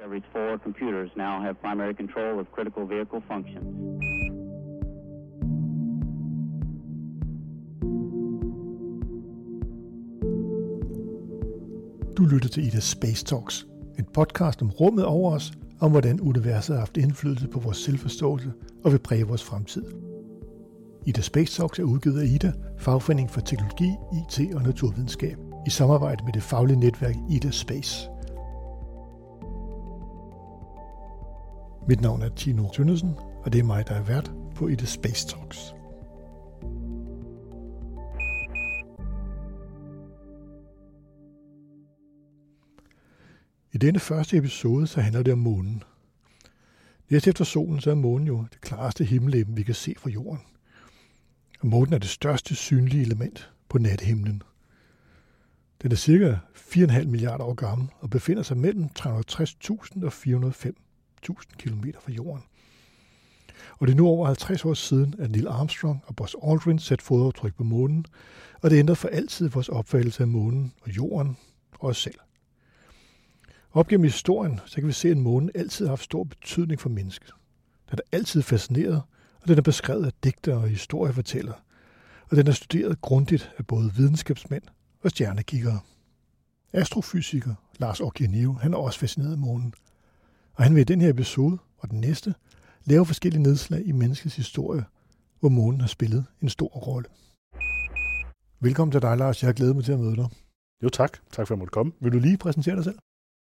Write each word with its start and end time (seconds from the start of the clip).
Discovery's 0.00 0.32
four 0.32 0.58
computers 0.58 1.10
now 1.16 1.42
have 1.42 1.60
primary 1.60 1.94
control 1.94 2.40
of 2.40 2.46
critical 2.54 2.86
vehicle 2.86 3.20
functions. 3.28 3.66
Du 12.16 12.24
lytter 12.24 12.48
til 12.48 12.66
Ida 12.66 12.80
Space 12.80 13.24
Talks, 13.24 13.66
en 13.98 14.04
podcast 14.14 14.62
om 14.62 14.70
rummet 14.70 15.04
over 15.04 15.32
os, 15.32 15.52
om 15.80 15.90
hvordan 15.90 16.20
universet 16.20 16.74
har 16.74 16.80
haft 16.80 16.96
indflydelse 16.96 17.48
på 17.48 17.60
vores 17.60 17.76
selvforståelse 17.76 18.52
og 18.84 18.92
vil 18.92 18.98
præge 18.98 19.26
vores 19.26 19.44
fremtid. 19.44 19.84
Ida 21.06 21.20
Space 21.20 21.60
Talks 21.60 21.78
er 21.78 21.84
udgivet 21.84 22.20
af 22.20 22.26
Ida, 22.26 22.52
fagforening 22.78 23.30
for 23.30 23.40
teknologi, 23.40 23.90
IT 24.18 24.54
og 24.54 24.62
naturvidenskab, 24.62 25.36
i 25.66 25.70
samarbejde 25.70 26.24
med 26.24 26.32
det 26.32 26.42
faglige 26.42 26.80
netværk 26.80 27.14
Ida 27.30 27.50
Space. 27.50 28.09
Mit 31.90 32.00
navn 32.00 32.22
er 32.22 32.28
Tino 32.28 32.70
Tønnesen, 32.70 33.14
og 33.44 33.52
det 33.52 33.58
er 33.58 33.64
mig, 33.64 33.88
der 33.88 33.94
er 33.94 34.02
vært 34.02 34.32
på 34.54 34.68
Ida 34.68 34.84
Space 34.84 35.28
Talks. 35.28 35.74
I 43.72 43.78
denne 43.78 43.98
første 43.98 44.36
episode, 44.36 44.86
så 44.86 45.00
handler 45.00 45.22
det 45.22 45.32
om 45.32 45.38
månen. 45.38 45.82
Næst 47.08 47.28
efter 47.28 47.44
solen, 47.44 47.80
så 47.80 47.90
er 47.90 47.94
månen 47.94 48.26
jo 48.26 48.44
det 48.52 48.60
klareste 48.60 49.04
himmellegeme, 49.04 49.56
vi 49.56 49.62
kan 49.62 49.74
se 49.74 49.94
fra 49.98 50.10
jorden. 50.10 50.40
Og 51.60 51.66
månen 51.66 51.92
er 51.92 51.98
det 51.98 52.08
største 52.08 52.54
synlige 52.54 53.02
element 53.02 53.52
på 53.68 53.78
nattehimlen. 53.78 54.42
Den 55.82 55.92
er 55.92 55.96
cirka 55.96 56.36
4,5 56.54 57.04
milliarder 57.04 57.44
år 57.44 57.54
gammel 57.54 57.88
og 58.00 58.10
befinder 58.10 58.42
sig 58.42 58.56
mellem 58.56 58.88
360.000 58.98 60.04
og 60.04 60.12
1000 61.22 61.54
km 61.58 61.84
fra 62.00 62.12
jorden. 62.12 62.42
Og 63.78 63.86
det 63.86 63.92
er 63.92 63.96
nu 63.96 64.06
over 64.06 64.26
50 64.26 64.64
år 64.64 64.74
siden, 64.74 65.14
at 65.18 65.30
Neil 65.30 65.48
Armstrong 65.48 66.02
og 66.06 66.16
Buzz 66.16 66.34
Aldrin 66.42 66.78
satte 66.78 67.04
fodaftryk 67.04 67.54
på 67.54 67.64
månen, 67.64 68.06
og 68.62 68.70
det 68.70 68.78
ændrede 68.78 68.96
for 68.96 69.08
altid 69.08 69.48
vores 69.48 69.68
opfattelse 69.68 70.22
af 70.22 70.28
månen 70.28 70.72
og 70.82 70.96
jorden 70.96 71.36
og 71.78 71.88
os 71.88 71.96
selv. 72.02 72.18
Op 73.72 73.88
gennem 73.88 74.04
historien, 74.04 74.60
så 74.66 74.74
kan 74.74 74.86
vi 74.86 74.92
se, 74.92 75.08
at 75.08 75.16
månen 75.16 75.50
altid 75.54 75.86
har 75.86 75.92
haft 75.92 76.04
stor 76.04 76.24
betydning 76.24 76.80
for 76.80 76.88
mennesket. 76.88 77.30
Den 77.90 77.98
er 77.98 78.16
altid 78.16 78.42
fascineret, 78.42 79.02
og 79.42 79.48
den 79.48 79.58
er 79.58 79.62
beskrevet 79.62 80.06
af 80.06 80.12
digtere 80.24 80.56
og 80.56 80.68
historiefortællere, 80.68 81.56
og 82.30 82.36
den 82.36 82.46
er 82.46 82.52
studeret 82.52 83.00
grundigt 83.00 83.52
af 83.58 83.66
både 83.66 83.94
videnskabsmænd 83.94 84.62
og 85.02 85.10
stjernekiggere. 85.10 85.80
Astrofysiker 86.72 87.54
Lars 87.78 88.00
Occhianio, 88.00 88.52
han 88.52 88.72
er 88.74 88.78
også 88.78 88.98
fascineret 88.98 89.32
af 89.32 89.38
månen, 89.38 89.74
og 90.54 90.64
han 90.64 90.74
vil 90.74 90.80
i 90.80 90.84
den 90.84 91.00
her 91.00 91.10
episode 91.10 91.58
og 91.78 91.90
den 91.90 92.00
næste 92.00 92.34
lave 92.84 93.06
forskellige 93.06 93.42
nedslag 93.42 93.86
i 93.86 93.92
menneskets 93.92 94.36
historie, 94.36 94.84
hvor 95.40 95.48
månen 95.48 95.80
har 95.80 95.88
spillet 95.88 96.24
en 96.42 96.48
stor 96.48 96.68
rolle. 96.68 97.08
Velkommen 98.60 98.92
til 98.92 99.02
dig, 99.02 99.16
Lars. 99.16 99.42
Jeg 99.42 99.48
har 99.48 99.52
glædet 99.52 99.76
mig 99.76 99.84
til 99.84 99.92
at 99.92 100.00
møde 100.00 100.16
dig. 100.16 100.28
Jo 100.82 100.88
tak. 100.88 101.12
Tak 101.12 101.34
for 101.34 101.40
at 101.42 101.50
jeg 101.50 101.58
måtte 101.58 101.72
komme. 101.72 101.92
Vil 102.00 102.12
du 102.12 102.18
lige 102.18 102.38
præsentere 102.38 102.76
dig 102.76 102.84
selv? 102.84 102.98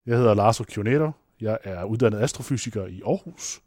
Jeg 0.06 0.16
hedder 0.16 0.34
Lars 0.34 0.60
Occhionetter. 0.60 1.12
Jeg 1.40 1.58
er 1.64 1.84
uddannet 1.84 2.18
astrofysiker 2.18 2.86
i 2.86 3.00
Aarhus 3.06 3.60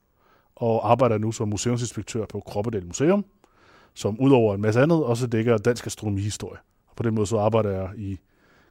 og 0.55 0.91
arbejder 0.91 1.17
nu 1.17 1.31
som 1.31 1.47
museumsinspektør 1.47 2.25
på 2.25 2.39
Kroppedal 2.39 2.85
Museum, 2.85 3.25
som 3.93 4.19
udover 4.19 4.55
en 4.55 4.61
masse 4.61 4.81
andet 4.81 5.03
også 5.03 5.27
dækker 5.27 5.57
dansk 5.57 5.87
astronomihistorie. 5.87 6.59
Og 6.87 6.95
på 6.95 7.03
den 7.03 7.15
måde 7.15 7.27
så 7.27 7.37
arbejder 7.37 7.69
jeg 7.69 7.89
i 7.97 8.19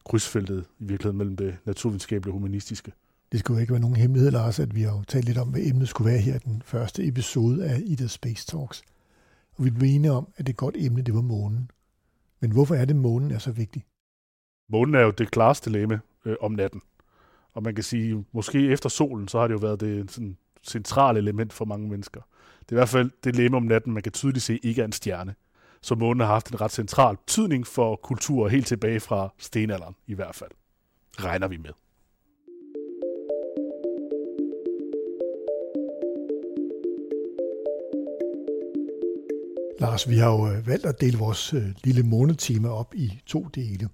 krydsfeltet 0.04 0.64
i 0.78 0.84
virkeligheden 0.84 1.18
mellem 1.18 1.36
det 1.36 1.56
naturvidenskabelige 1.64 2.32
og 2.32 2.32
humanistiske. 2.32 2.92
Det 3.32 3.40
skulle 3.40 3.60
ikke 3.60 3.72
være 3.72 3.80
nogen 3.80 3.96
hemmelighed, 3.96 4.30
Lars, 4.30 4.60
at 4.60 4.74
vi 4.74 4.82
har 4.82 4.92
jo 4.92 5.02
talt 5.02 5.24
lidt 5.24 5.38
om, 5.38 5.48
hvad 5.48 5.60
emnet 5.64 5.88
skulle 5.88 6.10
være 6.10 6.20
her 6.20 6.34
i 6.34 6.38
den 6.38 6.62
første 6.64 7.06
episode 7.06 7.64
af 7.64 7.80
Ida 7.84 8.06
Space 8.06 8.46
Talks. 8.46 8.82
Og 9.54 9.64
vi 9.64 9.70
blev 9.70 9.96
enige 9.96 10.12
om, 10.12 10.28
at 10.36 10.46
det 10.46 10.56
godt 10.56 10.76
emne, 10.78 11.02
det 11.02 11.14
var 11.14 11.20
månen. 11.20 11.70
Men 12.40 12.52
hvorfor 12.52 12.74
er 12.74 12.84
det, 12.84 12.96
månen 12.96 13.30
er 13.30 13.38
så 13.38 13.52
vigtig? 13.52 13.84
Månen 14.68 14.94
er 14.94 15.00
jo 15.00 15.10
det 15.10 15.30
klareste 15.30 15.70
læme 15.70 16.00
øh, 16.24 16.36
om 16.40 16.52
natten. 16.52 16.82
Og 17.52 17.62
man 17.62 17.74
kan 17.74 17.84
sige, 17.84 18.24
måske 18.32 18.68
efter 18.68 18.88
solen, 18.88 19.28
så 19.28 19.38
har 19.38 19.46
det 19.46 19.54
jo 19.54 19.58
været 19.58 19.80
det 19.80 20.10
sådan, 20.10 20.36
centrale 20.62 21.18
element 21.18 21.52
for 21.52 21.64
mange 21.64 21.88
mennesker. 21.88 22.20
Det 22.60 22.68
er 22.68 22.76
i 22.76 22.80
hvert 22.80 22.88
fald 22.88 23.10
det 23.24 23.36
læme 23.36 23.56
om 23.56 23.62
natten, 23.62 23.92
man 23.92 24.02
kan 24.02 24.12
tydeligt 24.12 24.44
se 24.44 24.58
ikke 24.62 24.80
er 24.80 24.84
en 24.84 24.92
stjerne. 24.92 25.34
Så 25.82 25.94
månen 25.94 26.20
har 26.20 26.26
haft 26.26 26.48
en 26.48 26.60
ret 26.60 26.72
central 26.72 27.16
betydning 27.16 27.66
for 27.66 27.96
kultur 27.96 28.48
helt 28.48 28.66
tilbage 28.66 29.00
fra 29.00 29.28
stenalderen 29.38 29.94
i 30.06 30.14
hvert 30.14 30.34
fald. 30.34 30.50
Regner 31.18 31.48
vi 31.48 31.56
med. 31.56 31.70
Lars, 39.80 40.08
vi 40.08 40.16
har 40.16 40.30
jo 40.30 40.48
øh, 40.48 40.66
valgt 40.66 40.86
at 40.86 41.00
dele 41.00 41.18
vores 41.18 41.54
øh, 41.54 41.62
lille 41.84 42.02
månedtime 42.02 42.70
op 42.70 42.94
i 42.94 43.22
to 43.26 43.48
dele. 43.54 43.88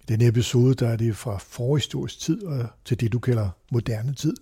I 0.00 0.04
denne 0.08 0.26
episode 0.26 0.74
der 0.74 0.88
er 0.88 0.96
det 0.96 1.16
fra 1.16 1.38
forhistorisk 1.38 2.20
tid 2.20 2.44
og 2.44 2.68
til 2.84 3.00
det, 3.00 3.12
du 3.12 3.18
kalder 3.18 3.50
moderne 3.72 4.14
tid. 4.14 4.34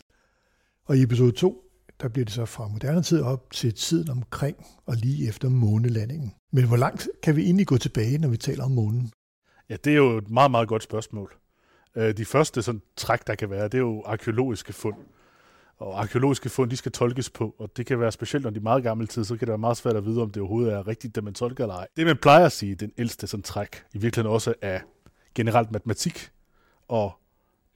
Og 0.84 0.96
i 0.96 1.02
episode 1.02 1.32
2, 1.32 1.62
der 2.00 2.08
bliver 2.08 2.24
det 2.24 2.34
så 2.34 2.44
fra 2.44 2.68
moderne 2.68 3.02
tid 3.02 3.22
op 3.22 3.50
til 3.50 3.74
tiden 3.74 4.10
omkring 4.10 4.56
og 4.86 4.96
lige 4.96 5.28
efter 5.28 5.48
månelandingen. 5.48 6.32
Men 6.52 6.66
hvor 6.66 6.76
langt 6.76 7.08
kan 7.22 7.36
vi 7.36 7.42
egentlig 7.42 7.66
gå 7.66 7.78
tilbage, 7.78 8.18
når 8.18 8.28
vi 8.28 8.36
taler 8.36 8.64
om 8.64 8.70
månen? 8.70 9.12
Ja, 9.68 9.76
det 9.84 9.92
er 9.92 9.96
jo 9.96 10.18
et 10.18 10.30
meget, 10.30 10.50
meget 10.50 10.68
godt 10.68 10.82
spørgsmål. 10.82 11.32
Øh, 11.96 12.16
de 12.16 12.24
første 12.24 12.62
sådan, 12.62 12.82
træk, 12.96 13.26
der 13.26 13.34
kan 13.34 13.50
være, 13.50 13.64
det 13.64 13.74
er 13.74 13.78
jo 13.78 14.02
arkeologiske 14.06 14.72
fund. 14.72 14.96
Og 15.78 16.00
arkeologiske 16.00 16.48
fund, 16.48 16.70
de 16.70 16.76
skal 16.76 16.92
tolkes 16.92 17.30
på, 17.30 17.54
og 17.58 17.76
det 17.76 17.86
kan 17.86 18.00
være 18.00 18.12
specielt, 18.12 18.44
når 18.44 18.50
de 18.50 18.56
er 18.56 18.62
meget 18.62 18.82
gamle 18.82 19.06
tid, 19.06 19.24
så 19.24 19.34
kan 19.36 19.40
det 19.40 19.48
være 19.48 19.58
meget 19.58 19.76
svært 19.76 19.96
at 19.96 20.04
vide, 20.04 20.22
om 20.22 20.30
det 20.30 20.42
overhovedet 20.42 20.72
er 20.72 20.86
rigtigt, 20.88 21.14
det 21.14 21.24
man 21.24 21.34
tolker 21.34 21.64
eller 21.64 21.74
ej. 21.74 21.86
Det 21.96 22.06
man 22.06 22.16
plejer 22.16 22.46
at 22.46 22.52
sige, 22.52 22.74
den 22.74 22.92
ældste 22.98 23.26
sådan, 23.26 23.42
træk, 23.42 23.84
i 23.92 23.98
virkeligheden 23.98 24.34
også 24.34 24.54
er 24.62 24.80
generelt 25.34 25.72
matematik 25.72 26.30
og 26.88 27.12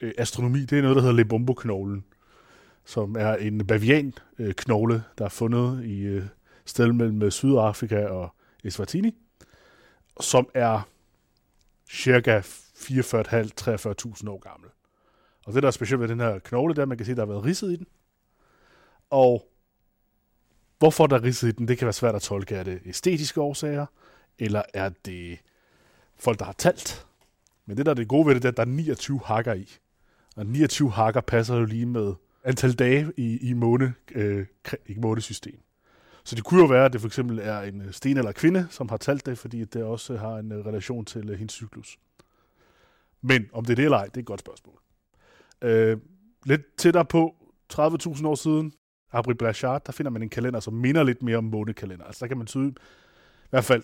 øh, 0.00 0.12
astronomi, 0.18 0.60
det 0.60 0.78
er 0.78 0.82
noget, 0.82 0.96
der 0.96 1.02
hedder 1.02 1.16
Lebombo-knoglen, 1.16 2.04
som 2.84 3.16
er 3.18 3.34
en 3.34 3.66
bavian-knogle, 3.66 4.94
øh, 4.94 5.00
der 5.18 5.24
er 5.24 5.28
fundet 5.28 5.84
i 5.84 6.00
øh, 6.00 6.24
stedet 6.64 6.94
mellem 6.94 7.22
øh, 7.22 7.30
Sydafrika 7.32 8.06
og 8.06 8.34
Eswatini, 8.64 9.14
som 10.20 10.48
er 10.54 10.80
cirka 11.90 12.40
44.500-43.000 12.40 14.28
år 14.28 14.38
gammel. 14.38 14.70
Og 15.48 15.54
det, 15.54 15.62
der 15.62 15.66
er 15.66 15.72
specielt 15.72 16.00
ved 16.00 16.08
den 16.08 16.20
her 16.20 16.38
knogle, 16.38 16.74
der 16.74 16.86
man 16.86 16.96
kan 16.96 17.06
se, 17.06 17.14
der 17.14 17.20
har 17.20 17.26
været 17.26 17.44
ridset 17.44 17.72
i 17.72 17.76
den. 17.76 17.86
Og 19.10 19.48
hvorfor 20.78 21.06
der 21.06 21.16
er 21.16 21.22
ridset 21.22 21.48
i 21.48 21.52
den, 21.52 21.68
det 21.68 21.78
kan 21.78 21.86
være 21.86 21.92
svært 21.92 22.14
at 22.14 22.22
tolke. 22.22 22.54
Er 22.54 22.62
det 22.62 22.80
æstetiske 22.86 23.40
årsager, 23.40 23.86
eller 24.38 24.62
er 24.74 24.90
det 25.04 25.38
folk, 26.16 26.38
der 26.38 26.44
har 26.44 26.52
talt? 26.52 27.06
Men 27.66 27.76
det, 27.76 27.86
der 27.86 27.92
er 27.92 27.94
det 27.94 28.08
gode 28.08 28.26
ved 28.26 28.34
det, 28.34 28.42
det 28.42 28.48
er, 28.48 28.52
at 28.52 28.56
der 28.56 28.62
er 28.62 28.66
29 28.66 29.20
hakker 29.24 29.54
i. 29.54 29.76
Og 30.36 30.46
29 30.46 30.90
hakker 30.90 31.20
passer 31.20 31.56
jo 31.56 31.64
lige 31.64 31.86
med 31.86 32.14
antal 32.44 32.72
dage 32.72 33.12
i, 33.16 33.48
i 33.48 33.52
måne, 33.52 33.94
øh, 34.14 34.46
i 34.86 34.94
månesystem. 34.96 35.60
Så 36.24 36.36
det 36.36 36.44
kunne 36.44 36.60
jo 36.60 36.66
være, 36.66 36.84
at 36.84 36.92
det 36.92 37.00
for 37.00 37.08
eksempel 37.08 37.38
er 37.38 37.60
en 37.60 37.92
sten 37.92 38.16
eller 38.16 38.32
kvinde, 38.32 38.66
som 38.70 38.88
har 38.88 38.96
talt 38.96 39.26
det, 39.26 39.38
fordi 39.38 39.64
det 39.64 39.82
også 39.82 40.16
har 40.16 40.36
en 40.36 40.52
øh, 40.52 40.66
relation 40.66 41.04
til 41.04 41.30
øh, 41.30 41.38
hendes 41.38 41.54
cyklus. 41.54 41.98
Men 43.22 43.50
om 43.52 43.64
det 43.64 43.72
er 43.72 43.76
det 43.76 43.84
eller 43.84 43.98
ej, 43.98 44.04
det 44.04 44.16
er 44.16 44.20
et 44.20 44.26
godt 44.26 44.40
spørgsmål. 44.40 44.80
Øh, 45.62 45.98
lidt 46.44 46.76
tættere 46.76 47.04
på, 47.04 47.34
30.000 47.72 48.26
år 48.26 48.34
siden, 48.34 48.72
Abri 49.12 49.34
Blachard, 49.34 49.84
der 49.84 49.92
finder 49.92 50.10
man 50.10 50.22
en 50.22 50.28
kalender, 50.28 50.60
som 50.60 50.74
minder 50.74 51.02
lidt 51.02 51.22
mere 51.22 51.36
om 51.36 51.44
månekalender. 51.44 52.04
Altså 52.04 52.18
der 52.20 52.26
kan 52.26 52.36
man 52.36 52.46
tydeligt, 52.46 52.78
i 53.44 53.50
hvert 53.50 53.64
fald 53.64 53.82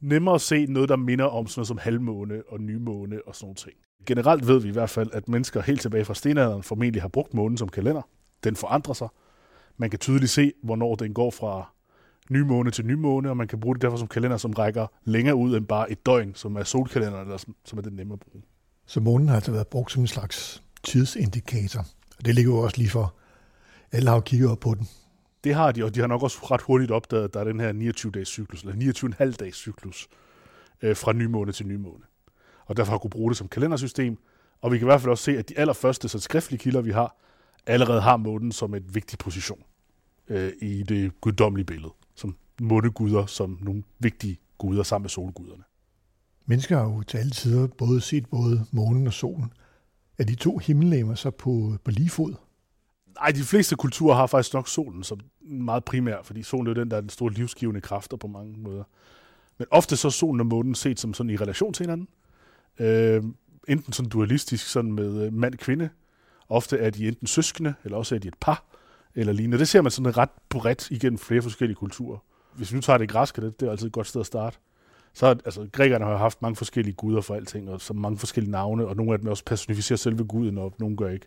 nemmere 0.00 0.34
at 0.34 0.40
se 0.40 0.66
noget, 0.66 0.88
der 0.88 0.96
minder 0.96 1.24
om 1.24 1.46
sådan 1.46 1.58
noget 1.58 1.68
som 1.68 1.78
halvmåne 1.78 2.42
og 2.48 2.60
nymåne 2.60 3.20
og 3.26 3.34
sådan 3.34 3.46
noget 3.46 3.56
ting. 3.56 3.74
Generelt 4.06 4.46
ved 4.46 4.60
vi 4.60 4.68
i 4.68 4.72
hvert 4.72 4.90
fald, 4.90 5.10
at 5.12 5.28
mennesker 5.28 5.60
helt 5.60 5.80
tilbage 5.80 6.04
fra 6.04 6.14
stenalderen 6.14 6.62
formentlig 6.62 7.02
har 7.02 7.08
brugt 7.08 7.34
månen 7.34 7.56
som 7.56 7.68
kalender. 7.68 8.02
Den 8.44 8.56
forandrer 8.56 8.94
sig. 8.94 9.08
Man 9.76 9.90
kan 9.90 9.98
tydeligt 9.98 10.30
se, 10.30 10.52
hvornår 10.62 10.94
den 10.94 11.14
går 11.14 11.30
fra 11.30 11.74
nymåne 12.30 12.70
til 12.70 12.86
nymåne, 12.86 13.30
og 13.30 13.36
man 13.36 13.48
kan 13.48 13.60
bruge 13.60 13.74
det 13.74 13.82
derfor 13.82 13.96
som 13.96 14.08
kalender, 14.08 14.36
som 14.36 14.52
rækker 14.52 14.86
længere 15.04 15.34
ud 15.34 15.56
end 15.56 15.66
bare 15.66 15.92
et 15.92 16.06
døgn, 16.06 16.34
som 16.34 16.56
er 16.56 16.62
solkalender, 16.62 17.20
eller 17.20 17.36
som, 17.36 17.56
som 17.64 17.78
er 17.78 17.82
den 17.82 17.92
nemme 17.92 18.12
at 18.12 18.20
bruge. 18.20 18.42
Så 18.86 19.00
månen 19.00 19.28
har 19.28 19.34
altså 19.34 19.52
været 19.52 19.66
brugt 19.66 19.92
som 19.92 20.02
en 20.02 20.06
slags 20.06 20.62
tidsindikator. 20.84 21.86
Det 22.24 22.34
ligger 22.34 22.52
jo 22.52 22.58
også 22.58 22.78
lige 22.78 22.90
for, 22.90 23.14
alle 23.92 24.08
har 24.08 24.16
jo 24.16 24.20
kigget 24.20 24.50
op 24.50 24.60
på 24.60 24.74
den. 24.74 24.88
Det 25.44 25.54
har 25.54 25.72
de, 25.72 25.84
og 25.84 25.94
de 25.94 26.00
har 26.00 26.06
nok 26.06 26.22
også 26.22 26.38
ret 26.42 26.62
hurtigt 26.62 26.90
opdaget, 26.90 27.24
at 27.24 27.34
der 27.34 27.40
er 27.40 27.44
den 27.44 27.60
her 27.60 27.72
29-dages 27.72 28.28
cyklus, 28.28 28.62
eller 28.62 28.92
29,5 29.30 29.36
dages 29.36 29.56
cyklus, 29.56 30.08
øh, 30.82 30.96
fra 30.96 31.12
nymåne 31.12 31.52
til 31.52 31.66
nymåne. 31.66 32.04
Og 32.66 32.76
derfor 32.76 32.92
har 32.92 32.98
kunne 32.98 33.10
bruge 33.10 33.30
det 33.30 33.36
som 33.36 33.48
kalendersystem. 33.48 34.18
Og 34.60 34.72
vi 34.72 34.78
kan 34.78 34.84
i 34.84 34.88
hvert 34.88 35.00
fald 35.00 35.10
også 35.10 35.24
se, 35.24 35.38
at 35.38 35.48
de 35.48 35.58
allerførste 35.58 36.08
så 36.08 36.18
skriftlige 36.18 36.58
kilder, 36.58 36.80
vi 36.80 36.90
har, 36.90 37.16
allerede 37.66 38.00
har 38.00 38.16
månen 38.16 38.52
som 38.52 38.74
et 38.74 38.94
vigtig 38.94 39.18
position 39.18 39.62
øh, 40.28 40.52
i 40.62 40.82
det 40.82 41.20
guddommelige 41.20 41.66
billede. 41.66 41.92
Som 42.14 42.36
måneguder, 42.60 43.26
som 43.26 43.58
nogle 43.62 43.82
vigtige 43.98 44.38
guder 44.58 44.82
sammen 44.82 45.04
med 45.04 45.10
solguderne. 45.10 45.62
Mennesker 46.46 46.78
har 46.78 46.84
jo 46.84 47.02
til 47.02 47.18
alle 47.18 47.30
tider 47.30 47.66
både 47.66 48.00
set 48.00 48.26
både 48.26 48.66
månen 48.70 49.06
og 49.06 49.12
solen. 49.12 49.52
Er 50.18 50.24
de 50.24 50.34
to 50.34 50.58
himmellegemer 50.58 51.14
så 51.14 51.30
på, 51.30 51.76
på 51.84 51.90
lige 51.90 52.10
fod? 52.10 52.34
Nej, 53.20 53.30
de 53.30 53.42
fleste 53.42 53.76
kulturer 53.76 54.14
har 54.14 54.26
faktisk 54.26 54.54
nok 54.54 54.68
solen 54.68 55.02
som 55.02 55.20
meget 55.40 55.84
primær, 55.84 56.22
fordi 56.22 56.42
solen 56.42 56.66
er 56.66 56.70
jo 56.70 56.80
den, 56.80 56.90
der 56.90 56.96
er 56.96 57.00
den 57.00 57.10
store 57.10 57.32
livsgivende 57.32 57.80
kræfter 57.80 58.16
på 58.16 58.26
mange 58.26 58.58
måder. 58.58 58.84
Men 59.58 59.66
ofte 59.70 59.96
så 59.96 60.08
er 60.08 60.12
solen 60.12 60.40
og 60.40 60.46
månen 60.46 60.74
set 60.74 61.00
som 61.00 61.14
sådan 61.14 61.30
i 61.30 61.36
relation 61.36 61.72
til 61.72 61.82
hinanden. 61.82 62.08
Øh, 62.78 63.22
enten 63.68 63.92
sådan 63.92 64.08
dualistisk, 64.08 64.66
sådan 64.66 64.92
med 64.92 65.26
øh, 65.26 65.32
mand-kvinde. 65.32 65.88
Ofte 66.48 66.78
er 66.78 66.90
de 66.90 67.08
enten 67.08 67.26
søskende, 67.26 67.74
eller 67.84 67.98
også 67.98 68.14
er 68.14 68.18
de 68.18 68.28
et 68.28 68.34
par, 68.40 68.64
eller 69.14 69.32
lignende. 69.32 69.58
Det 69.58 69.68
ser 69.68 69.82
man 69.82 69.90
sådan 69.90 70.16
ret 70.16 70.30
bredt 70.48 70.90
igennem 70.90 71.18
flere 71.18 71.42
forskellige 71.42 71.76
kulturer. 71.76 72.18
Hvis 72.54 72.72
vi 72.72 72.76
nu 72.76 72.80
tager 72.80 72.98
det 72.98 73.08
græske, 73.08 73.40
det, 73.40 73.60
det 73.60 73.66
er 73.66 73.70
altid 73.70 73.86
et 73.86 73.92
godt 73.92 74.06
sted 74.06 74.20
at 74.20 74.26
starte. 74.26 74.58
Så 75.14 75.26
altså, 75.26 75.68
grækerne 75.72 76.04
har 76.04 76.12
jo 76.12 76.18
haft 76.18 76.42
mange 76.42 76.56
forskellige 76.56 76.94
guder 76.94 77.20
for 77.20 77.34
alting, 77.34 77.70
og 77.70 77.80
så 77.80 77.92
mange 77.92 78.18
forskellige 78.18 78.50
navne, 78.50 78.86
og 78.86 78.96
nogle 78.96 79.12
af 79.12 79.18
dem 79.18 79.28
også 79.28 79.44
personificerer 79.44 79.96
selve 79.96 80.24
guden, 80.24 80.58
og 80.58 80.74
nogle 80.78 80.96
gør 80.96 81.08
ikke. 81.08 81.26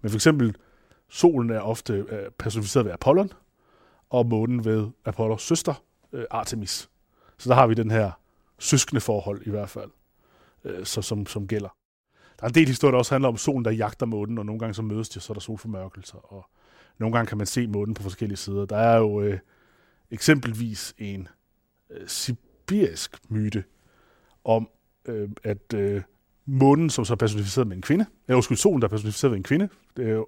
Men 0.00 0.10
for 0.10 0.16
eksempel, 0.16 0.56
solen 1.08 1.50
er 1.50 1.60
ofte 1.60 1.92
øh, 1.92 2.30
personificeret 2.38 2.86
ved 2.86 2.92
Apollon, 2.92 3.32
og 4.10 4.26
månen 4.26 4.64
ved 4.64 4.88
Apollos 5.04 5.42
søster, 5.42 5.82
øh, 6.12 6.24
Artemis. 6.30 6.90
Så 7.38 7.48
der 7.48 7.54
har 7.54 7.66
vi 7.66 7.74
den 7.74 7.90
her 7.90 8.10
søskende 8.58 9.00
forhold 9.00 9.42
i 9.46 9.50
hvert 9.50 9.70
fald, 9.70 9.90
øh, 10.64 10.84
så, 10.84 11.02
som, 11.02 11.26
som 11.26 11.46
gælder. 11.46 11.76
Der 12.40 12.44
er 12.44 12.48
en 12.48 12.54
del 12.54 12.68
historier, 12.68 12.90
der 12.90 12.98
også 12.98 13.14
handler 13.14 13.28
om 13.28 13.36
solen, 13.36 13.64
der 13.64 13.70
jagter 13.70 14.06
månen, 14.06 14.38
og 14.38 14.46
nogle 14.46 14.58
gange 14.58 14.74
så 14.74 14.82
mødes 14.82 15.08
de, 15.08 15.20
så 15.20 15.32
er 15.32 15.34
der 15.34 15.40
solformørkelser, 15.40 16.32
og 16.32 16.46
nogle 16.98 17.16
gange 17.16 17.28
kan 17.28 17.38
man 17.38 17.46
se 17.46 17.66
månen 17.66 17.94
på 17.94 18.02
forskellige 18.02 18.36
sider. 18.36 18.66
Der 18.66 18.76
er 18.76 18.98
jo 18.98 19.20
øh, 19.20 19.38
eksempelvis 20.10 20.94
en 20.98 21.28
øh, 21.90 22.08
sibirisk 22.68 23.16
myte 23.28 23.64
om, 24.44 24.68
øh, 25.06 25.28
at 25.42 25.74
øh, 25.74 26.02
månen, 26.46 26.90
som 26.90 27.04
så 27.04 27.12
er 27.12 27.16
personificeret 27.16 27.66
med 27.66 27.76
en 27.76 27.82
kvinde, 27.82 28.06
eller 28.28 28.36
undskyld, 28.36 28.58
solen, 28.58 28.82
der 28.82 28.88
er 28.88 28.90
personificeret 28.90 29.30
med 29.30 29.38
en 29.38 29.42
kvinde, 29.42 29.68
det 29.96 30.10
er 30.10 30.24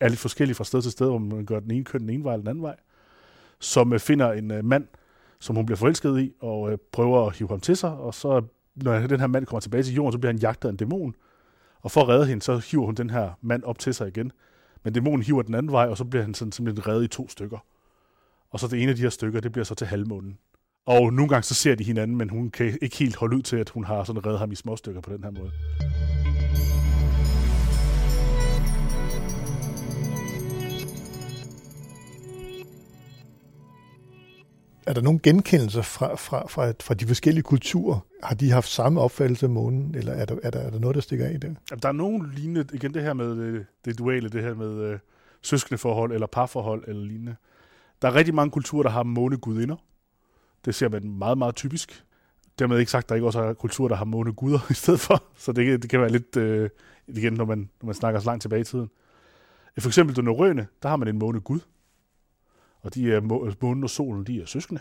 er 0.00 0.08
lidt 0.08 0.20
forskelligt 0.20 0.56
fra 0.56 0.64
sted 0.64 0.82
til 0.82 0.92
sted, 0.92 1.06
om 1.08 1.22
man 1.22 1.44
gør 1.44 1.60
den 1.60 1.70
ene 1.70 1.84
køn 1.84 2.00
den 2.00 2.10
ene 2.10 2.24
vej 2.24 2.32
eller 2.32 2.42
den 2.42 2.48
anden 2.48 2.62
vej, 2.62 2.76
som 3.58 3.92
øh, 3.92 3.98
finder 3.98 4.32
en 4.32 4.50
øh, 4.50 4.64
mand, 4.64 4.86
som 5.40 5.56
hun 5.56 5.66
bliver 5.66 5.76
forelsket 5.76 6.20
i, 6.20 6.32
og 6.40 6.72
øh, 6.72 6.78
prøver 6.92 7.26
at 7.26 7.36
hive 7.36 7.48
ham 7.48 7.60
til 7.60 7.76
sig, 7.76 7.92
og 7.92 8.14
så 8.14 8.42
når 8.74 8.98
den 8.98 9.20
her 9.20 9.26
mand 9.26 9.46
kommer 9.46 9.60
tilbage 9.60 9.82
til 9.82 9.94
jorden, 9.94 10.12
så 10.12 10.18
bliver 10.18 10.32
han 10.32 10.40
jagtet 10.40 10.68
af 10.68 10.72
en 10.72 10.76
dæmon, 10.76 11.14
og 11.80 11.90
for 11.90 12.00
at 12.00 12.08
redde 12.08 12.26
hende, 12.26 12.42
så 12.42 12.58
hiver 12.70 12.86
hun 12.86 12.94
den 12.94 13.10
her 13.10 13.30
mand 13.40 13.62
op 13.62 13.78
til 13.78 13.94
sig 13.94 14.08
igen. 14.08 14.32
Men 14.82 14.92
dæmonen 14.92 15.22
hiver 15.22 15.42
den 15.42 15.54
anden 15.54 15.72
vej, 15.72 15.86
og 15.86 15.96
så 15.96 16.04
bliver 16.04 16.22
han 16.22 16.34
sådan, 16.34 16.52
simpelthen 16.52 16.86
reddet 16.86 17.04
i 17.04 17.08
to 17.08 17.28
stykker. 17.28 17.58
Og 18.50 18.60
så 18.60 18.68
det 18.68 18.82
ene 18.82 18.90
af 18.90 18.96
de 18.96 19.02
her 19.02 19.10
stykker, 19.10 19.40
det 19.40 19.52
bliver 19.52 19.64
så 19.64 19.74
til 19.74 19.86
halvmånen. 19.86 20.38
Og 20.86 21.12
nogle 21.12 21.28
gange 21.28 21.42
så 21.42 21.54
ser 21.54 21.74
de 21.74 21.84
hinanden, 21.84 22.16
men 22.16 22.28
hun 22.28 22.50
kan 22.50 22.78
ikke 22.82 22.96
helt 22.96 23.16
holde 23.16 23.36
ud 23.36 23.42
til, 23.42 23.56
at 23.56 23.70
hun 23.70 23.84
har 23.84 24.04
sådan 24.04 24.26
reddet 24.26 24.38
ham 24.38 24.52
i 24.52 24.54
små 24.54 24.76
stykker 24.76 25.00
på 25.00 25.12
den 25.12 25.24
her 25.24 25.30
måde. 25.30 25.50
Er 34.86 34.94
der 34.94 35.00
nogle 35.00 35.20
genkendelser 35.22 35.82
fra, 35.82 36.14
fra, 36.14 36.46
fra, 36.46 36.72
fra 36.80 36.94
de 36.94 37.06
forskellige 37.06 37.42
kulturer? 37.42 37.98
Har 38.22 38.34
de 38.34 38.50
haft 38.50 38.68
samme 38.68 39.00
opfattelse 39.00 39.46
af 39.46 39.50
månen, 39.50 39.94
eller 39.94 40.12
er 40.12 40.24
der, 40.24 40.36
er 40.42 40.50
der, 40.50 40.60
er 40.60 40.70
der 40.70 40.78
noget, 40.78 40.94
der 40.94 41.00
stikker 41.00 41.26
af 41.26 41.30
i 41.30 41.36
det? 41.36 41.56
Jamen, 41.70 41.82
der 41.82 41.88
er 41.88 41.92
nogen 41.92 42.32
lignende, 42.36 42.64
igen 42.72 42.94
det 42.94 43.02
her 43.02 43.12
med 43.12 43.36
det, 43.36 43.66
det 43.84 43.98
duale, 43.98 44.28
det 44.28 44.42
her 44.42 44.54
med 44.54 44.82
øh, 44.82 44.98
søskendeforhold, 45.42 46.12
eller 46.12 46.26
parforhold, 46.26 46.84
eller 46.86 47.04
lignende. 47.04 47.36
Der 48.02 48.08
er 48.08 48.14
rigtig 48.14 48.34
mange 48.34 48.50
kulturer, 48.50 48.82
der 48.82 48.90
har 48.90 49.02
månegudinder. 49.02 49.76
Det 50.64 50.74
ser 50.74 50.88
man 50.88 51.10
meget, 51.10 51.38
meget 51.38 51.54
typisk. 51.54 52.04
Dermed 52.58 52.78
ikke 52.78 52.90
sagt, 52.90 53.04
at 53.04 53.08
der 53.08 53.14
ikke 53.14 53.26
også 53.26 53.40
er 53.40 53.52
kultur, 53.52 53.88
der 53.88 53.96
har 53.96 54.04
måne 54.04 54.32
guder 54.32 54.58
i 54.70 54.74
stedet 54.74 55.00
for. 55.00 55.24
Så 55.36 55.52
det, 55.52 55.82
det 55.82 55.90
kan 55.90 56.00
være 56.00 56.10
lidt, 56.12 56.36
øh, 56.36 56.70
igen, 57.06 57.32
når 57.32 57.44
man, 57.44 57.58
når 57.58 57.86
man 57.86 57.94
snakker 57.94 58.20
så 58.20 58.26
langt 58.26 58.42
tilbage 58.42 58.60
i 58.60 58.64
tiden. 58.64 58.90
For 59.78 59.88
eksempel 59.88 60.16
den 60.16 60.24
norrøne, 60.24 60.66
der 60.82 60.88
har 60.88 60.96
man 60.96 61.08
en 61.08 61.18
månegud. 61.18 61.60
Og 62.80 62.94
de 62.94 63.12
er, 63.12 63.20
månen 63.60 63.84
og 63.84 63.90
solen, 63.90 64.24
de 64.24 64.42
er 64.42 64.46
søskende, 64.46 64.80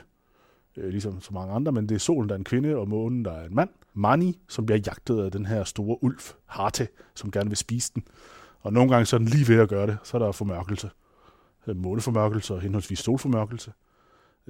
øh, 0.77 0.89
ligesom 0.89 1.21
så 1.21 1.33
mange 1.33 1.53
andre, 1.53 1.71
men 1.71 1.89
det 1.89 1.95
er 1.95 1.99
solen, 1.99 2.29
der 2.29 2.35
er 2.35 2.39
en 2.39 2.43
kvinde, 2.43 2.75
og 2.75 2.87
månen, 2.89 3.25
der 3.25 3.31
er 3.31 3.45
en 3.45 3.55
mand. 3.55 3.69
Mani, 3.93 4.39
som 4.47 4.65
bliver 4.65 4.79
jagtet 4.85 5.23
af 5.23 5.31
den 5.31 5.45
her 5.45 5.63
store 5.63 6.03
ulv, 6.03 6.19
Harte, 6.45 6.87
som 7.15 7.31
gerne 7.31 7.49
vil 7.49 7.57
spise 7.57 7.91
den. 7.95 8.03
Og 8.59 8.73
nogle 8.73 8.91
gange 8.91 9.05
så 9.05 9.15
er 9.15 9.17
den 9.17 9.27
lige 9.27 9.47
ved 9.47 9.59
at 9.59 9.69
gøre 9.69 9.87
det, 9.87 9.97
så 10.03 10.17
er 10.17 10.21
der 10.21 10.31
formørkelse. 10.31 10.89
Øh, 11.67 11.75
måneformørkelse 11.75 12.53
og 12.53 12.61
henholdsvis 12.61 12.99
solformørkelse. 12.99 13.71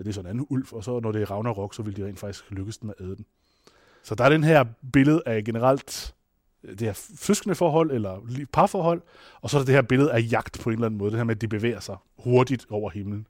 Det 0.03 0.09
er 0.09 0.13
sådan 0.13 0.25
en 0.25 0.29
anden 0.29 0.47
ulv, 0.49 0.65
og 0.71 0.83
så 0.83 0.99
når 0.99 1.11
det 1.11 1.21
er 1.21 1.31
Ragnarok, 1.31 1.73
så 1.73 1.83
vil 1.83 1.97
de 1.97 2.05
rent 2.05 2.19
faktisk 2.19 2.51
lykkes 2.51 2.77
den 2.77 2.87
med 2.87 2.93
at 2.99 3.05
æde 3.05 3.15
den. 3.15 3.25
Så 4.03 4.15
der 4.15 4.23
er 4.23 4.29
den 4.29 4.43
her 4.43 4.65
billede 4.93 5.21
af 5.25 5.43
generelt 5.43 6.15
øh, 6.63 6.71
det 6.71 6.81
her 6.81 6.93
søskende 7.19 7.55
forhold, 7.55 7.91
eller 7.91 8.45
parforhold, 8.53 9.01
og 9.41 9.49
så 9.49 9.57
er 9.57 9.61
der 9.61 9.65
det 9.65 9.75
her 9.75 9.81
billede 9.81 10.11
af 10.11 10.27
jagt 10.31 10.59
på 10.63 10.69
en 10.69 10.73
eller 10.73 10.85
anden 10.85 10.97
måde, 10.97 11.11
det 11.11 11.19
her 11.19 11.23
med, 11.23 11.35
at 11.35 11.41
de 11.41 11.47
bevæger 11.47 11.79
sig 11.79 11.97
hurtigt 12.17 12.65
over 12.69 12.89
himlen. 12.89 13.27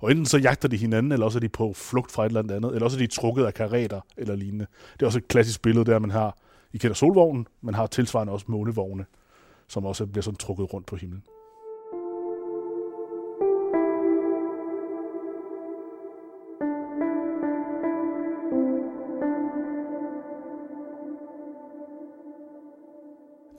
Og 0.00 0.10
enten 0.10 0.26
så 0.26 0.38
jagter 0.38 0.68
de 0.68 0.76
hinanden, 0.76 1.12
eller 1.12 1.26
også 1.26 1.38
er 1.38 1.40
de 1.40 1.48
på 1.48 1.72
flugt 1.72 2.12
fra 2.12 2.22
et 2.24 2.28
eller 2.28 2.40
andet, 2.40 2.54
eller 2.54 2.84
også 2.84 2.96
er 2.96 2.98
de 2.98 3.06
trukket 3.06 3.44
af 3.44 3.54
karater 3.54 4.00
eller 4.16 4.36
lignende. 4.36 4.66
Det 4.92 5.02
er 5.02 5.06
også 5.06 5.18
et 5.18 5.28
klassisk 5.28 5.62
billede, 5.62 5.84
der 5.84 5.98
man 5.98 6.10
har, 6.10 6.36
I 6.72 6.78
kender 6.78 6.94
solvognen, 6.94 7.46
man 7.60 7.74
har 7.74 7.86
tilsvarende 7.86 8.32
også 8.32 8.46
månevogne, 8.48 9.04
som 9.68 9.84
også 9.84 10.06
bliver 10.06 10.22
sådan 10.22 10.36
trukket 10.36 10.72
rundt 10.74 10.86
på 10.86 10.96
himlen. 10.96 11.22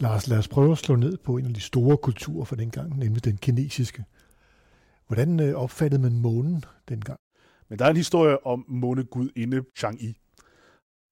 Lars, 0.04 0.28
lad 0.28 0.38
os 0.38 0.48
prøve 0.48 0.72
at 0.72 0.78
slå 0.78 0.96
ned 0.96 1.18
på 1.18 1.38
en 1.38 1.46
af 1.46 1.54
de 1.54 1.62
store 1.62 1.98
kulturer 1.98 2.46
fra 2.46 2.56
dengang, 2.56 2.98
nemlig 3.00 3.26
den 3.26 3.38
kinesiske. 3.38 4.06
Hvordan 5.08 5.40
øh, 5.40 5.56
opfattede 5.56 6.02
man 6.02 6.20
månen 6.20 6.66
dengang? 6.90 7.20
Men 7.70 7.80
der 7.80 7.86
er 7.86 7.90
en 7.90 7.98
historie 7.98 8.46
om 8.46 8.66
månegudinde 8.68 9.64
Chang'e. 9.80 10.14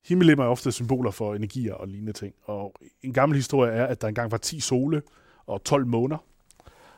Himmellemmer 0.08 0.46
er 0.46 0.50
ofte 0.50 0.72
symboler 0.72 1.12
for 1.12 1.36
energier 1.36 1.74
og 1.74 1.88
lignende 1.88 2.14
ting. 2.14 2.34
Og 2.44 2.74
en 3.02 3.14
gammel 3.14 3.36
historie 3.36 3.72
er, 3.72 3.86
at 3.86 4.02
der 4.02 4.08
engang 4.08 4.32
var 4.32 4.38
10 4.38 4.60
sole 4.60 5.02
og 5.46 5.64
12 5.64 5.86
måner, 5.86 6.18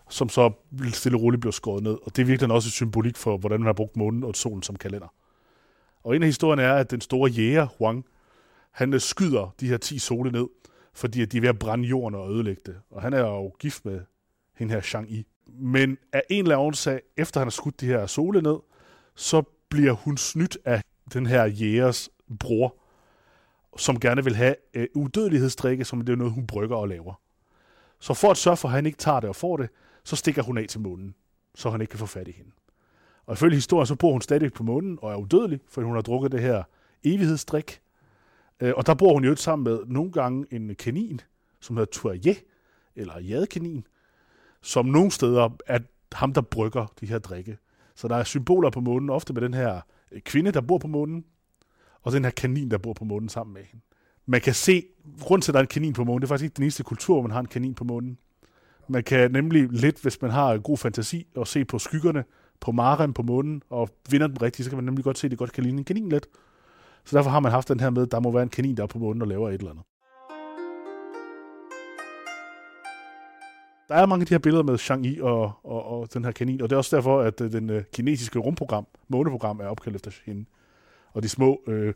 som 0.10 0.30
så 0.30 0.52
stille 0.94 1.18
og 1.18 1.22
roligt 1.22 1.42
blev 1.42 1.52
skåret 1.52 1.84
ned. 1.84 1.98
Og 2.04 2.16
det 2.16 2.22
er 2.22 2.26
virkelig 2.26 2.52
også 2.52 2.68
et 2.68 2.74
symbolik 2.74 3.18
for, 3.18 3.38
hvordan 3.38 3.60
man 3.60 3.66
har 3.66 3.74
brugt 3.74 3.98
månen 3.98 4.24
og 4.24 4.36
solen 4.36 4.64
som 4.64 4.76
kalender. 4.76 5.08
Og 6.04 6.16
en 6.16 6.24
af 6.24 6.28
historierne 6.28 6.62
er, 6.62 6.74
at 6.74 6.92
den 6.92 7.02
store 7.02 7.32
jæger, 7.32 7.68
Huang, 7.78 8.06
han 8.72 8.94
øh, 8.94 9.00
skyder 9.00 9.56
de 9.60 9.68
her 9.68 9.78
10 9.78 10.00
sole 10.00 10.32
ned, 10.32 10.48
fordi 10.94 11.22
at 11.22 11.32
de 11.32 11.38
er 11.38 11.42
ved 11.42 11.50
at 11.50 11.60
brænde 11.60 11.88
jorden 11.88 12.16
og 12.16 12.32
ødelægge 12.32 12.62
det. 12.66 12.76
Og 12.90 13.02
han 13.02 13.14
er 13.14 13.20
jo 13.20 13.50
gift 13.60 13.86
med 13.86 14.02
hende 14.56 14.74
her 14.74 14.82
Shang-Yi. 14.82 15.24
Men 15.48 15.98
af 16.14 16.24
en 16.30 16.44
eller 16.44 16.58
anden 16.58 16.74
sag, 16.74 17.02
efter 17.18 17.40
han 17.40 17.46
har 17.46 17.52
skudt 17.52 17.82
de 17.82 17.86
her 17.86 18.06
sole 18.06 18.42
ned, 18.42 18.58
så 19.16 19.44
bliver 19.70 19.92
hun 19.92 20.18
snydt 20.18 20.58
af 20.66 20.82
den 21.14 21.26
her 21.26 21.46
jægers 21.46 22.10
bror, 22.40 22.76
som 23.78 24.00
gerne 24.00 24.24
vil 24.24 24.36
have 24.36 24.56
øh, 24.74 24.88
udødelighedsdrikke, 24.96 25.86
som 25.86 26.02
det 26.02 26.14
er 26.14 26.18
noget, 26.18 26.34
hun 26.34 26.48
brygger 26.48 26.76
og 26.76 26.88
laver. 26.88 27.22
Så 28.00 28.14
for 28.14 28.32
at 28.32 28.38
sørge 28.38 28.58
for, 28.58 28.68
at 28.68 28.74
han 28.74 28.86
ikke 28.86 28.98
tager 28.98 29.20
det 29.20 29.30
og 29.30 29.36
får 29.36 29.58
det, 29.58 29.70
så 30.04 30.16
stikker 30.16 30.44
hun 30.44 30.58
af 30.58 30.66
til 30.70 30.80
månen, 30.80 31.16
så 31.56 31.70
han 31.70 31.82
ikke 31.82 31.92
kan 31.92 32.00
få 32.00 32.06
fat 32.06 32.28
i 32.28 32.32
hende. 32.32 32.52
Og 33.26 33.34
ifølge 33.34 33.56
historien, 33.56 33.88
så 33.88 33.96
bor 33.96 34.12
hun 34.12 34.22
stadig 34.22 34.54
på 34.54 34.64
månen 34.64 35.00
og 35.02 35.12
er 35.12 35.16
udødelig, 35.16 35.60
for 35.68 35.82
hun 35.82 35.96
har 35.96 36.02
drukket 36.02 36.32
det 36.32 36.42
her 36.42 36.64
evighedsdrik. 37.04 37.82
Øh, 38.60 38.74
og 38.78 38.88
der 38.88 38.94
bor 38.94 39.14
hun 39.14 39.26
jo 39.26 39.36
sammen 39.36 39.64
med 39.64 39.80
nogle 39.88 40.12
gange 40.12 40.46
en 40.52 40.76
kanin, 40.76 41.22
som 41.60 41.78
hedder 41.78 41.92
Tourje, 41.92 42.36
eller 42.96 43.20
jadekanin, 43.20 43.88
som 44.62 44.86
nogle 44.86 45.12
steder 45.12 45.50
er 45.68 45.80
ham, 46.12 46.34
der 46.34 46.42
brygger 46.42 46.86
de 47.02 47.06
her 47.06 47.20
drikke. 47.20 47.58
Så 47.96 48.08
der 48.08 48.16
er 48.16 48.24
symboler 48.24 48.70
på 48.70 48.80
månen, 48.80 49.10
ofte 49.10 49.34
med 49.34 49.42
den 49.42 49.54
her 49.54 49.82
øh, 50.12 50.22
kvinde, 50.22 50.52
der 50.52 50.62
bor 50.62 50.78
på 50.78 50.88
månen, 50.88 51.26
og 52.02 52.12
den 52.12 52.24
her 52.24 52.32
kanin, 52.32 52.72
der 52.72 52.78
bor 52.78 52.94
på 52.94 53.06
månen 53.06 53.30
sammen 53.30 53.54
med 53.54 53.64
hende. 53.64 53.86
Man 54.26 54.42
kan 54.42 54.54
se, 54.54 54.84
rundt 55.30 55.44
til, 55.44 55.52
at 55.52 55.54
der 55.54 55.60
er 55.60 55.64
en 55.64 55.68
kanin 55.68 55.94
på 55.94 56.04
månen, 56.04 56.22
det 56.22 56.28
er 56.28 56.30
faktisk 56.30 56.44
ikke 56.44 56.56
den 56.56 56.64
eneste 56.64 56.84
kultur, 56.84 57.14
hvor 57.14 57.22
man 57.22 57.32
har 57.32 57.40
en 57.40 57.46
kanin 57.46 57.74
på 57.74 57.84
månen. 57.84 58.18
Man 58.88 59.04
kan 59.04 59.32
nemlig 59.32 59.68
lidt, 59.72 60.02
hvis 60.02 60.22
man 60.22 60.32
har 60.32 60.58
god 60.58 60.78
fantasi, 60.78 61.28
og 61.36 61.48
se 61.48 61.66
på 61.66 61.80
skyggerne 61.80 62.24
på 62.60 62.72
Maren 62.72 63.14
på 63.14 63.22
månen, 63.22 63.64
og 63.70 63.90
vinder 64.10 64.28
den 64.28 64.42
rigtigt, 64.42 64.64
så 64.66 64.70
kan 64.70 64.78
man 64.78 64.86
nemlig 64.86 65.04
godt 65.04 65.18
se, 65.18 65.28
at 65.28 65.32
det 65.32 65.40
godt 65.40 65.52
kan 65.52 65.64
ligne 65.64 65.78
en 65.78 65.86
kanin 65.86 66.10
lidt. 66.10 66.28
Så 67.06 67.18
derfor 67.18 67.30
har 67.30 67.40
man 67.40 67.52
haft 67.52 67.68
den 67.68 67.80
her 67.80 67.90
med, 67.90 68.08
der 68.08 68.20
må 68.20 68.32
være 68.32 68.44
en 68.44 68.50
kanin, 68.50 68.78
der 68.78 68.84
er 68.84 68.88
på 68.88 69.00
månen 69.00 69.22
og 69.22 69.28
laver 69.28 69.50
et 69.50 69.54
eller 69.54 69.72
andet. 69.72 69.84
der 73.94 73.96
er 73.96 74.06
mange 74.06 74.24
af 74.24 74.28
de 74.28 74.34
her 74.34 74.40
billeder 74.40 74.64
med 74.64 74.78
Shang-Yi 74.78 75.24
og, 75.24 75.52
og, 75.64 75.86
og 75.86 76.14
den 76.14 76.26
her 76.26 76.32
kanin, 76.32 76.62
og 76.62 76.70
det 76.70 76.76
er 76.76 76.78
også 76.78 76.96
derfor, 76.96 77.22
at 77.22 77.42
øh, 77.42 77.52
den 77.52 77.70
øh, 77.70 77.84
kinesiske 77.94 78.40
rumprogram, 78.40 78.88
måneprogram, 79.08 79.60
er 79.60 79.66
opkaldt 79.66 79.96
efter 79.96 80.12
hende. 80.26 80.46
Og 81.14 81.24
de 81.24 81.30
små 81.30 81.62
øh, 81.68 81.94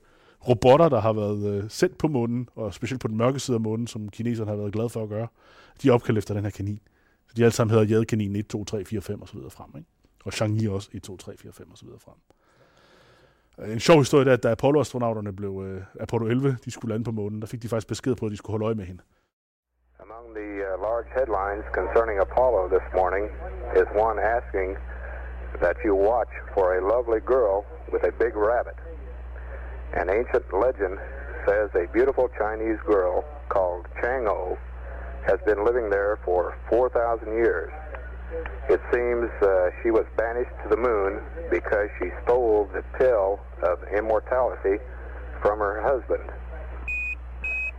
robotter, 0.47 0.89
der 0.89 1.01
har 1.01 1.13
været 1.13 1.53
øh, 1.53 1.69
sendt 1.69 1.97
på 1.97 2.07
månen, 2.07 2.49
og 2.55 2.73
specielt 2.73 3.01
på 3.01 3.07
den 3.07 3.17
mørke 3.17 3.39
side 3.39 3.55
af 3.55 3.61
månen, 3.61 3.87
som 3.87 4.09
kineserne 4.09 4.49
har 4.49 4.57
været 4.57 4.73
glade 4.73 4.89
for 4.89 5.03
at 5.03 5.09
gøre, 5.09 5.27
de 5.83 5.89
er 5.89 5.93
opkaldt 5.93 6.17
efter 6.17 6.33
den 6.33 6.43
her 6.43 6.51
kanin. 6.51 6.79
Så 7.27 7.33
de 7.37 7.43
alle 7.43 7.53
sammen 7.53 7.71
hedder 7.71 7.95
Jadekanin 7.95 8.35
1, 8.35 8.47
2, 8.47 8.63
3, 8.63 8.85
4, 8.85 9.01
5 9.01 9.21
og 9.21 9.27
så 9.27 9.33
videre 9.33 9.49
frem. 9.49 9.69
Ikke? 9.77 9.89
Og 10.25 10.33
Shang-Yi 10.33 10.69
også 10.69 10.89
1, 10.93 11.03
2, 11.03 11.17
3, 11.17 11.37
4, 11.37 11.51
5 11.51 11.71
og 11.71 11.77
så 11.77 11.85
videre 11.85 11.99
frem. 11.99 12.15
Øh, 13.59 13.71
en 13.71 13.79
sjov 13.79 13.97
historie 13.97 14.29
er, 14.29 14.33
at 14.33 14.43
da 14.43 14.51
Apollo-astronauterne 14.51 15.35
blev 15.35 15.51
uh, 15.51 15.77
Apollo 15.99 16.25
11, 16.27 16.57
de 16.65 16.71
skulle 16.71 16.91
lande 16.93 17.05
på 17.05 17.11
månen, 17.11 17.41
der 17.41 17.47
fik 17.47 17.61
de 17.63 17.69
faktisk 17.69 17.87
besked 17.87 18.15
på, 18.15 18.25
at 18.25 18.31
de 18.31 18.37
skulle 18.37 18.53
holde 18.53 18.65
øje 18.65 18.75
med 18.75 18.85
hende. 18.85 19.01
Among 20.07 20.25
the 20.39 20.49
uh, 20.67 20.71
large 20.87 21.09
headlines 21.17 21.65
concerning 21.79 22.17
Apollo 22.27 22.61
this 22.75 22.87
morning 22.99 23.25
is 23.81 23.87
one 24.07 24.17
asking 24.37 24.69
that 25.63 25.77
you 25.85 25.93
watch 26.11 26.33
for 26.53 26.65
a 26.77 26.79
lovely 26.93 27.21
girl 27.33 27.55
with 27.93 28.03
a 28.11 28.13
big 28.23 28.33
rabbit. 28.51 28.77
An 30.01 30.07
ancient 30.19 30.47
legend 30.65 30.95
says 31.47 31.67
a 31.83 31.85
beautiful 31.97 32.27
Chinese 32.41 32.81
girl 32.93 33.15
called 33.55 33.83
Chang'o 34.01 34.57
has 35.29 35.39
been 35.49 35.61
living 35.69 35.89
there 35.89 36.19
for 36.25 36.41
4,000 36.69 37.27
years. 37.43 37.71
It 38.69 38.81
seems 38.91 39.29
uh, 39.41 39.69
she 39.81 39.91
was 39.91 40.05
banished 40.17 40.51
to 40.63 40.69
the 40.69 40.77
moon 40.77 41.21
because 41.49 41.87
she 41.99 42.09
stole 42.23 42.69
the 42.73 42.83
pill 42.97 43.39
of 43.63 43.79
immortality 43.95 44.83
from 45.41 45.59
her 45.59 45.81
husband. 45.81 46.29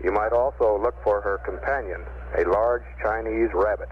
You 0.03 0.13
might 0.13 0.33
also 0.33 0.81
look 0.81 0.95
for 1.03 1.21
her 1.21 1.39
companion, 1.39 2.01
a 2.39 2.45
large 2.45 2.85
Chinese 3.03 3.51
rabbit, 3.53 3.91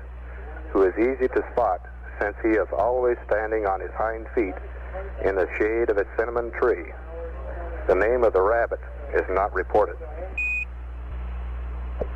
who 0.70 0.82
is 0.82 0.94
easy 0.98 1.28
to 1.28 1.44
spot 1.52 1.80
since 2.20 2.36
he 2.42 2.50
is 2.50 2.68
always 2.72 3.18
standing 3.26 3.66
on 3.66 3.80
his 3.80 3.90
hind 3.92 4.26
feet 4.34 4.54
in 5.24 5.34
the 5.34 5.48
shade 5.58 5.90
of 5.90 5.98
a 5.98 6.06
cinnamon 6.16 6.50
tree. 6.52 6.92
The 7.88 7.94
name 7.94 8.24
of 8.24 8.32
the 8.32 8.40
rabbit 8.40 8.80
is 9.14 9.24
not 9.30 9.52
reported. 9.52 9.96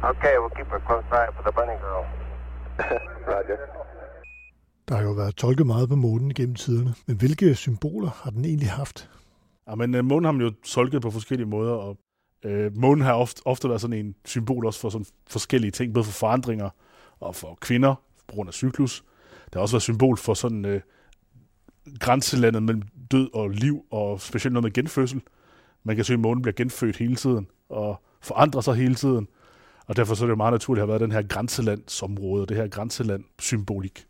Okay, 0.02 0.38
we'll 0.38 0.50
keep 0.50 0.70
a 0.72 0.80
close 0.80 1.04
eye 1.12 1.28
for 1.36 1.42
the 1.42 1.52
bunny 1.52 1.76
girl. 1.80 2.06
Roger. 3.26 3.68
Der 4.90 4.96
har 4.96 5.02
jo 5.02 5.12
været 5.12 5.36
tolket 5.36 5.66
meget 5.66 5.88
på 5.88 5.96
månen 5.96 6.34
gennem 6.34 6.54
tiderne, 6.54 6.94
men 7.06 7.16
hvilke 7.16 7.54
symboler 7.54 8.10
har 8.22 8.30
den 8.30 8.44
egentlig 8.44 8.70
haft? 8.70 9.10
Ja, 9.68 9.74
men 9.74 9.94
øh, 9.94 10.04
månen 10.04 10.24
har 10.24 10.32
man 10.32 10.46
jo 10.46 10.52
tolket 10.64 11.02
på 11.02 11.10
forskellige 11.10 11.46
måder, 11.48 11.72
og 11.72 11.98
øh, 12.44 12.76
månen 12.76 13.04
har 13.04 13.12
ofte, 13.12 13.40
ofte 13.44 13.68
været 13.68 13.80
sådan 13.80 13.96
en 13.96 14.14
symbol 14.24 14.66
også 14.66 14.80
for 14.80 14.90
sådan 14.90 15.06
forskellige 15.28 15.70
ting, 15.70 15.94
både 15.94 16.04
for 16.04 16.12
forandringer 16.12 16.70
og 17.20 17.36
for 17.36 17.58
kvinder, 17.60 17.94
på 18.28 18.34
grund 18.34 18.48
af 18.48 18.54
cyklus. 18.54 19.04
Det 19.44 19.54
har 19.54 19.60
også 19.60 19.74
været 19.74 19.82
symbol 19.82 20.16
for 20.16 20.34
sådan 20.34 20.64
øh, 20.64 20.80
grænselandet 22.00 22.62
mellem 22.62 22.82
død 23.10 23.34
og 23.34 23.50
liv, 23.50 23.84
og 23.90 24.20
specielt 24.20 24.52
noget 24.52 24.64
med 24.64 24.72
genfødsel. 24.72 25.22
Man 25.84 25.96
kan 25.96 26.04
se, 26.04 26.12
at 26.12 26.20
månen 26.20 26.42
bliver 26.42 26.54
genfødt 26.54 26.96
hele 26.96 27.16
tiden, 27.16 27.46
og 27.68 28.02
forandrer 28.20 28.60
sig 28.60 28.74
hele 28.74 28.94
tiden. 28.94 29.28
Og 29.86 29.96
derfor 29.96 30.14
så 30.14 30.24
er 30.24 30.26
det 30.26 30.30
jo 30.30 30.36
meget 30.36 30.52
naturligt 30.52 30.82
at 30.82 30.88
have 30.88 30.88
været 30.88 31.00
den 31.00 31.12
her 31.12 31.22
grænselandsområde, 31.22 32.46
det 32.46 32.56
her 32.56 32.68
grænseland-symbolik. 32.68 34.06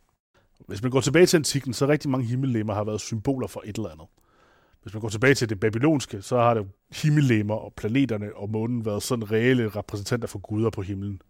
Hvis 0.71 0.83
man 0.83 0.91
går 0.91 1.00
tilbage 1.00 1.27
til 1.27 1.37
antikken, 1.37 1.73
så 1.73 1.89
rigtig 1.89 2.11
mange 2.11 2.27
himmellemmer 2.27 2.75
har 2.75 2.85
været 2.85 3.00
symboler 3.00 3.47
for 3.47 3.62
et 3.65 3.77
eller 3.77 3.89
andet. 3.89 4.07
Hvis 4.83 4.95
man 4.95 5.00
går 5.00 5.09
tilbage 5.09 5.35
til 5.35 5.49
det 5.49 5.61
babylonske, 5.61 6.23
så 6.23 6.37
har 6.37 6.55
det 6.55 6.69
himmellemmer 7.03 7.55
og 7.55 7.73
planeterne 7.77 8.37
og 8.37 8.50
månen 8.50 8.85
været 8.85 9.03
sådan 9.03 9.33
reelle 9.33 9.69
repræsentanter 9.69 10.29
for 10.29 10.39
guder 10.39 10.71
på 10.71 10.83
himlen. 10.83 11.23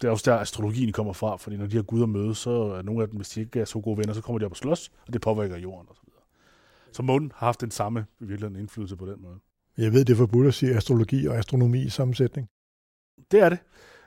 Det 0.00 0.06
er 0.08 0.10
også 0.10 0.30
der, 0.30 0.38
astrologien 0.38 0.92
kommer 0.92 1.12
fra, 1.12 1.36
fordi 1.36 1.56
når 1.56 1.66
de 1.66 1.76
her 1.76 1.82
guder 1.82 2.06
mødes, 2.06 2.38
så 2.38 2.50
er 2.50 2.82
nogle 2.82 3.02
af 3.02 3.08
dem, 3.08 3.16
hvis 3.16 3.28
de 3.28 3.40
ikke 3.40 3.60
er 3.60 3.64
så 3.64 3.80
gode 3.80 3.98
venner, 3.98 4.12
så 4.12 4.20
kommer 4.20 4.38
de 4.38 4.44
op 4.44 4.50
og 4.50 4.56
slås, 4.56 4.92
og 5.06 5.12
det 5.12 5.20
påvirker 5.20 5.56
jorden 5.56 5.88
osv. 5.90 6.08
Så, 6.08 6.20
så 6.92 7.02
månen 7.02 7.32
har 7.34 7.46
haft 7.46 7.60
den 7.60 7.70
samme 7.70 8.06
i 8.20 8.24
virkeligheden 8.24 8.60
indflydelse 8.60 8.96
på 8.96 9.06
den 9.06 9.22
måde. 9.22 9.38
Jeg 9.78 9.92
ved, 9.92 10.04
det 10.04 10.12
er 10.12 10.16
forbudt 10.16 10.46
at 10.46 10.54
sige 10.54 10.76
astrologi 10.76 11.26
og 11.26 11.36
astronomi 11.36 11.82
i 11.82 11.88
sammensætning. 11.88 12.48
Det 13.30 13.40
er 13.40 13.48
det. 13.48 13.58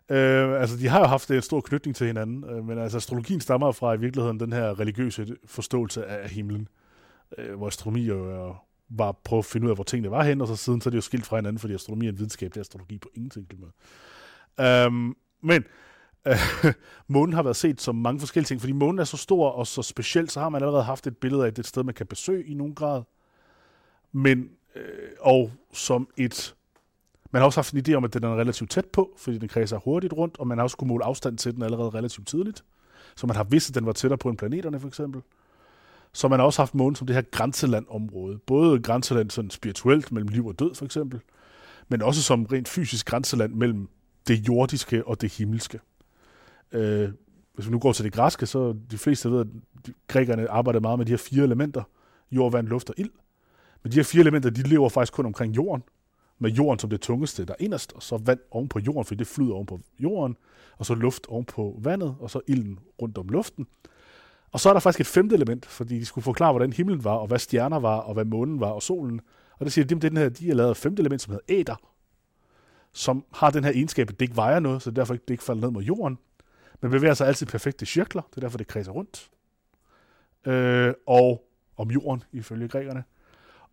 Øh, 0.09 0.61
altså, 0.61 0.77
de 0.77 0.87
har 0.87 0.99
jo 0.99 1.05
haft 1.05 1.31
en 1.31 1.41
stor 1.41 1.61
knytning 1.61 1.95
til 1.95 2.07
hinanden, 2.07 2.43
øh, 2.43 2.65
men 2.65 2.77
altså, 2.77 2.97
astrologien 2.97 3.41
stammer 3.41 3.71
fra 3.71 3.93
i 3.93 3.99
virkeligheden 3.99 4.39
den 4.39 4.53
her 4.53 4.79
religiøse 4.79 5.35
forståelse 5.45 6.05
af 6.05 6.29
himlen, 6.29 6.67
øh, 7.37 7.55
hvor 7.55 7.67
astronomi 7.67 8.01
jo 8.01 8.31
er, 8.31 8.65
var 8.89 9.09
at 9.09 9.17
prøve 9.17 9.39
at 9.39 9.45
finde 9.45 9.65
ud 9.65 9.69
af, 9.69 9.77
hvor 9.77 9.83
tingene 9.83 10.11
var 10.11 10.23
hen, 10.23 10.41
og 10.41 10.47
så 10.47 10.55
siden 10.55 10.81
så 10.81 10.89
er 10.89 10.91
det 10.91 10.97
jo 10.97 11.01
skilt 11.01 11.25
fra 11.25 11.35
hinanden, 11.35 11.59
fordi 11.59 11.73
astronomi 11.73 12.05
er 12.05 12.09
en 12.09 12.17
videnskab, 12.17 12.49
det 12.49 12.57
er 12.57 12.61
astrologi 12.61 12.97
på 12.97 13.09
ingen 13.13 13.29
tænkelig 13.29 13.59
måde. 13.59 13.71
Øh, 14.59 14.91
men 15.41 15.63
øh, 16.27 16.73
månen 17.07 17.33
har 17.33 17.43
været 17.43 17.55
set 17.55 17.81
som 17.81 17.95
mange 17.95 18.19
forskellige 18.19 18.47
ting, 18.47 18.61
fordi 18.61 18.73
månen 18.73 18.99
er 18.99 19.03
så 19.03 19.17
stor 19.17 19.49
og 19.49 19.67
så 19.67 19.81
speciel, 19.81 20.29
så 20.29 20.39
har 20.39 20.49
man 20.49 20.61
allerede 20.61 20.83
haft 20.83 21.07
et 21.07 21.17
billede 21.17 21.43
af, 21.43 21.47
at 21.47 21.55
det 21.55 21.59
er 21.59 21.63
et 21.63 21.67
sted, 21.67 21.83
man 21.83 21.95
kan 21.95 22.07
besøge 22.07 22.45
i 22.45 22.53
nogen 22.53 22.75
grad. 22.75 23.03
Men, 24.11 24.49
øh, 24.75 25.09
og 25.19 25.51
som 25.73 26.09
et 26.17 26.55
man 27.31 27.39
har 27.39 27.45
også 27.45 27.59
haft 27.59 27.73
en 27.73 27.83
idé 27.87 27.93
om, 27.93 28.03
at 28.03 28.13
den 28.13 28.23
er 28.23 28.35
relativt 28.35 28.69
tæt 28.69 28.85
på, 28.85 29.13
fordi 29.17 29.37
den 29.37 29.47
kredser 29.47 29.77
hurtigt 29.77 30.13
rundt, 30.13 30.39
og 30.39 30.47
man 30.47 30.57
har 30.57 30.63
også 30.63 30.77
kunne 30.77 30.87
måle 30.87 31.05
afstand 31.05 31.37
til 31.37 31.55
den 31.55 31.63
allerede 31.63 31.89
relativt 31.89 32.27
tidligt. 32.27 32.63
Så 33.15 33.27
man 33.27 33.35
har 33.35 33.43
vidst, 33.43 33.69
at 33.69 33.75
den 33.75 33.85
var 33.85 33.91
tættere 33.91 34.17
på 34.17 34.29
en 34.29 34.37
planeterne, 34.37 34.79
for 34.79 34.87
eksempel. 34.87 35.21
Så 36.13 36.27
man 36.27 36.39
har 36.39 36.45
også 36.45 36.61
haft 36.61 36.75
månen 36.75 36.95
som 36.95 37.07
det 37.07 37.15
her 37.15 37.23
grænselandområde. 37.31 38.37
Både 38.37 38.79
grænseland 38.81 39.29
sådan 39.29 39.49
spirituelt 39.49 40.11
mellem 40.11 40.27
liv 40.27 40.47
og 40.47 40.59
død, 40.59 40.75
for 40.75 40.85
eksempel, 40.85 41.19
men 41.87 42.01
også 42.01 42.23
som 42.23 42.45
rent 42.45 42.67
fysisk 42.67 43.05
grænseland 43.05 43.53
mellem 43.53 43.89
det 44.27 44.47
jordiske 44.47 45.07
og 45.07 45.21
det 45.21 45.33
himmelske. 45.33 45.79
Øh, 46.71 47.09
hvis 47.53 47.65
vi 47.65 47.71
nu 47.71 47.79
går 47.79 47.91
til 47.91 48.05
det 48.05 48.13
græske, 48.13 48.45
så 48.45 48.75
de 48.91 48.97
fleste 48.97 49.31
ved, 49.31 49.39
at 49.39 49.47
grækerne 50.07 50.49
arbejder 50.49 50.79
meget 50.79 50.99
med 50.99 51.05
de 51.05 51.11
her 51.11 51.17
fire 51.17 51.43
elementer. 51.43 51.83
Jord, 52.31 52.51
vand, 52.51 52.67
luft 52.67 52.89
og 52.89 52.95
ild. 52.97 53.11
Men 53.83 53.91
de 53.91 53.97
her 53.97 54.03
fire 54.03 54.21
elementer, 54.21 54.49
de 54.49 54.61
lever 54.61 54.89
faktisk 54.89 55.13
kun 55.13 55.25
omkring 55.25 55.55
jorden 55.55 55.83
med 56.39 56.51
jorden 56.51 56.79
som 56.79 56.89
det 56.89 57.01
tungeste 57.01 57.45
der 57.45 57.55
inderst, 57.59 57.93
og 57.93 58.03
så 58.03 58.17
vand 58.17 58.39
oven 58.51 58.69
på 58.69 58.79
jorden, 58.79 59.05
fordi 59.05 59.17
det 59.17 59.27
flyder 59.27 59.53
oven 59.53 59.65
på 59.65 59.79
jorden, 59.99 60.37
og 60.77 60.85
så 60.85 60.95
luft 60.95 61.27
oven 61.27 61.45
på 61.45 61.79
vandet, 61.83 62.15
og 62.19 62.29
så 62.29 62.41
ilden 62.47 62.79
rundt 63.01 63.17
om 63.17 63.27
luften. 63.27 63.67
Og 64.51 64.59
så 64.59 64.69
er 64.69 64.73
der 64.73 64.79
faktisk 64.79 65.01
et 65.01 65.07
femte 65.07 65.35
element, 65.35 65.65
fordi 65.65 65.99
de 65.99 66.05
skulle 66.05 66.23
forklare, 66.23 66.51
hvordan 66.51 66.73
himlen 66.73 67.03
var, 67.03 67.15
og 67.15 67.27
hvad 67.27 67.39
stjerner 67.39 67.79
var, 67.79 67.97
og 67.97 68.13
hvad 68.13 68.25
månen 68.25 68.59
var, 68.59 68.69
og 68.69 68.83
solen. 68.83 69.21
Og 69.59 69.65
det 69.65 69.73
siger, 69.73 69.85
at 69.85 70.01
den 70.01 70.17
her, 70.17 70.29
de 70.29 70.47
har 70.47 70.55
lavet 70.55 70.71
et 70.71 70.77
femte 70.77 70.99
element, 70.99 71.21
som 71.21 71.31
hedder 71.31 71.59
æder, 71.59 71.75
som 72.93 73.25
har 73.33 73.49
den 73.49 73.63
her 73.63 73.71
egenskab, 73.71 74.09
at 74.09 74.19
det 74.19 74.25
ikke 74.25 74.35
vejer 74.35 74.59
noget, 74.59 74.81
så 74.81 74.91
derfor 74.91 75.13
det 75.13 75.29
ikke 75.29 75.43
falder 75.43 75.61
ned 75.61 75.71
mod 75.71 75.83
jorden, 75.83 76.17
men 76.81 76.91
bevæger 76.91 77.13
sig 77.13 77.27
altid 77.27 77.47
perfekte 77.47 77.85
cirkler, 77.85 78.21
det 78.29 78.37
er 78.37 78.41
derfor, 78.41 78.57
det 78.57 78.67
kredser 78.67 78.91
rundt. 78.91 79.29
Øh, 80.45 80.93
og 81.07 81.43
om 81.77 81.91
jorden, 81.91 82.23
ifølge 82.31 82.67
grækerne 82.67 83.03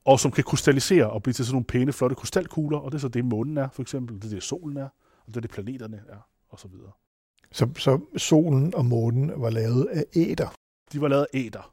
og 0.05 0.21
som 0.21 0.31
kan 0.31 0.45
krystallisere 0.45 1.11
og 1.11 1.23
blive 1.23 1.35
til 1.35 1.45
sådan 1.45 1.55
nogle 1.55 1.65
pæne, 1.65 1.93
flotte 1.93 2.17
krystalkugler, 2.17 2.79
og 2.79 2.93
det 2.93 2.99
er 2.99 3.01
så 3.01 3.09
det, 3.09 3.25
månen 3.25 3.59
er, 3.59 3.69
for 3.73 3.83
eksempel, 3.83 4.17
det 4.17 4.25
er 4.25 4.29
det, 4.29 4.43
solen 4.43 4.77
er, 4.77 4.89
og 5.27 5.29
det 5.29 5.37
er 5.37 5.41
det, 5.41 5.51
planeterne 5.51 6.03
er, 6.09 6.29
og 6.49 6.59
så 6.59 6.69
videre. 6.69 6.91
Så, 7.53 7.69
så 7.79 8.01
solen 8.17 8.75
og 8.75 8.87
månen 8.87 9.33
var 9.37 9.51
lavet 9.51 9.87
af 9.87 10.05
æder? 10.17 10.55
De 10.93 11.01
var 11.01 11.09
lavet 11.09 11.27
af 11.33 11.39
æder, 11.39 11.73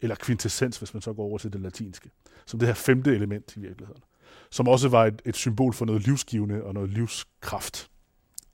eller 0.00 0.16
quintessens, 0.24 0.78
hvis 0.78 0.94
man 0.94 1.00
så 1.00 1.12
går 1.12 1.22
over 1.22 1.38
til 1.38 1.52
det 1.52 1.60
latinske, 1.60 2.10
som 2.46 2.58
det 2.58 2.68
her 2.68 2.74
femte 2.74 3.14
element 3.14 3.56
i 3.56 3.60
virkeligheden, 3.60 4.02
som 4.50 4.68
også 4.68 4.88
var 4.88 5.06
et, 5.06 5.22
et 5.24 5.36
symbol 5.36 5.72
for 5.72 5.84
noget 5.84 6.06
livsgivende 6.06 6.64
og 6.64 6.74
noget 6.74 6.90
livskraft, 6.90 7.90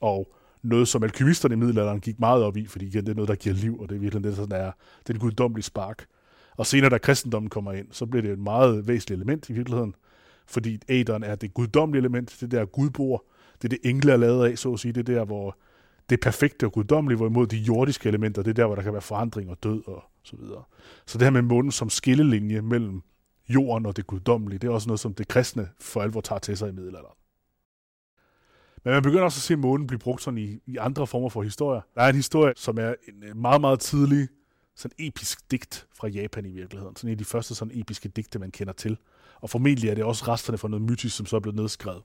og 0.00 0.34
noget, 0.62 0.88
som 0.88 1.02
alkymisterne 1.02 1.54
i 1.54 1.58
middelalderen 1.58 2.00
gik 2.00 2.20
meget 2.20 2.42
op 2.42 2.56
i, 2.56 2.66
fordi 2.66 2.86
igen, 2.86 3.04
det 3.04 3.10
er 3.10 3.14
noget, 3.14 3.28
der 3.28 3.34
giver 3.34 3.54
liv, 3.54 3.80
og 3.80 3.88
det 3.88 3.94
er 3.94 3.98
virkelig 3.98 4.24
det, 4.24 4.36
sådan 4.36 4.60
er, 4.60 4.72
er 5.08 5.18
guddommelige 5.18 5.64
spark. 5.64 6.06
Og 6.56 6.66
senere, 6.66 6.90
da 6.90 6.98
kristendommen 6.98 7.50
kommer 7.50 7.72
ind, 7.72 7.86
så 7.90 8.06
bliver 8.06 8.22
det 8.22 8.30
et 8.32 8.38
meget 8.38 8.88
væsentligt 8.88 9.18
element 9.18 9.48
i 9.48 9.52
virkeligheden, 9.52 9.94
fordi 10.46 10.78
æderen 10.88 11.22
er 11.22 11.34
det 11.34 11.54
guddommelige 11.54 12.00
element, 12.00 12.36
det 12.40 12.50
der 12.50 12.64
gudbord, 12.64 13.24
det 13.62 13.64
er 13.64 13.68
det 13.68 13.90
engle 13.90 14.12
er 14.12 14.16
lavet 14.16 14.50
af, 14.50 14.58
så 14.58 14.72
at 14.72 14.80
sige, 14.80 14.92
det 14.92 15.06
der, 15.06 15.24
hvor 15.24 15.58
det 16.10 16.20
perfekte 16.20 16.66
og 16.66 16.72
guddommelige, 16.72 17.16
hvorimod 17.16 17.46
de 17.46 17.56
jordiske 17.56 18.08
elementer, 18.08 18.42
det 18.42 18.50
er 18.50 18.54
der, 18.54 18.66
hvor 18.66 18.74
der 18.74 18.82
kan 18.82 18.92
være 18.92 19.02
forandring 19.02 19.50
og 19.50 19.62
død 19.62 19.82
og 19.86 20.04
så 20.22 20.36
videre. 20.36 20.62
Så 21.06 21.18
det 21.18 21.26
her 21.26 21.30
med 21.30 21.42
månen 21.42 21.72
som 21.72 21.90
skillelinje 21.90 22.62
mellem 22.62 23.02
jorden 23.48 23.86
og 23.86 23.96
det 23.96 24.06
guddommelige, 24.06 24.58
det 24.58 24.68
er 24.68 24.72
også 24.72 24.88
noget, 24.88 25.00
som 25.00 25.14
det 25.14 25.28
kristne 25.28 25.68
for 25.80 26.02
alvor 26.02 26.20
tager 26.20 26.38
til 26.38 26.56
sig 26.56 26.68
i 26.68 26.72
middelalderen. 26.72 27.16
Men 28.84 28.92
man 28.92 29.02
begynder 29.02 29.24
også 29.24 29.38
at 29.38 29.42
se 29.42 29.56
månen 29.56 29.86
blive 29.86 29.98
brugt 29.98 30.22
sådan 30.22 30.38
i, 30.38 30.58
i 30.66 30.76
andre 30.76 31.06
former 31.06 31.28
for 31.28 31.42
historier. 31.42 31.80
Der 31.94 32.02
er 32.02 32.08
en 32.08 32.14
historie, 32.14 32.52
som 32.56 32.78
er 32.78 32.94
en 33.08 33.40
meget, 33.40 33.60
meget 33.60 33.80
tidlig 33.80 34.28
sådan 34.74 34.94
episk 34.98 35.50
digt 35.50 35.86
fra 35.94 36.08
Japan 36.08 36.46
i 36.46 36.50
virkeligheden. 36.50 36.96
Sådan 36.96 37.08
en 37.08 37.12
af 37.12 37.18
de 37.18 37.24
første 37.24 37.54
sådan 37.54 37.80
episke 37.80 38.08
digte, 38.08 38.38
man 38.38 38.50
kender 38.50 38.72
til. 38.72 38.98
Og 39.40 39.50
formentlig 39.50 39.90
er 39.90 39.94
det 39.94 40.04
også 40.04 40.24
resterne 40.28 40.58
fra 40.58 40.68
noget 40.68 40.82
mytisk, 40.82 41.16
som 41.16 41.26
så 41.26 41.36
er 41.36 41.40
blevet 41.40 41.56
nedskrevet. 41.56 42.02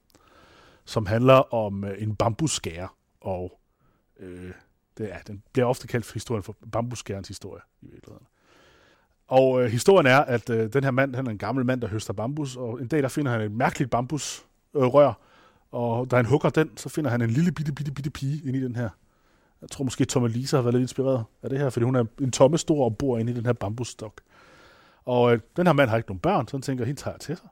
Som 0.85 1.05
handler 1.05 1.53
om 1.53 1.83
øh, 1.83 2.03
en 2.03 2.15
bambuskære, 2.15 2.87
og 3.21 3.59
øh, 4.19 4.51
det 4.97 5.07
ja, 5.07 5.17
den 5.27 5.43
bliver 5.53 5.65
ofte 5.65 5.87
kaldt 5.87 6.05
for 6.05 6.13
historien 6.13 6.43
for 6.43 6.55
bambuskærens 6.71 7.27
historie 7.27 7.61
i 7.81 7.87
virkeligheden. 7.91 8.27
Og 9.27 9.63
øh, 9.63 9.71
historien 9.71 10.05
er, 10.05 10.19
at 10.19 10.49
øh, 10.49 10.73
den 10.73 10.83
her 10.83 10.91
mand, 10.91 11.15
han 11.15 11.27
er 11.27 11.31
en 11.31 11.37
gammel 11.37 11.65
mand, 11.65 11.81
der 11.81 11.87
høster 11.87 12.13
bambus, 12.13 12.55
og 12.55 12.81
en 12.81 12.87
dag 12.87 13.01
der 13.01 13.07
finder 13.07 13.31
han 13.31 13.41
et 13.41 13.51
mærkeligt 13.51 13.91
bambusrør, 13.91 15.07
øh, 15.07 15.13
og 15.71 16.11
da 16.11 16.15
han 16.15 16.25
hugger 16.25 16.49
den, 16.49 16.77
så 16.77 16.89
finder 16.89 17.11
han 17.11 17.21
en 17.21 17.29
lille 17.29 17.51
bitte, 17.51 17.73
bitte, 17.73 17.91
bitte 17.91 18.09
pige 18.09 18.47
inde 18.47 18.59
i 18.59 18.63
den 18.63 18.75
her 18.75 18.89
jeg 19.61 19.69
tror 19.69 19.83
måske, 19.83 20.05
Tomme 20.05 20.29
Lisa 20.29 20.57
har 20.57 20.61
været 20.61 20.73
lidt 20.73 20.81
inspireret 20.81 21.23
af 21.43 21.49
det 21.49 21.59
her, 21.59 21.69
fordi 21.69 21.83
hun 21.83 21.95
er 21.95 22.05
en 22.21 22.31
tomme 22.31 22.57
stor 22.57 22.85
og 22.85 22.97
bor 22.97 23.17
inde 23.17 23.31
i 23.31 23.35
den 23.35 23.45
her 23.45 23.53
bambusstok. 23.53 24.21
Og 25.05 25.33
øh, 25.33 25.39
den 25.55 25.67
her 25.67 25.73
mand 25.73 25.89
har 25.89 25.97
ikke 25.97 26.09
nogen 26.09 26.19
børn, 26.19 26.47
så 26.47 26.57
han 26.57 26.61
tænker, 26.61 26.85
hende 26.85 27.01
tager 27.01 27.13
jeg 27.13 27.21
til 27.21 27.37
sig. 27.37 27.47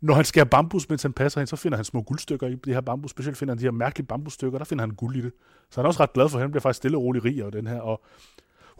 Når 0.00 0.14
han 0.14 0.24
skærer 0.24 0.44
bambus, 0.44 0.88
mens 0.88 1.02
han 1.02 1.12
passer 1.12 1.40
hende, 1.40 1.50
så 1.50 1.56
finder 1.56 1.76
han 1.76 1.84
små 1.84 2.02
guldstykker 2.02 2.46
i 2.46 2.54
det 2.54 2.74
her 2.74 2.80
bambus. 2.80 3.10
Specielt 3.10 3.38
finder 3.38 3.54
han 3.54 3.58
de 3.58 3.64
her 3.64 3.70
mærkelige 3.70 4.06
bambusstykker, 4.06 4.58
der 4.58 4.64
finder 4.64 4.82
han 4.82 4.94
guld 4.94 5.16
i 5.16 5.20
det. 5.20 5.32
Så 5.70 5.80
han 5.80 5.84
er 5.84 5.88
også 5.88 6.02
ret 6.02 6.12
glad 6.12 6.28
for, 6.28 6.38
at 6.38 6.42
han 6.42 6.50
bliver 6.50 6.60
faktisk 6.60 6.76
stille 6.76 6.96
og 6.96 7.02
rolig 7.02 7.24
rig 7.24 7.44
af 7.44 7.52
den 7.52 7.66
her. 7.66 7.80
Og 7.80 8.02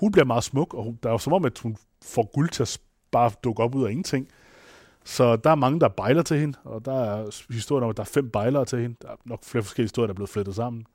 hun 0.01 0.13
bliver 0.13 0.25
meget 0.25 0.45
smuk, 0.45 0.75
og 0.75 0.85
hun, 0.85 0.99
der 1.03 1.09
er 1.09 1.13
jo 1.13 1.19
som 1.19 1.33
om, 1.33 1.45
at 1.45 1.59
hun 1.59 1.77
får 2.05 2.31
guld 2.35 2.51
til 2.51 2.63
at 2.63 2.81
bare 3.11 3.31
dukke 3.45 3.63
op 3.63 3.75
ud 3.75 3.85
af 3.85 3.91
ingenting. 3.91 4.29
Så 5.05 5.37
der 5.37 5.51
er 5.51 5.55
mange, 5.55 5.81
der 5.81 5.89
bejler 5.89 6.23
til 6.23 6.41
hende, 6.41 6.59
og 6.65 6.85
der 6.85 7.05
er 7.05 7.45
historien 7.53 7.85
om, 7.85 7.91
at 7.91 7.97
der 7.97 8.03
er 8.03 8.11
fem 8.15 8.31
bejlere 8.31 8.65
til 8.65 8.79
hende. 8.79 8.97
Der 9.03 9.09
er 9.09 9.17
nok 9.25 9.45
flere 9.45 9.63
forskellige 9.63 9.85
historier, 9.85 10.07
der 10.07 10.13
er 10.13 10.17
blevet 10.17 10.31
flettet 10.31 10.55
sammen. 10.55 10.87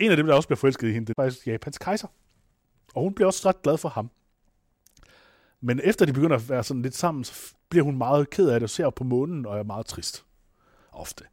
En 0.00 0.10
af 0.10 0.16
dem, 0.16 0.26
der 0.26 0.34
også 0.34 0.48
bliver 0.48 0.56
forelsket 0.56 0.88
i 0.88 0.92
hende, 0.92 1.06
det 1.06 1.18
er 1.18 1.22
faktisk 1.22 1.46
Japans 1.46 1.78
kejser. 1.78 2.08
Og 2.94 3.02
hun 3.02 3.14
bliver 3.14 3.26
også 3.26 3.48
ret 3.48 3.62
glad 3.62 3.78
for 3.78 3.88
ham. 3.88 4.10
Men 5.60 5.80
efter 5.84 6.06
de 6.06 6.12
begynder 6.12 6.36
at 6.36 6.48
være 6.48 6.64
sådan 6.64 6.82
lidt 6.82 6.94
sammen, 6.94 7.24
så 7.24 7.54
bliver 7.68 7.84
hun 7.84 7.98
meget 7.98 8.30
ked 8.30 8.48
af 8.48 8.60
det 8.60 8.62
og 8.62 8.70
ser 8.70 8.90
på 8.90 9.04
månen 9.04 9.46
og 9.46 9.58
er 9.58 9.62
meget 9.62 9.86
trist. 9.86 10.24
Ofte. 10.92 11.24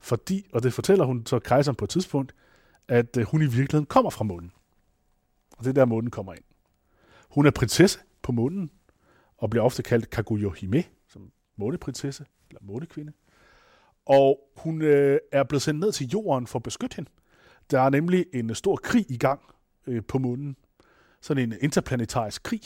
Fordi, 0.00 0.46
og 0.52 0.62
det 0.62 0.72
fortæller 0.72 1.04
hun 1.04 1.26
så 1.26 1.38
kejseren 1.38 1.76
på 1.76 1.84
et 1.84 1.90
tidspunkt, 1.90 2.34
at 2.88 3.16
øh, 3.16 3.24
hun 3.24 3.42
i 3.42 3.44
virkeligheden 3.44 3.86
kommer 3.86 4.10
fra 4.10 4.24
månen. 4.24 4.52
Og 5.56 5.64
det 5.64 5.70
er 5.70 5.74
der, 5.74 5.84
månen 5.84 6.10
kommer 6.10 6.32
ind. 6.32 6.44
Hun 7.30 7.46
er 7.46 7.50
prinsesse 7.50 7.98
på 8.22 8.32
månen, 8.32 8.70
og 9.36 9.50
bliver 9.50 9.64
ofte 9.64 9.82
kaldt 9.82 10.10
Kaguyo 10.10 10.50
Hime, 10.50 10.84
som 11.08 11.32
måneprinsesse, 11.56 12.24
eller 12.48 12.60
månekvinde. 12.62 13.12
Og 14.06 14.40
hun 14.56 14.82
øh, 14.82 15.18
er 15.32 15.44
blevet 15.44 15.62
sendt 15.62 15.80
ned 15.80 15.92
til 15.92 16.08
jorden 16.08 16.46
for 16.46 16.58
at 16.58 16.62
beskytte 16.62 16.96
hende. 16.96 17.10
Der 17.70 17.80
er 17.80 17.90
nemlig 17.90 18.26
en 18.32 18.54
stor 18.54 18.76
krig 18.76 19.06
i 19.08 19.16
gang 19.16 19.40
øh, 19.86 20.02
på 20.08 20.18
månen. 20.18 20.56
Sådan 21.20 21.42
en 21.42 21.58
interplanetarisk 21.60 22.42
krig. 22.42 22.60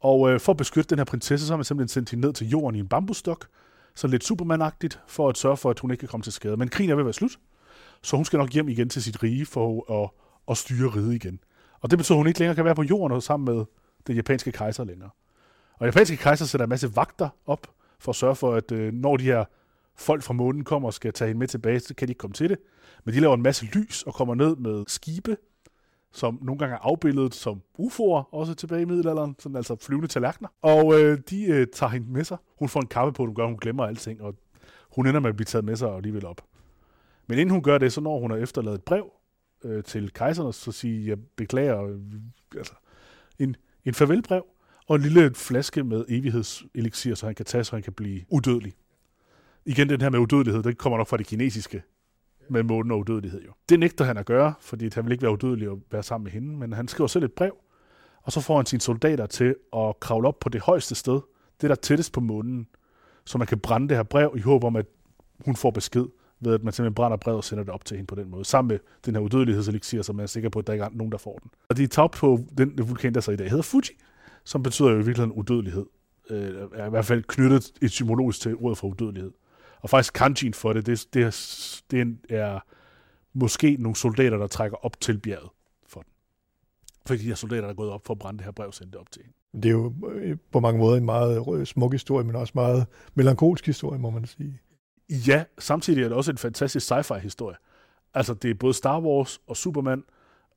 Og 0.00 0.30
øh, 0.30 0.40
for 0.40 0.52
at 0.52 0.56
beskytte 0.56 0.90
den 0.90 0.98
her 0.98 1.04
prinsesse, 1.04 1.46
så 1.46 1.52
har 1.52 1.56
man 1.56 1.64
simpelthen 1.64 1.88
sendt 1.88 2.10
hende 2.10 2.26
ned 2.26 2.34
til 2.34 2.48
jorden 2.48 2.76
i 2.76 2.78
en 2.78 2.88
bambusstok. 2.88 3.46
Så 3.94 4.06
lidt 4.06 4.24
supermanagtigt 4.24 5.00
for 5.06 5.28
at 5.28 5.36
sørge 5.36 5.56
for, 5.56 5.70
at 5.70 5.80
hun 5.80 5.90
ikke 5.90 6.00
kan 6.00 6.08
komme 6.08 6.22
til 6.24 6.32
skade. 6.32 6.56
Men 6.56 6.68
krigen 6.68 6.90
er 6.90 6.94
ved 6.94 7.02
at 7.02 7.06
være 7.06 7.12
slut, 7.12 7.38
så 8.02 8.16
hun 8.16 8.24
skal 8.24 8.38
nok 8.38 8.50
hjem 8.50 8.68
igen 8.68 8.88
til 8.88 9.02
sit 9.02 9.22
rige 9.22 9.46
for 9.46 9.92
at, 10.02 10.10
at 10.50 10.56
styre 10.56 10.88
riget 10.88 11.14
igen. 11.14 11.40
Og 11.80 11.90
det 11.90 11.98
betyder, 11.98 12.14
at 12.14 12.18
hun 12.18 12.26
ikke 12.26 12.38
længere 12.38 12.54
kan 12.54 12.64
være 12.64 12.74
på 12.74 12.82
jorden 12.82 13.16
og 13.16 13.22
sammen 13.22 13.54
med 13.54 13.64
den 14.06 14.16
japanske 14.16 14.52
kejser 14.52 14.84
længere. 14.84 15.10
Og 15.78 15.86
japanske 15.86 16.16
kejser 16.16 16.44
sætter 16.44 16.64
en 16.64 16.70
masse 16.70 16.96
vagter 16.96 17.28
op 17.46 17.66
for 17.98 18.12
at 18.12 18.16
sørge 18.16 18.36
for, 18.36 18.54
at 18.54 18.72
øh, 18.72 18.92
når 18.92 19.16
de 19.16 19.24
her 19.24 19.44
folk 19.98 20.22
fra 20.22 20.34
månen 20.34 20.64
kommer 20.64 20.88
og 20.88 20.94
skal 20.94 21.12
tage 21.12 21.28
hende 21.28 21.38
med 21.38 21.48
tilbage, 21.48 21.80
så 21.80 21.94
kan 21.94 22.08
de 22.08 22.10
ikke 22.10 22.18
komme 22.18 22.34
til 22.34 22.48
det. 22.48 22.58
Men 23.04 23.14
de 23.14 23.20
laver 23.20 23.34
en 23.34 23.42
masse 23.42 23.64
lys 23.64 24.02
og 24.02 24.14
kommer 24.14 24.34
ned 24.34 24.56
med 24.56 24.84
skibe, 24.86 25.36
som 26.12 26.38
nogle 26.42 26.58
gange 26.58 26.74
er 26.74 26.78
afbildet 26.82 27.34
som 27.34 27.62
UFO'er, 27.78 28.34
også 28.34 28.54
tilbage 28.54 28.82
i 28.82 28.84
middelalderen, 28.84 29.36
sådan 29.38 29.56
altså 29.56 29.76
flyvende 29.80 30.08
tallerkener. 30.08 30.48
Og 30.62 31.00
øh, 31.00 31.18
de 31.30 31.44
øh, 31.44 31.66
tager 31.72 31.90
hende 31.90 32.12
med 32.12 32.24
sig. 32.24 32.36
Hun 32.58 32.68
får 32.68 32.80
en 32.80 32.86
kappe 32.86 33.12
på, 33.12 33.26
du 33.26 33.32
gør, 33.32 33.46
hun 33.46 33.56
glemmer 33.56 33.84
alting, 33.84 34.22
og 34.22 34.34
hun 34.96 35.06
ender 35.06 35.20
med 35.20 35.30
at 35.30 35.36
blive 35.36 35.44
taget 35.44 35.64
med 35.64 35.76
sig 35.76 35.88
og 35.88 35.96
alligevel 35.96 36.26
op. 36.26 36.42
Men 37.26 37.38
inden 37.38 37.50
hun 37.50 37.62
gør 37.62 37.78
det, 37.78 37.92
så 37.92 38.00
når 38.00 38.20
hun 38.20 38.30
har 38.30 38.38
efterladet 38.38 38.78
et 38.78 38.84
brev 38.84 39.12
øh, 39.64 39.84
til 39.84 40.12
kejseren, 40.12 40.52
så 40.52 40.72
siger, 40.72 41.06
jeg 41.08 41.18
beklager, 41.36 41.82
øh, 41.82 42.00
altså, 42.56 42.74
en, 43.38 43.56
en 43.84 43.94
farvelbrev, 43.94 44.44
og 44.88 44.96
en 44.96 45.02
lille 45.02 45.34
flaske 45.34 45.84
med 45.84 46.04
evighedseliksir, 46.08 47.14
så 47.14 47.26
han 47.26 47.34
kan 47.34 47.44
tage, 47.46 47.64
så 47.64 47.76
han 47.76 47.82
kan 47.82 47.92
blive 47.92 48.24
udødelig. 48.28 48.72
Igen 49.66 49.88
den 49.88 50.00
her 50.00 50.10
med 50.10 50.18
udødelighed, 50.18 50.62
det 50.62 50.78
kommer 50.78 50.98
nok 50.98 51.08
fra 51.08 51.16
det 51.16 51.26
kinesiske 51.26 51.82
med 52.48 52.62
månen 52.62 52.92
og 52.92 52.98
udødelighed 52.98 53.42
jo. 53.42 53.52
Det 53.68 53.80
nægter 53.80 54.04
han 54.04 54.16
at 54.16 54.26
gøre, 54.26 54.54
fordi 54.60 54.90
han 54.94 55.04
vil 55.04 55.12
ikke 55.12 55.22
være 55.22 55.32
udødelig 55.32 55.68
og 55.68 55.80
være 55.90 56.02
sammen 56.02 56.24
med 56.24 56.32
hende, 56.32 56.56
men 56.56 56.72
han 56.72 56.88
skriver 56.88 57.08
selv 57.08 57.24
et 57.24 57.32
brev, 57.32 57.56
og 58.22 58.32
så 58.32 58.40
får 58.40 58.56
han 58.56 58.66
sine 58.66 58.80
soldater 58.80 59.26
til 59.26 59.54
at 59.76 60.00
kravle 60.00 60.28
op 60.28 60.38
på 60.40 60.48
det 60.48 60.60
højeste 60.60 60.94
sted, 60.94 61.20
det 61.60 61.70
der 61.70 61.76
tættest 61.76 62.12
på 62.12 62.20
månen, 62.20 62.66
så 63.24 63.38
man 63.38 63.46
kan 63.46 63.58
brænde 63.58 63.88
det 63.88 63.96
her 63.96 64.02
brev 64.02 64.34
i 64.36 64.40
håb 64.40 64.64
om, 64.64 64.76
at 64.76 64.86
hun 65.44 65.56
får 65.56 65.70
besked 65.70 66.06
ved, 66.40 66.54
at 66.54 66.64
man 66.64 66.72
simpelthen 66.72 66.94
brænder 66.94 67.16
brevet 67.16 67.36
og 67.36 67.44
sender 67.44 67.64
det 67.64 67.72
op 67.72 67.84
til 67.84 67.96
hende 67.96 68.06
på 68.06 68.14
den 68.14 68.30
måde, 68.30 68.44
sammen 68.44 68.68
med 68.68 68.78
den 69.06 69.14
her 69.14 69.22
udødelighedseliksir, 69.22 70.02
som 70.02 70.16
man 70.16 70.22
er 70.22 70.26
sikker 70.26 70.48
på, 70.48 70.58
at 70.58 70.66
der 70.66 70.72
ikke 70.72 70.84
er 70.84 70.88
nogen, 70.92 71.12
der 71.12 71.18
får 71.18 71.38
den. 71.38 71.50
Og 71.68 71.76
de 71.76 71.82
er 71.82 71.88
taget 71.88 72.10
på 72.10 72.38
den 72.58 72.88
vulkan, 72.88 73.14
der 73.14 73.20
så 73.20 73.30
i 73.30 73.36
dag 73.36 73.50
hedder 73.50 73.62
Fuji, 73.62 73.90
som 74.44 74.62
betyder 74.62 74.88
jo 74.88 74.94
i 74.94 74.96
virkeligheden 74.96 75.32
udødelighed. 75.32 75.86
Øh, 76.30 76.54
er 76.74 76.86
i 76.86 76.90
hvert 76.90 77.04
fald 77.04 77.22
knyttet 77.22 77.72
etymologisk 77.82 78.40
til 78.40 78.56
ordet 78.56 78.78
for 78.78 78.88
udødelighed. 78.88 79.32
Og 79.86 79.90
faktisk 79.90 80.12
kanjin 80.12 80.54
for 80.54 80.72
det, 80.72 80.86
det, 80.86 81.08
det, 81.14 81.22
er, 81.22 81.30
det 81.90 82.18
er 82.28 82.60
måske 83.32 83.76
nogle 83.78 83.96
soldater, 83.96 84.38
der 84.38 84.46
trækker 84.46 84.84
op 84.84 85.00
til 85.00 85.18
bjerget 85.18 85.50
for 85.88 86.00
den. 86.00 86.10
Fordi 87.06 87.22
de 87.22 87.26
her 87.26 87.34
soldater, 87.34 87.62
der 87.62 87.68
er 87.68 87.74
gået 87.74 87.90
op 87.90 88.06
for 88.06 88.14
at 88.14 88.18
brænde 88.18 88.38
det 88.38 88.44
her 88.44 88.52
brev, 88.52 88.72
sendte 88.72 88.96
op 88.96 89.12
til 89.12 89.22
hende. 89.22 89.36
Det 89.62 89.64
er 89.64 89.72
jo 89.72 89.94
øh, 90.08 90.36
på 90.52 90.60
mange 90.60 90.78
måder 90.78 90.96
en 90.96 91.04
meget 91.04 91.68
smuk 91.68 91.92
historie, 91.92 92.24
men 92.24 92.36
også 92.36 92.52
meget 92.54 92.86
melankolsk 93.14 93.66
historie, 93.66 93.98
må 93.98 94.10
man 94.10 94.26
sige. 94.26 94.60
Ja, 95.08 95.44
samtidig 95.58 96.02
er 96.02 96.08
det 96.08 96.16
også 96.16 96.30
en 96.30 96.38
fantastisk 96.38 96.92
sci-fi 96.92 97.18
historie. 97.18 97.56
Altså, 98.14 98.34
det 98.34 98.50
er 98.50 98.54
både 98.54 98.74
Star 98.74 99.00
Wars 99.00 99.40
og 99.46 99.56
Superman, 99.56 100.04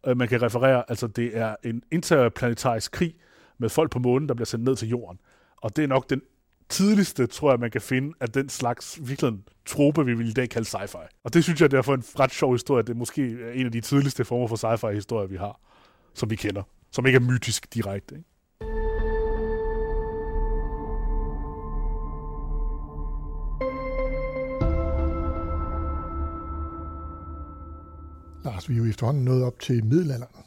øh, 0.08 0.18
man 0.18 0.28
kan 0.28 0.42
referere, 0.42 0.84
altså 0.88 1.08
det 1.08 1.38
er 1.38 1.56
en 1.64 1.84
interplanetarisk 1.92 2.92
krig 2.92 3.16
med 3.58 3.70
folk 3.70 3.92
på 3.92 4.00
månen, 4.00 4.30
der 4.30 4.36
bliver 4.36 4.46
sendt 4.46 4.66
ned 4.66 4.76
til 4.76 4.90
jorden. 4.90 5.20
Og 5.58 5.76
det 5.76 5.84
er 5.84 5.88
nok 5.88 6.10
den 6.10 6.22
tidligste, 6.70 7.28
tror 7.28 7.52
jeg, 7.52 7.60
man 7.60 7.72
kan 7.72 7.82
finde 7.82 8.14
af 8.20 8.30
den 8.30 8.50
slags 8.50 9.00
virkelig 9.02 9.34
trope, 9.66 10.06
vi 10.06 10.14
vil 10.14 10.30
i 10.30 10.34
dag 10.34 10.50
kalde 10.50 10.68
sci-fi. 10.68 11.20
Og 11.24 11.34
det 11.34 11.44
synes 11.44 11.62
jeg 11.62 11.72
derfor 11.72 11.92
er 11.94 11.98
en 11.98 12.04
ret 12.20 12.32
sjov 12.32 12.54
historie. 12.54 12.84
Det 12.84 12.90
er 12.90 12.98
måske 12.98 13.38
en 13.54 13.66
af 13.66 13.72
de 13.72 13.82
tidligste 13.82 14.26
former 14.26 14.48
for 14.48 14.56
sci-fi 14.56 14.94
historier, 14.94 15.28
vi 15.28 15.38
har, 15.38 15.60
som 16.14 16.30
vi 16.30 16.36
kender. 16.36 16.64
Som 16.92 17.06
ikke 17.06 17.18
er 17.18 17.32
mytisk 17.32 17.74
direkte. 17.74 18.16
Ikke? 18.16 18.30
Lars, 28.44 28.70
vi 28.70 28.74
er 28.74 28.78
jo 28.78 28.86
efterhånden 28.86 29.26
nået 29.26 29.44
op 29.44 29.60
til 29.60 29.86
middelalderen. 29.86 30.46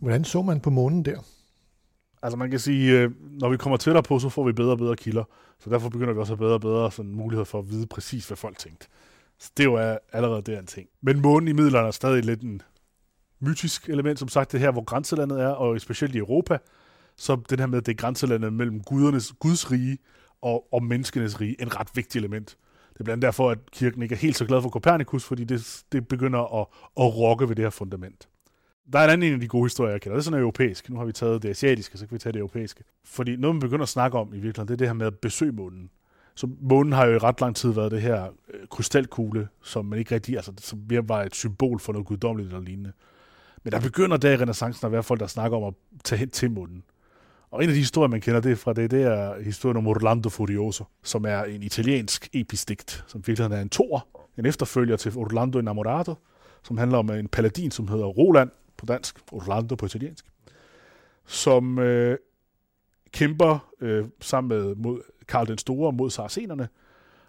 Hvordan 0.00 0.24
så 0.24 0.42
man 0.42 0.60
på 0.60 0.70
månen 0.70 1.04
der? 1.04 1.18
Altså 2.24 2.36
man 2.36 2.50
kan 2.50 2.58
sige, 2.58 3.00
øh, 3.00 3.10
når 3.20 3.48
vi 3.48 3.56
kommer 3.56 3.76
tættere 3.76 4.02
på, 4.02 4.18
så 4.18 4.28
får 4.28 4.44
vi 4.44 4.52
bedre 4.52 4.70
og 4.70 4.78
bedre 4.78 4.96
kilder. 4.96 5.24
Så 5.58 5.70
derfor 5.70 5.88
begynder 5.88 6.12
vi 6.12 6.20
også 6.20 6.32
at 6.32 6.38
have 6.38 6.46
bedre 6.46 6.54
og 6.54 6.60
bedre 6.60 6.92
sådan 6.92 7.14
mulighed 7.14 7.44
for 7.44 7.58
at 7.58 7.70
vide 7.70 7.86
præcis, 7.86 8.26
hvad 8.26 8.36
folk 8.36 8.58
tænkte. 8.58 8.86
Så 9.38 9.50
det 9.56 9.62
er 9.62 9.70
jo 9.70 9.98
allerede 10.12 10.42
der 10.42 10.58
en 10.58 10.66
ting. 10.66 10.88
Men 11.02 11.20
månen 11.20 11.48
i 11.48 11.52
middelalderen 11.52 11.86
er 11.86 11.90
stadig 11.90 12.24
lidt 12.24 12.42
en 12.42 12.62
mytisk 13.40 13.88
element, 13.88 14.18
som 14.18 14.28
sagt, 14.28 14.52
det 14.52 14.60
her, 14.60 14.70
hvor 14.70 14.84
grænselandet 14.84 15.40
er, 15.40 15.48
og 15.48 15.80
specielt 15.80 16.14
i 16.14 16.18
Europa, 16.18 16.58
så 17.16 17.40
den 17.50 17.58
her 17.58 17.66
med, 17.66 17.78
at 17.78 17.86
det 17.86 17.92
er 17.92 17.96
grænselandet 17.96 18.52
mellem 18.52 18.82
gudernes, 18.82 19.32
Guds 19.38 19.72
rige 19.72 19.98
og, 20.42 20.66
og 20.72 20.84
menneskenes 20.84 21.40
rige, 21.40 21.62
en 21.62 21.80
ret 21.80 21.88
vigtig 21.94 22.18
element. 22.18 22.48
Det 22.92 23.00
er 23.00 23.04
blandt 23.04 23.10
andet 23.10 23.22
derfor, 23.22 23.50
at 23.50 23.58
kirken 23.72 24.02
ikke 24.02 24.14
er 24.14 24.18
helt 24.18 24.36
så 24.36 24.44
glad 24.44 24.62
for 24.62 24.68
Kopernikus, 24.68 25.24
fordi 25.24 25.44
det, 25.44 25.82
det 25.92 26.08
begynder 26.08 26.60
at, 26.60 26.66
at 26.96 27.16
rokke 27.16 27.48
ved 27.48 27.56
det 27.56 27.64
her 27.64 27.70
fundament. 27.70 28.28
Der 28.92 28.98
er 28.98 29.04
en 29.04 29.10
anden 29.10 29.28
en 29.28 29.34
af 29.34 29.40
de 29.40 29.48
gode 29.48 29.64
historier, 29.64 29.92
jeg 29.92 30.00
kender. 30.00 30.16
Det 30.16 30.20
er 30.20 30.24
sådan 30.24 30.40
europæisk. 30.40 30.90
Nu 30.90 30.96
har 30.96 31.04
vi 31.04 31.12
taget 31.12 31.42
det 31.42 31.48
asiatiske, 31.48 31.98
så 31.98 32.06
kan 32.06 32.14
vi 32.14 32.18
tage 32.18 32.32
det 32.32 32.38
europæiske. 32.38 32.84
Fordi 33.04 33.36
noget, 33.36 33.56
man 33.56 33.60
begynder 33.60 33.82
at 33.82 33.88
snakke 33.88 34.18
om 34.18 34.28
i 34.28 34.38
virkeligheden, 34.38 34.68
det 34.68 34.74
er 34.74 34.76
det 34.76 34.86
her 34.86 34.94
med 34.94 35.06
at 35.06 35.18
besøge 35.18 35.52
månen. 35.52 35.90
Så 36.34 36.48
månen 36.60 36.92
har 36.92 37.06
jo 37.06 37.14
i 37.14 37.18
ret 37.18 37.40
lang 37.40 37.56
tid 37.56 37.70
været 37.70 37.90
det 37.90 38.02
her 38.02 38.24
øh, 38.54 38.66
krystalkugle, 38.70 39.48
som 39.62 39.84
man 39.84 39.98
ikke 39.98 40.14
rigtig, 40.14 40.36
altså 40.36 40.52
som 40.58 40.78
var 41.02 41.22
et 41.22 41.34
symbol 41.34 41.80
for 41.80 41.92
noget 41.92 42.06
guddommeligt 42.06 42.48
eller 42.48 42.64
lignende. 42.64 42.92
Men 43.64 43.72
der 43.72 43.80
begynder 43.80 44.16
der 44.16 44.30
i 44.30 44.36
renaissancen 44.36 44.86
at 44.86 44.92
være 44.92 45.02
folk, 45.02 45.20
der 45.20 45.26
snakker 45.26 45.58
om 45.58 45.64
at 45.64 45.74
tage 46.04 46.18
hen 46.18 46.30
til 46.30 46.50
månen. 46.50 46.82
Og 47.50 47.62
en 47.62 47.68
af 47.68 47.74
de 47.74 47.80
historier, 47.80 48.08
man 48.08 48.20
kender 48.20 48.40
det 48.40 48.58
fra 48.58 48.72
det, 48.72 48.90
det 48.90 49.02
er 49.02 49.42
historien 49.42 49.76
om 49.76 49.86
Orlando 49.86 50.28
Furioso, 50.28 50.84
som 51.02 51.24
er 51.24 51.42
en 51.42 51.62
italiensk 51.62 52.28
episdigt, 52.32 53.04
som 53.06 53.26
virkelig 53.26 53.52
er 53.52 53.60
en 53.60 53.68
tor, 53.68 54.06
en 54.38 54.46
efterfølger 54.46 54.96
til 54.96 55.12
Orlando 55.16 55.58
Innamorato, 55.58 56.14
som 56.62 56.78
handler 56.78 56.98
om 56.98 57.10
en 57.10 57.28
paladin, 57.28 57.70
som 57.70 57.88
hedder 57.88 58.04
Roland, 58.04 58.50
på 58.76 58.86
dansk, 58.86 59.18
Orlando 59.32 59.74
på 59.74 59.86
italiensk, 59.86 60.24
som 61.26 61.78
øh, 61.78 62.18
kæmper 63.12 63.72
øh, 63.80 64.04
sammen 64.20 64.58
med 64.58 64.74
mod 64.74 65.00
Karl 65.28 65.46
den 65.46 65.58
Store 65.58 65.92
mod 65.92 66.10
saracenerne, 66.10 66.68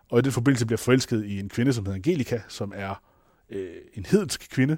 og 0.09 0.19
i 0.19 0.21
den 0.21 0.31
forbindelse 0.31 0.65
bliver 0.65 0.77
forelsket 0.77 1.25
i 1.25 1.39
en 1.39 1.49
kvinde, 1.49 1.73
som 1.73 1.85
hedder 1.85 1.95
Angelica, 1.95 2.41
som 2.47 2.73
er 2.75 3.01
øh, 3.49 3.75
en 3.93 4.05
hedensk 4.05 4.49
kvinde. 4.51 4.77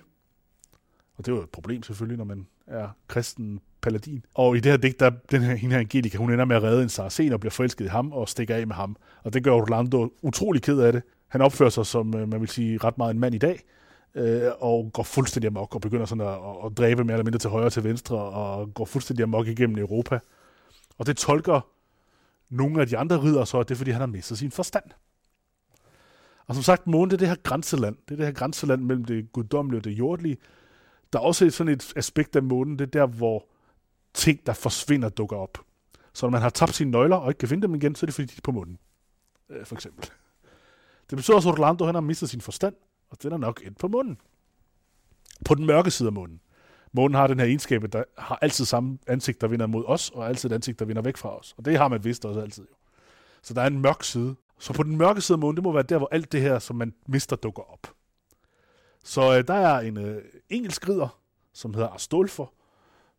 Og 1.17 1.25
det 1.25 1.31
er 1.31 1.35
jo 1.35 1.43
et 1.43 1.49
problem 1.49 1.83
selvfølgelig, 1.83 2.17
når 2.17 2.25
man 2.25 2.47
er 2.67 2.89
kristen 3.07 3.59
paladin. 3.81 4.25
Og 4.33 4.57
i 4.57 4.59
det 4.59 4.71
her 4.71 4.77
digt, 4.77 4.99
der 4.99 5.09
den 5.31 5.41
her, 5.41 5.55
hende 5.55 5.73
her 5.73 5.79
Angelica, 5.79 6.17
hun 6.17 6.31
ender 6.31 6.45
med 6.45 6.55
at 6.55 6.63
redde 6.63 6.83
en 6.83 6.89
saracen 6.89 7.33
og 7.33 7.39
bliver 7.39 7.51
forelsket 7.51 7.85
i 7.85 7.87
ham 7.87 8.11
og 8.11 8.29
stikker 8.29 8.55
af 8.55 8.67
med 8.67 8.75
ham. 8.75 8.95
Og 9.23 9.33
det 9.33 9.43
gør 9.43 9.51
Orlando 9.51 10.09
utrolig 10.21 10.61
ked 10.61 10.79
af 10.79 10.93
det. 10.93 11.03
Han 11.27 11.41
opfører 11.41 11.69
sig 11.69 11.85
som, 11.85 12.15
øh, 12.15 12.29
man 12.29 12.41
vil 12.41 12.49
sige, 12.49 12.77
ret 12.77 12.97
meget 12.97 13.13
en 13.13 13.19
mand 13.19 13.35
i 13.35 13.37
dag, 13.37 13.63
øh, 14.15 14.51
og 14.59 14.89
går 14.93 15.03
fuldstændig 15.03 15.47
amok 15.47 15.75
og 15.75 15.81
begynder 15.81 16.05
sådan 16.05 16.27
at, 16.27 16.65
at 16.65 16.77
dræbe 16.77 17.03
mere 17.03 17.13
eller 17.13 17.23
mindre 17.23 17.39
til 17.39 17.49
højre 17.49 17.65
og 17.65 17.73
til 17.73 17.83
venstre 17.83 18.17
og 18.17 18.73
går 18.73 18.85
fuldstændig 18.85 19.23
amok 19.23 19.47
igennem 19.47 19.77
Europa. 19.77 20.19
Og 20.97 21.05
det 21.05 21.17
tolker 21.17 21.61
nogle 22.49 22.81
af 22.81 22.87
de 22.87 22.97
andre 22.97 23.21
ridder 23.23 23.45
så, 23.45 23.59
at 23.59 23.69
det 23.69 23.75
er, 23.75 23.77
fordi 23.77 23.91
han 23.91 23.99
har 23.99 24.07
mistet 24.07 24.37
sin 24.37 24.51
forstand. 24.51 24.83
Og 26.45 26.55
som 26.55 26.63
sagt, 26.63 26.87
månen 26.87 27.09
det 27.09 27.15
er 27.15 27.19
det 27.19 27.27
her 27.27 27.35
grænseland. 27.43 27.95
Det 27.95 28.11
er 28.11 28.15
det 28.15 28.25
her 28.25 28.33
grænseland 28.33 28.81
mellem 28.81 29.05
det 29.05 29.31
guddommelige 29.31 29.79
og 29.79 29.83
det 29.83 29.91
jordlige. 29.91 30.37
Der 31.13 31.19
er 31.19 31.23
også 31.23 31.49
sådan 31.49 31.73
et 31.73 31.93
aspekt 31.95 32.35
af 32.35 32.43
månen, 32.43 32.79
det 32.79 32.85
er 32.85 32.99
der, 32.99 33.05
hvor 33.05 33.45
ting, 34.13 34.45
der 34.45 34.53
forsvinder, 34.53 35.09
dukker 35.09 35.37
op. 35.37 35.57
Så 36.13 36.25
når 36.25 36.31
man 36.31 36.41
har 36.41 36.49
tabt 36.49 36.75
sine 36.75 36.91
nøgler 36.91 37.15
og 37.15 37.29
ikke 37.29 37.39
kan 37.39 37.49
finde 37.49 37.67
dem 37.67 37.75
igen, 37.75 37.95
så 37.95 38.03
er 38.03 38.07
det 38.07 38.15
fordi, 38.15 38.27
de 38.27 38.33
er 38.37 38.41
på 38.43 38.51
månen. 38.51 38.77
Øh, 39.49 39.65
for 39.65 39.75
eksempel. 39.75 40.09
Det 41.09 41.15
betyder 41.15 41.35
også, 41.35 41.49
at 41.49 41.59
Orlando 41.59 41.85
han 41.85 41.95
har 41.95 42.01
mistet 42.01 42.29
sin 42.29 42.41
forstand, 42.41 42.75
og 43.09 43.23
den 43.23 43.33
er 43.33 43.37
nok 43.37 43.61
ind 43.65 43.75
på 43.75 43.87
månen. 43.87 44.17
På 45.45 45.55
den 45.55 45.65
mørke 45.65 45.91
side 45.91 46.07
af 46.07 46.13
månen. 46.13 46.41
Månen 46.91 47.15
har 47.15 47.27
den 47.27 47.39
her 47.39 47.45
egenskab, 47.45 47.83
der 47.91 48.03
har 48.17 48.39
altid 48.41 48.65
samme 48.65 48.97
ansigt, 49.07 49.41
der 49.41 49.47
vinder 49.47 49.67
mod 49.67 49.83
os, 49.87 50.09
og 50.09 50.27
altid 50.27 50.51
et 50.51 50.55
ansigt, 50.55 50.79
der 50.79 50.85
vinder 50.85 51.01
væk 51.01 51.17
fra 51.17 51.39
os. 51.39 51.55
Og 51.57 51.65
det 51.65 51.77
har 51.77 51.87
man 51.87 52.03
vist 52.03 52.25
også 52.25 52.41
altid 52.41 52.63
jo. 52.63 52.75
Så 53.41 53.53
der 53.53 53.61
er 53.61 53.67
en 53.67 53.81
mørk 53.81 54.03
side. 54.03 54.35
Så 54.59 54.73
på 54.73 54.83
den 54.83 54.97
mørke 54.97 55.21
side 55.21 55.35
af 55.35 55.39
månen, 55.39 55.55
det 55.55 55.63
må 55.63 55.71
være 55.71 55.83
der, 55.83 55.97
hvor 55.97 56.07
alt 56.11 56.31
det 56.31 56.41
her, 56.41 56.59
som 56.59 56.75
man 56.75 56.93
mister, 57.07 57.35
dukker 57.35 57.61
op. 57.61 57.93
Så 59.03 59.37
øh, 59.37 59.43
der 59.47 59.53
er 59.53 59.79
en 59.79 59.97
øh, 59.97 60.23
engelsk 60.49 60.89
ridder, 60.89 61.19
som 61.53 61.73
hedder 61.73 61.89
Astolfer, 61.89 62.53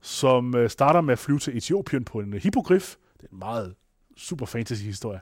som 0.01 0.55
øh, 0.55 0.71
starter 0.71 1.01
med 1.01 1.13
at 1.13 1.19
flyve 1.19 1.39
til 1.39 1.57
Etiopien 1.57 2.05
på 2.05 2.21
en 2.21 2.35
øh, 2.35 2.43
hippogrif. 2.43 2.97
Det 3.21 3.27
er 3.27 3.33
en 3.33 3.39
meget 3.39 3.75
super 4.17 4.47
fantasy 4.47 4.83
historie. 4.83 5.21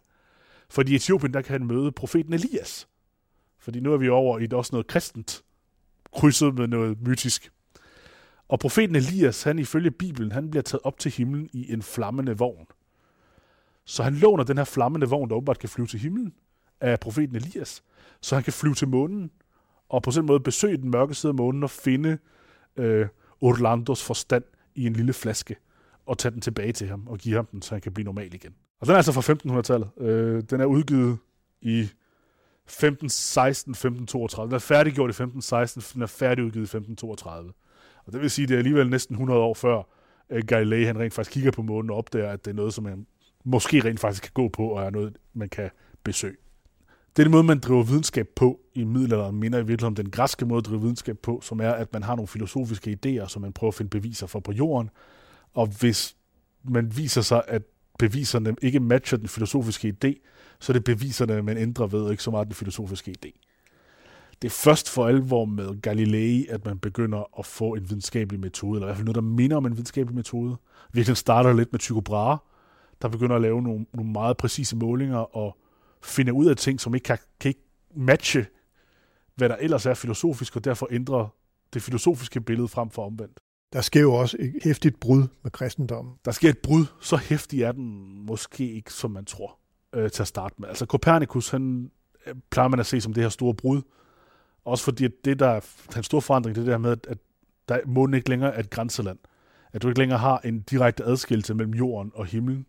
Fordi 0.71 0.93
i 0.93 0.97
Etiopien, 0.97 1.35
der 1.35 1.43
kan 1.43 1.53
han 1.53 1.67
møde 1.67 1.93
profeten 1.93 2.33
Elias. 2.33 2.89
Fordi 3.67 3.81
nu 3.81 3.93
er 3.93 3.97
vi 3.97 4.09
over 4.09 4.39
i 4.39 4.45
et 4.45 4.53
også 4.53 4.71
noget 4.73 4.87
kristent, 4.87 5.45
krydset 6.17 6.55
med 6.55 6.67
noget 6.67 7.03
mytisk. 7.03 7.51
Og 8.49 8.59
profeten 8.59 8.97
Elias, 8.97 9.43
han 9.43 9.59
ifølge 9.59 9.91
Bibelen, 9.91 10.33
han 10.33 10.51
bliver 10.51 10.63
taget 10.63 10.83
op 10.85 10.99
til 10.99 11.13
himlen 11.13 11.49
i 11.53 11.73
en 11.73 11.83
flammende 11.83 12.39
vogn. 12.39 12.67
Så 13.85 14.03
han 14.03 14.15
låner 14.15 14.45
den 14.45 14.57
her 14.57 14.65
flammende 14.65 15.09
vogn, 15.09 15.29
der 15.29 15.37
åbenbart 15.37 15.59
kan 15.59 15.69
flyve 15.69 15.87
til 15.87 16.01
himlen, 16.01 16.35
af 16.81 17.01
profeten 17.01 17.37
Elias, 17.37 17.83
så 18.21 18.35
han 18.35 18.45
kan 18.45 18.53
flyve 18.53 18.75
til 18.75 18.89
månen, 18.89 19.31
og 19.89 20.03
på 20.03 20.11
sådan 20.11 20.27
måde 20.27 20.41
besøge 20.41 20.77
den 20.77 20.91
mørke 20.91 21.15
side 21.15 21.31
af 21.31 21.35
månen 21.35 21.63
og 21.63 21.71
finde 21.71 22.19
øh, 22.77 23.07
Orlandos 23.41 24.05
forstand 24.05 24.45
i 24.75 24.87
en 24.87 24.93
lille 24.93 25.13
flaske, 25.13 25.57
og 26.07 26.19
tage 26.19 26.33
den 26.33 26.41
tilbage 26.41 26.73
til 26.73 26.89
ham 26.89 27.07
og 27.07 27.19
give 27.19 27.37
ham 27.37 27.47
den, 27.47 27.63
så 27.63 27.75
han 27.75 27.81
kan 27.81 27.93
blive 27.93 28.05
normal 28.05 28.35
igen. 28.35 28.55
Og 28.81 28.87
den 28.87 28.93
er 28.93 28.97
altså 28.97 29.13
fra 29.13 29.33
1500-tallet. 29.33 29.91
Øh, 30.01 30.43
den 30.51 30.61
er 30.61 30.65
udgivet 30.65 31.19
i 31.61 31.89
1516, 32.67 33.71
1532. 33.71 34.49
Den 34.49 34.55
er 34.55 34.59
færdiggjort 34.59 35.09
i 35.09 35.11
1516, 35.11 35.83
den 35.95 36.03
er 36.03 36.07
færdigudgivet 36.07 36.63
i 36.63 36.77
1532. 36.77 37.53
Og 38.07 38.13
det 38.13 38.21
vil 38.21 38.31
sige, 38.31 38.45
at 38.45 38.49
det 38.49 38.55
er 38.55 38.59
alligevel 38.59 38.91
næsten 38.91 39.15
100 39.15 39.41
år 39.41 39.55
før 39.55 39.83
øh, 40.31 40.45
Galilei 40.47 40.85
han 40.85 40.99
rent 40.99 41.15
faktisk 41.15 41.33
kigger 41.35 41.51
på 41.51 41.63
månen 41.63 41.91
og 41.91 41.97
opdager, 41.97 42.31
at 42.31 42.45
det 42.45 42.51
er 42.51 42.55
noget, 42.55 42.75
som 42.75 42.85
man 42.85 43.07
måske 43.45 43.85
rent 43.85 44.01
faktisk 44.01 44.23
kan 44.23 44.33
gå 44.35 44.49
på, 44.49 44.69
og 44.69 44.85
er 44.85 44.91
noget, 44.91 45.17
man 45.35 45.49
kan 45.49 45.71
besøge. 46.05 46.37
Det 47.17 47.23
er 47.23 47.25
den 47.25 47.33
måde, 47.33 47.45
man 47.45 47.59
driver 47.59 47.83
videnskab 47.83 48.29
på 48.37 48.61
i 48.75 48.85
middelalderen, 48.85 49.37
minder 49.37 49.59
i 49.59 49.63
virkeligheden 49.63 49.93
om 49.93 49.95
den 49.95 50.11
græske 50.11 50.47
måde 50.47 50.59
at 50.59 50.67
drive 50.67 50.81
videnskab 50.81 51.19
på, 51.19 51.41
som 51.43 51.61
er, 51.61 51.71
at 51.71 51.93
man 51.93 52.03
har 52.03 52.15
nogle 52.15 52.29
filosofiske 52.29 52.99
idéer, 52.99 53.29
som 53.29 53.43
man 53.43 53.53
prøver 53.53 53.71
at 53.71 53.75
finde 53.75 53.91
beviser 53.91 54.27
for 54.27 54.41
på 54.41 54.53
jorden. 54.53 54.91
Og 55.55 55.67
hvis 55.67 56.17
man 56.65 56.97
viser 56.97 57.21
sig, 57.21 57.43
at 57.49 57.63
beviserne 57.99 58.57
ikke 58.63 58.81
matcher 58.81 59.19
den 59.19 59.29
filosofiske 59.29 59.95
idé, 59.95 60.27
så 60.61 60.73
er 60.73 60.75
det 60.75 60.85
beviserne, 60.85 61.42
man 61.42 61.59
ændrer 61.59 61.87
ved, 61.87 62.11
ikke 62.11 62.23
så 62.23 62.31
meget 62.31 62.47
den 62.47 62.55
filosofiske 62.55 63.14
idé. 63.19 63.47
Det 64.42 64.49
er 64.49 64.53
først 64.53 64.90
for 64.90 65.07
alvor 65.07 65.45
med 65.45 65.81
Galilei, 65.81 66.47
at 66.49 66.64
man 66.64 66.79
begynder 66.79 67.38
at 67.38 67.47
få 67.47 67.75
en 67.75 67.90
videnskabelig 67.90 68.40
metode, 68.40 68.77
eller 68.77 68.87
i 68.87 68.88
hvert 68.88 68.97
fald 68.97 69.05
noget, 69.05 69.14
der 69.14 69.21
minder 69.21 69.57
om 69.57 69.66
en 69.66 69.73
videnskabelig 69.73 70.14
metode. 70.14 70.57
Virkelig 70.92 71.16
starter 71.16 71.53
lidt 71.53 71.73
med 71.73 71.81
Tycho 71.81 72.01
Brahe, 72.01 72.38
der 73.03 73.09
begynder 73.09 73.37
at 73.37 73.42
lave 73.42 73.62
nogle, 73.62 73.87
nogle 73.95 74.11
meget 74.11 74.37
præcise 74.37 74.77
målinger 74.77 75.37
og 75.37 75.57
finde 76.03 76.33
ud 76.33 76.47
af 76.47 76.57
ting, 76.57 76.81
som 76.81 76.95
ikke 76.95 77.05
kan, 77.05 77.19
kan 77.40 77.49
ikke 77.49 77.64
matche, 77.95 78.47
hvad 79.35 79.49
der 79.49 79.57
ellers 79.57 79.87
er 79.87 79.95
filosofisk, 79.95 80.57
og 80.57 80.64
derfor 80.64 80.88
ændre 80.90 81.29
det 81.75 81.83
filosofiske 81.83 82.40
billede 82.40 82.69
frem 82.69 82.90
for 82.90 83.07
omvendt. 83.07 83.40
Der 83.73 83.81
sker 83.81 84.01
jo 84.01 84.14
også 84.14 84.37
et 84.40 84.55
hæftigt 84.64 85.01
brud 85.01 85.23
med 85.42 85.51
kristendommen. 85.51 86.14
Der 86.25 86.31
sker 86.31 86.49
et 86.49 86.59
brud, 86.59 86.85
så 87.01 87.16
hæftig 87.16 87.62
er 87.62 87.73
den 87.73 88.19
måske 88.27 88.73
ikke, 88.73 88.92
som 88.92 89.11
man 89.11 89.25
tror 89.25 89.59
øh, 89.97 90.11
til 90.11 90.23
at 90.23 90.29
starte 90.29 90.55
med. 90.59 90.69
Altså 90.69 90.87
Copernicus, 90.87 91.49
han 91.49 91.91
øh, 92.27 92.35
plejer 92.51 92.69
man 92.69 92.81
at 92.81 92.87
se 92.87 93.01
som 93.01 93.13
det 93.13 93.23
her 93.23 93.31
store 93.31 93.55
brud. 93.55 93.83
Også 94.65 94.85
fordi 94.85 95.05
at 95.05 95.13
det 95.25 95.39
der, 95.39 95.61
den 95.95 96.03
store 96.03 96.23
forandring, 96.23 96.57
det 96.57 96.63
er 96.63 96.71
der 96.71 96.79
med, 96.79 96.97
at 97.09 97.19
der 97.69 97.81
månen 97.87 98.15
ikke 98.15 98.29
længere 98.29 98.55
er 98.55 98.61
et 98.61 98.71
grænseland. 98.71 99.19
At 99.73 99.83
du 99.83 99.89
ikke 99.89 99.99
længere 99.99 100.19
har 100.19 100.41
en 100.45 100.61
direkte 100.61 101.05
adskillelse 101.05 101.55
mellem 101.55 101.75
jorden 101.75 102.13
og 102.15 102.27
himlen, 102.27 102.67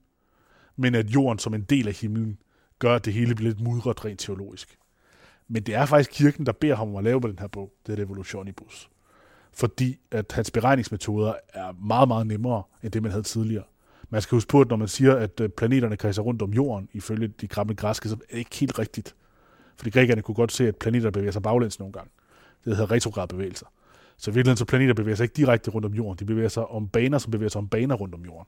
men 0.76 0.96
at 0.96 1.10
jorden 1.10 1.40
som 1.40 1.54
en 1.54 1.62
del 1.62 1.88
af 1.88 1.94
himlen 1.94 2.38
gør, 2.80 2.96
at 2.96 3.06
det 3.06 3.13
hele 3.13 3.36
bliver 3.36 3.50
lidt 3.50 3.62
mudret 3.62 4.06
rent 4.06 4.20
teologisk. 4.20 4.78
Men 5.48 5.63
det 5.63 5.76
er 5.76 5.86
faktisk 5.86 6.12
kirken, 6.12 6.46
der 6.46 6.52
beder 6.52 6.76
ham 6.76 6.90
om 6.90 6.96
at 6.96 7.04
lave 7.04 7.22
på 7.22 7.28
den 7.28 7.40
her 7.40 7.48
bog, 7.48 7.74
det 7.88 8.00
er 8.00 8.04
Revolutionibus. 8.04 8.90
Fordi 9.54 9.98
at 10.12 10.32
hans 10.32 10.52
beregningsmetoder 10.52 11.34
er 11.54 11.72
meget, 11.72 12.08
meget 12.08 12.28
nemmere, 12.28 12.63
end 12.84 12.92
det 12.92 13.04
man 13.04 13.12
havde 13.12 13.24
tidligere. 13.24 13.63
Man 14.10 14.22
skal 14.22 14.36
huske 14.36 14.50
på, 14.50 14.62
at 14.62 14.70
når 14.70 14.76
man 14.76 14.88
siger, 14.88 15.15
at 15.15 15.39
øh, 15.39 15.50
planeterne 15.50 15.98
kredser 15.98 16.22
rundt 16.22 16.41
om 16.41 16.54
jorden, 16.54 16.89
ifølge 16.93 17.28
de 17.28 17.48
gamle 17.48 17.76
græske, 17.76 18.10
så 18.10 18.15
er 18.15 18.20
det 18.32 18.38
ikke 18.38 18.56
helt 18.56 18.80
rigtigt. 18.80 19.15
Fordi 19.78 19.89
grækerne 19.89 20.22
kunne 20.22 20.36
godt 20.36 20.52
se, 20.52 20.67
at 20.67 20.76
planeter 20.76 21.12
bevæger 21.12 21.32
sig 21.32 21.41
baglæns 21.41 21.80
nogle 21.80 21.93
gange. 21.93 22.10
Det 22.65 22.76
hedder 22.76 22.91
retrograd 22.91 23.28
bevægelser. 23.28 23.65
Så 24.17 24.32
i 24.32 24.34
virkeligheden 24.34 24.58
så 24.58 24.65
planeter 24.65 24.93
bevæger 24.93 25.15
sig 25.15 25.24
ikke 25.24 25.36
direkte 25.36 25.72
rundt 25.72 25.86
om 25.86 25.93
jorden. 25.93 26.20
De 26.20 26.26
bevæger 26.26 26.50
sig 26.50 26.67
om 26.67 26.88
baner, 26.88 27.17
som 27.17 27.32
bevæger 27.32 27.50
sig 27.50 27.60
om 27.60 27.67
baner 27.67 27.96
rundt 27.96 28.15
om 28.15 28.26
jorden. 28.26 28.48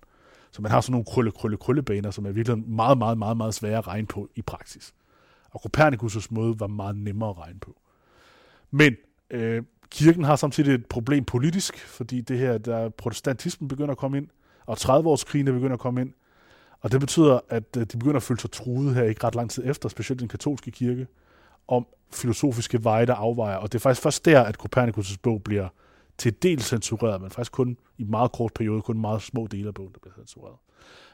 Så 0.52 0.62
man 0.62 0.72
har 0.72 0.82
sådan 0.82 0.92
nogle 0.92 1.06
krølle, 1.06 1.32
krølle, 1.32 1.58
krølle 1.58 1.84
baner, 1.84 2.12
som 2.12 2.26
er 2.26 2.32
virkelig 2.32 2.70
meget, 2.70 2.98
meget, 2.98 3.18
meget, 3.18 3.38
meget 3.38 3.54
svære 3.54 3.78
at 3.78 3.88
regne 3.88 4.08
på 4.08 4.30
i 4.36 4.42
praksis. 4.42 4.94
Og 5.52 5.62
Copernicus' 5.66 6.28
måde 6.30 6.60
var 6.60 6.68
meget 6.68 6.96
nemmere 6.96 7.30
at 7.30 7.38
regne 7.38 7.60
på. 7.60 7.76
Men 8.72 8.96
øh, 9.32 9.64
kirken 9.92 10.24
har 10.24 10.36
samtidig 10.36 10.74
et 10.74 10.86
problem 10.86 11.26
politisk, 11.26 11.78
fordi 11.78 12.22
det 12.22 12.38
her, 12.38 12.58
der 12.58 12.90
protestantismen 12.90 13.68
begynder 13.68 13.92
at 13.92 13.98
komme 13.98 14.18
ind, 14.18 14.28
og 14.70 14.78
30-årskrigene 14.80 15.52
begynder 15.52 15.74
at 15.74 15.80
komme 15.80 16.02
ind. 16.02 16.14
Og 16.82 16.92
det 16.92 17.00
betyder, 17.00 17.40
at 17.50 17.78
øh, 17.78 17.86
de 17.86 17.98
begynder 17.98 18.16
at 18.16 18.24
føle 18.24 18.40
sig 18.40 18.52
truet 18.52 18.96
her 18.96 19.04
ikke 19.04 19.24
ret 19.24 19.36
lang 19.36 19.50
tid 19.52 19.64
efter, 19.66 19.90
specielt 19.90 20.20
den 20.20 20.28
katolske 20.28 20.72
kirke, 20.72 21.08
om 21.68 21.88
filosofiske 22.12 22.84
veje, 22.84 23.06
der 23.06 23.16
afvejer. 23.16 23.56
Og 23.56 23.72
det 23.72 23.78
er 23.78 23.80
faktisk 23.80 24.02
først 24.02 24.26
der, 24.26 24.42
at 24.42 24.58
Copernicus' 24.66 25.16
bog 25.22 25.44
bliver 25.44 25.68
til 26.18 26.44
dels 26.44 26.66
censureret, 26.66 27.22
men 27.22 27.32
faktisk 27.32 27.52
kun 27.52 27.78
i 27.98 28.04
meget 28.04 28.32
kort 28.32 28.54
periode, 28.54 28.82
kun 28.82 29.02
meget 29.02 29.22
små 29.22 29.48
dele 29.48 29.68
af 29.68 29.74
bogen, 29.74 29.94
der 29.94 30.00
bliver 30.00 30.14
censureret. 30.16 30.56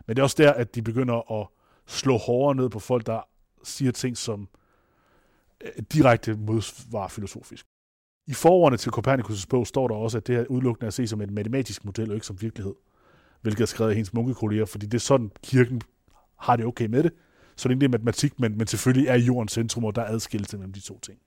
Men 0.07 0.15
det 0.15 0.21
er 0.21 0.23
også 0.23 0.43
der, 0.43 0.53
at 0.53 0.75
de 0.75 0.81
begynder 0.81 1.41
at 1.41 1.47
slå 1.87 2.17
hårdere 2.17 2.55
ned 2.55 2.69
på 2.69 2.79
folk, 2.79 3.05
der 3.05 3.27
siger 3.63 3.91
ting, 3.91 4.17
som 4.17 4.47
øh, 5.61 5.83
direkte 5.93 6.35
modsvarer 6.35 7.07
filosofisk. 7.07 7.65
I 8.27 8.33
forordene 8.33 8.77
til 8.77 8.91
Copernicus' 8.97 9.45
bog 9.49 9.67
står 9.67 9.87
der 9.87 9.95
også, 9.95 10.17
at 10.17 10.27
det 10.27 10.35
her 10.35 10.45
udelukkende 10.45 10.85
er 10.85 10.87
at 10.87 10.93
se 10.93 11.07
som 11.07 11.21
et 11.21 11.31
matematisk 11.31 11.85
model, 11.85 12.09
og 12.09 12.15
ikke 12.15 12.27
som 12.27 12.41
virkelighed. 12.41 12.73
Hvilket 13.45 13.61
er 13.61 13.65
skrevet 13.65 13.89
af 13.89 13.95
hendes 13.95 14.13
munkekolleger, 14.13 14.65
fordi 14.65 14.85
det 14.85 14.93
er 14.93 14.99
sådan, 14.99 15.31
kirken 15.43 15.81
har 16.39 16.55
det 16.55 16.65
okay 16.65 16.85
med 16.85 17.03
det. 17.03 17.11
Så 17.55 17.69
det 17.69 17.83
er 17.83 17.87
matematik, 17.87 18.39
men, 18.39 18.57
men 18.57 18.67
selvfølgelig 18.67 19.07
er 19.07 19.15
jordens 19.15 19.51
centrum, 19.51 19.83
og 19.83 19.95
der 19.95 20.01
er 20.01 20.13
adskillelse 20.13 20.57
mellem 20.57 20.73
de 20.73 20.79
to 20.79 20.99
ting. 20.99 21.19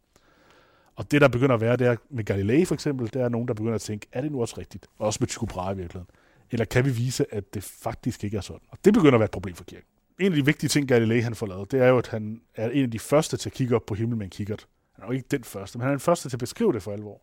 Og 0.97 1.11
det, 1.11 1.21
der 1.21 1.29
begynder 1.29 1.55
at 1.55 1.61
være, 1.61 1.77
det 1.77 1.87
er 1.87 1.97
med 2.11 2.25
Galilei 2.25 2.65
for 2.65 2.75
eksempel, 2.75 3.07
det 3.07 3.23
er 3.23 3.29
nogen, 3.29 3.49
der 3.49 3.55
begynder 3.55 3.75
at 3.75 3.81
tænke, 3.81 4.07
er 4.13 4.21
det 4.21 4.33
nu 4.33 4.41
også 4.41 4.55
rigtigt? 4.59 4.87
Og 4.99 5.07
også 5.07 5.19
med 5.21 5.29
Tycho 5.29 5.47
Brahe 5.47 5.75
i 5.75 5.77
virkeligheden. 5.77 6.09
Eller 6.51 6.65
kan 6.65 6.85
vi 6.85 6.91
vise, 6.91 7.35
at 7.35 7.55
det 7.55 7.63
faktisk 7.63 8.25
ikke 8.25 8.37
er 8.37 8.41
sådan? 8.41 8.61
Og 8.69 8.79
det 8.85 8.95
begynder 8.95 9.15
at 9.15 9.21
være 9.21 9.25
et 9.25 9.31
problem 9.31 9.55
for 9.55 9.65
kirken. 9.65 9.87
En 10.21 10.33
af 10.33 10.37
de 10.37 10.45
vigtige 10.45 10.69
ting, 10.69 10.89
Galilei 10.89 11.21
han 11.21 11.35
får 11.35 11.47
lavet, 11.47 11.73
det 11.73 11.81
er 11.81 11.89
jo, 11.89 11.99
at 11.99 12.09
han 12.09 12.41
er 12.55 12.71
en 12.71 12.85
af 12.85 12.91
de 12.91 12.99
første 12.99 13.37
til 13.37 13.49
at 13.49 13.53
kigge 13.53 13.77
op 13.77 13.87
på 13.87 13.95
himlen 13.95 14.19
med 14.19 14.27
en 14.27 14.31
kikkert. 14.31 14.67
Han 14.95 15.05
er 15.05 15.09
jo 15.09 15.13
ikke 15.13 15.27
den 15.31 15.45
første, 15.45 15.79
men 15.79 15.83
han 15.83 15.91
er 15.91 15.95
den 15.95 16.01
første 16.01 16.29
til 16.29 16.37
at 16.37 16.41
beskrive 16.41 16.73
det 16.73 16.83
for 16.83 16.93
alvor. 16.93 17.23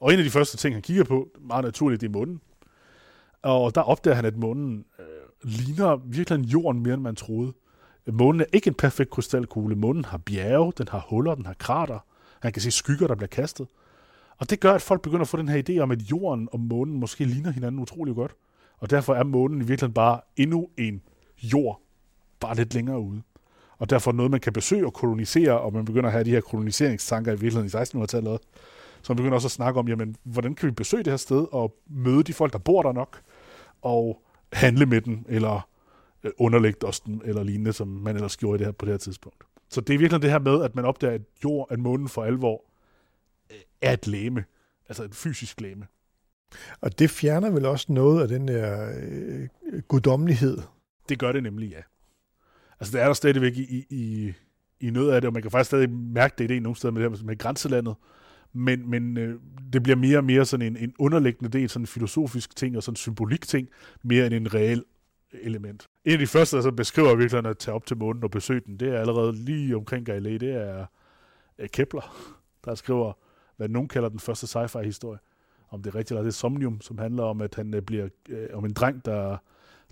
Og 0.00 0.12
en 0.12 0.18
af 0.18 0.24
de 0.24 0.30
første 0.30 0.56
ting, 0.56 0.74
han 0.74 0.82
kigger 0.82 1.04
på, 1.04 1.28
meget 1.40 1.64
naturligt, 1.64 2.00
det 2.00 2.06
er 2.06 2.12
månen. 2.12 2.40
Og 3.42 3.74
der 3.74 3.80
opdager 3.80 4.14
han, 4.14 4.24
at 4.24 4.36
månen 4.36 4.84
øh, 4.98 5.04
ligner 5.42 5.96
virkelig 5.96 6.52
jorden 6.52 6.82
mere, 6.82 6.94
end 6.94 7.02
man 7.02 7.16
troede. 7.16 7.52
Månen 8.12 8.40
er 8.40 8.44
ikke 8.52 8.68
en 8.68 8.74
perfekt 8.74 9.10
krystalkugle. 9.10 9.76
Månen 9.76 10.04
har 10.04 10.18
bjerge, 10.18 10.72
den 10.78 10.88
har 10.88 11.06
huller, 11.08 11.34
den 11.34 11.46
har 11.46 11.54
krater. 11.54 11.98
Han 12.40 12.52
kan 12.52 12.62
se 12.62 12.70
skygger, 12.70 13.06
der 13.06 13.14
bliver 13.14 13.28
kastet. 13.28 13.66
Og 14.38 14.50
det 14.50 14.60
gør, 14.60 14.72
at 14.72 14.82
folk 14.82 15.02
begynder 15.02 15.20
at 15.20 15.28
få 15.28 15.36
den 15.36 15.48
her 15.48 15.62
idé 15.68 15.78
om, 15.78 15.90
at 15.90 16.02
jorden 16.02 16.48
og 16.52 16.60
månen 16.60 17.00
måske 17.00 17.24
ligner 17.24 17.50
hinanden 17.50 17.80
utrolig 17.80 18.14
godt. 18.14 18.34
Og 18.78 18.90
derfor 18.90 19.14
er 19.14 19.24
månen 19.24 19.56
i 19.56 19.64
virkeligheden 19.64 19.94
bare 19.94 20.20
endnu 20.36 20.68
en 20.78 21.02
jord, 21.42 21.80
bare 22.40 22.54
lidt 22.54 22.74
længere 22.74 23.00
ude. 23.00 23.22
Og 23.78 23.90
derfor 23.90 24.12
noget, 24.12 24.30
man 24.30 24.40
kan 24.40 24.52
besøge 24.52 24.86
og 24.86 24.92
kolonisere, 24.92 25.60
og 25.60 25.72
man 25.72 25.84
begynder 25.84 26.06
at 26.06 26.12
have 26.12 26.24
de 26.24 26.30
her 26.30 26.40
koloniseringstanker 26.40 27.32
i 27.32 27.40
virkeligheden 27.40 27.82
i 27.96 28.00
1600-tallet. 28.00 28.40
Så 29.02 29.12
man 29.12 29.16
begynder 29.16 29.34
også 29.34 29.48
at 29.48 29.52
snakke 29.52 29.80
om, 29.80 29.88
jamen, 29.88 30.16
hvordan 30.22 30.54
kan 30.54 30.66
vi 30.66 30.72
besøge 30.72 31.02
det 31.02 31.12
her 31.12 31.16
sted 31.16 31.46
og 31.52 31.76
møde 31.90 32.22
de 32.22 32.32
folk, 32.32 32.52
der 32.52 32.58
bor 32.58 32.82
der 32.82 32.92
nok, 32.92 33.22
og 33.82 34.22
handle 34.52 34.86
med 34.86 35.00
dem, 35.00 35.24
eller 35.28 35.68
øh, 36.24 36.30
underlægge 36.38 36.86
os 36.86 37.00
dem, 37.00 37.20
eller 37.24 37.42
lignende, 37.42 37.72
som 37.72 37.88
man 37.88 38.14
ellers 38.14 38.36
gjorde 38.36 38.56
i 38.56 38.58
det 38.58 38.66
her, 38.66 38.72
på 38.72 38.84
det 38.84 38.92
her 38.92 38.98
tidspunkt. 38.98 39.44
Så 39.68 39.80
det 39.80 39.94
er 39.94 39.98
virkelig 39.98 40.22
det 40.22 40.30
her 40.30 40.38
med, 40.38 40.62
at 40.62 40.74
man 40.74 40.84
opdager, 40.84 41.14
at 41.14 41.20
jord, 41.44 41.66
at 41.70 41.78
månen 41.78 42.08
for 42.08 42.24
alvor 42.24 42.64
øh, 43.50 43.56
er 43.80 43.92
et 43.92 44.06
læme, 44.06 44.44
altså 44.88 45.04
et 45.04 45.14
fysisk 45.14 45.60
læme. 45.60 45.86
Og 46.80 46.98
det 46.98 47.10
fjerner 47.10 47.50
vel 47.50 47.66
også 47.66 47.92
noget 47.92 48.22
af 48.22 48.28
den 48.28 48.48
der 48.48 48.92
øh, 49.02 49.48
guddommelighed? 49.88 50.58
Det 51.08 51.18
gør 51.18 51.32
det 51.32 51.42
nemlig, 51.42 51.70
ja. 51.70 51.80
Altså 52.80 52.92
det 52.92 53.02
er 53.02 53.06
der 53.06 53.12
stadigvæk 53.12 53.56
i, 53.56 53.86
i, 53.90 54.32
i 54.80 54.90
noget 54.90 55.12
af 55.12 55.20
det, 55.20 55.28
og 55.28 55.32
man 55.32 55.42
kan 55.42 55.50
faktisk 55.50 55.68
stadig 55.68 55.90
mærke 55.90 56.34
det 56.38 56.44
i 56.44 56.54
det 56.54 56.62
nogle 56.62 56.76
steder 56.76 56.92
med, 56.92 57.02
det 57.02 57.18
her, 57.18 57.26
med 57.26 57.38
grænselandet, 57.38 57.94
men, 58.52 58.90
men 58.90 59.16
øh, 59.16 59.40
det 59.72 59.82
bliver 59.82 59.96
mere 59.96 60.18
og 60.18 60.24
mere 60.24 60.44
sådan 60.44 60.66
en, 60.66 60.76
en 60.76 60.94
underliggende 60.98 61.58
del, 61.58 61.68
sådan 61.68 61.82
en 61.82 61.86
filosofisk 61.86 62.56
ting 62.56 62.76
og 62.76 62.82
sådan 62.82 62.92
en 62.92 62.96
symbolik 62.96 63.46
ting, 63.46 63.68
mere 64.02 64.26
end 64.26 64.34
en 64.34 64.54
reel 64.54 64.84
element. 65.32 65.88
En 66.04 66.12
af 66.12 66.18
de 66.18 66.26
første, 66.26 66.56
der 66.56 66.62
så 66.62 66.70
beskriver 66.72 67.14
virkelig 67.14 67.46
at 67.46 67.58
tage 67.58 67.74
op 67.74 67.86
til 67.86 67.96
månen 67.96 68.24
og 68.24 68.30
besøge 68.30 68.60
den, 68.66 68.76
det 68.76 68.88
er 68.88 69.00
allerede 69.00 69.32
lige 69.32 69.76
omkring 69.76 70.06
Galilei, 70.06 70.38
det 70.38 70.54
er 70.54 70.86
øh, 71.58 71.68
Kepler, 71.68 72.34
der 72.64 72.74
skriver, 72.74 73.12
hvad 73.56 73.68
nogen 73.68 73.88
kalder 73.88 74.08
den 74.08 74.20
første 74.20 74.46
sci-fi-historie. 74.46 75.18
Om 75.70 75.82
det 75.82 75.90
er 75.90 75.94
rigtigt 75.94 76.10
eller 76.10 76.22
det 76.22 76.28
er 76.28 76.32
Somnium, 76.32 76.80
som 76.80 76.98
handler 76.98 77.22
om, 77.22 77.40
at 77.40 77.54
han 77.54 77.74
øh, 77.74 77.82
bliver 77.82 78.08
øh, 78.28 78.48
om 78.52 78.64
en 78.64 78.72
dreng, 78.72 79.04
der 79.04 79.36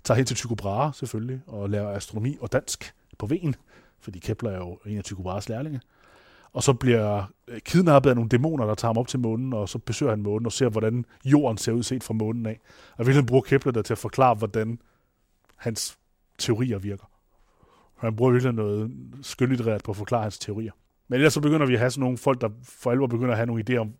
tager 0.03 0.15
hen 0.15 0.25
til 0.25 0.35
Tycho 0.35 0.55
Brahe 0.55 0.93
selvfølgelig, 0.93 1.41
og 1.47 1.69
lærer 1.69 1.89
astronomi 1.89 2.37
og 2.41 2.51
dansk 2.51 2.93
på 3.17 3.25
vejen, 3.25 3.55
fordi 3.99 4.19
Kepler 4.19 4.49
er 4.49 4.57
jo 4.57 4.79
en 4.85 4.97
af 4.97 5.03
Tycho 5.03 5.23
Brahes 5.23 5.49
lærlinge 5.49 5.81
og 6.53 6.63
så 6.63 6.73
bliver 6.73 7.23
øh, 7.47 7.59
kidnappet 7.59 8.09
af 8.09 8.15
nogle 8.15 8.29
dæmoner, 8.29 8.65
der 8.65 8.75
tager 8.75 8.89
ham 8.89 8.97
op 8.97 9.07
til 9.07 9.19
månen, 9.19 9.53
og 9.53 9.69
så 9.69 9.77
besøger 9.77 10.11
han 10.11 10.21
månen 10.21 10.45
og 10.45 10.51
ser, 10.51 10.69
hvordan 10.69 11.05
jorden 11.25 11.57
ser 11.57 11.71
ud 11.71 11.83
set 11.83 12.03
fra 12.03 12.13
månen 12.13 12.45
af. 12.45 12.59
Og 12.97 13.05
Wilhelm 13.05 13.25
bruger 13.25 13.41
Kepler 13.41 13.71
der 13.71 13.81
til 13.81 13.93
at 13.93 13.97
forklare, 13.97 14.35
hvordan 14.35 14.79
hans 15.55 15.97
teorier 16.39 16.77
virker. 16.77 17.05
Han 17.97 18.15
bruger 18.15 18.31
virkelig 18.31 18.53
noget 18.53 18.91
skønlitterært 19.21 19.83
på 19.83 19.91
at 19.91 19.97
forklare 19.97 20.21
hans 20.21 20.39
teorier. 20.39 20.71
Men 21.07 21.15
ellers 21.15 21.33
så 21.33 21.41
begynder 21.41 21.65
vi 21.65 21.73
at 21.73 21.79
have 21.79 21.91
sådan 21.91 22.01
nogle 22.01 22.17
folk, 22.17 22.41
der 22.41 22.49
for 22.63 22.91
alvor 22.91 23.07
begynder 23.07 23.31
at 23.31 23.37
have 23.37 23.47
nogle 23.47 23.63
idéer 23.69 23.77
om, 23.77 23.93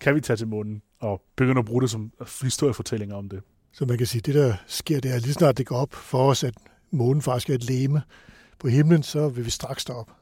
kan 0.00 0.14
vi 0.14 0.20
tage 0.20 0.36
til 0.36 0.48
månen, 0.48 0.82
og 0.98 1.22
begynder 1.36 1.58
at 1.58 1.66
bruge 1.66 1.82
det 1.82 1.90
som 1.90 2.12
historiefortællinger 2.42 3.16
om 3.16 3.28
det. 3.28 3.42
Så 3.72 3.84
man 3.84 3.98
kan 3.98 4.06
sige, 4.06 4.20
at 4.20 4.26
det 4.26 4.34
der 4.34 4.54
sker, 4.66 5.00
det 5.00 5.14
er 5.14 5.18
lige 5.18 5.32
snart 5.32 5.58
det 5.58 5.66
går 5.66 5.76
op 5.76 5.92
for 5.92 6.30
os, 6.30 6.44
at 6.44 6.54
månen 6.90 7.22
faktisk 7.22 7.50
er 7.50 7.54
et 7.54 7.64
leme 7.64 8.02
på 8.58 8.68
himlen, 8.68 9.02
så 9.02 9.28
vil 9.28 9.44
vi 9.44 9.50
straks 9.50 9.82
stoppe. 9.82 10.12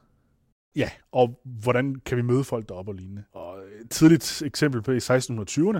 Ja, 0.75 0.89
og 1.11 1.39
hvordan 1.43 1.95
kan 2.05 2.17
vi 2.17 2.21
møde 2.21 2.43
folk 2.43 2.69
deroppe 2.69 2.91
og 2.91 2.95
lignende. 2.95 3.23
Og 3.33 3.57
et 3.81 3.89
tidligt 3.89 4.43
eksempel 4.45 4.81
på 4.81 4.91
i 4.91 4.97
1620'erne, 4.97 5.79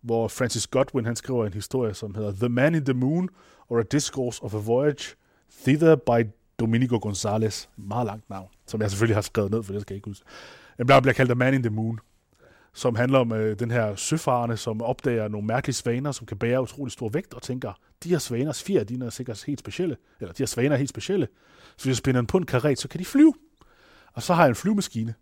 hvor 0.00 0.28
Francis 0.28 0.66
Godwin 0.66 1.04
han 1.04 1.16
skriver 1.16 1.46
en 1.46 1.52
historie, 1.52 1.94
som 1.94 2.14
hedder 2.14 2.32
The 2.32 2.48
Man 2.48 2.74
in 2.74 2.84
the 2.84 2.94
Moon, 2.94 3.28
or 3.68 3.78
a 3.78 3.82
Discourse 3.82 4.42
of 4.42 4.54
a 4.54 4.58
Voyage 4.58 5.16
Thither 5.64 5.96
by 5.96 6.30
Domenico 6.58 6.98
Gonzalez. 7.02 7.66
Meget 7.76 8.06
langt 8.06 8.30
navn, 8.30 8.48
som 8.66 8.80
jeg 8.80 8.90
selvfølgelig 8.90 9.16
har 9.16 9.22
skrevet 9.22 9.50
ned, 9.50 9.62
for 9.62 9.72
det 9.72 9.82
skal 9.82 9.94
jeg 9.94 9.96
ikke 9.96 10.10
huske. 10.10 10.24
Den 10.78 10.86
bliver 10.86 11.12
kaldt 11.12 11.28
The 11.28 11.34
Man 11.34 11.54
in 11.54 11.62
the 11.62 11.70
Moon, 11.70 12.00
som 12.74 12.94
handler 12.94 13.18
om 13.18 13.32
øh, 13.32 13.58
den 13.58 13.70
her 13.70 13.96
søfarende, 13.96 14.56
som 14.56 14.82
opdager 14.82 15.28
nogle 15.28 15.46
mærkelige 15.46 15.74
svaner, 15.74 16.12
som 16.12 16.26
kan 16.26 16.36
bære 16.36 16.62
utrolig 16.62 16.92
stor 16.92 17.08
vægt, 17.08 17.34
og 17.34 17.42
tænker, 17.42 17.72
de 18.04 18.08
her 18.08 18.18
svaners 18.18 18.62
fjer, 18.62 18.84
dine 18.84 19.06
er 19.06 19.10
sikkert 19.10 19.44
helt 19.44 19.60
specielle, 19.60 19.96
eller 20.20 20.32
de 20.32 20.38
her 20.38 20.46
svaner 20.46 20.72
er 20.72 20.76
helt 20.76 20.90
specielle. 20.90 21.28
Så 21.76 21.84
hvis 21.84 21.86
jeg 21.86 21.96
spænder 21.96 22.20
dem 22.20 22.26
på 22.26 22.38
en 22.38 22.46
karet, 22.46 22.78
så 22.78 22.88
kan 22.88 23.00
de 23.00 23.04
flyve. 23.04 23.34
Og 24.16 24.22
så 24.22 24.34
har 24.34 24.42
jeg 24.42 24.48
en 24.48 24.54
flyvemaskine. 24.54 25.14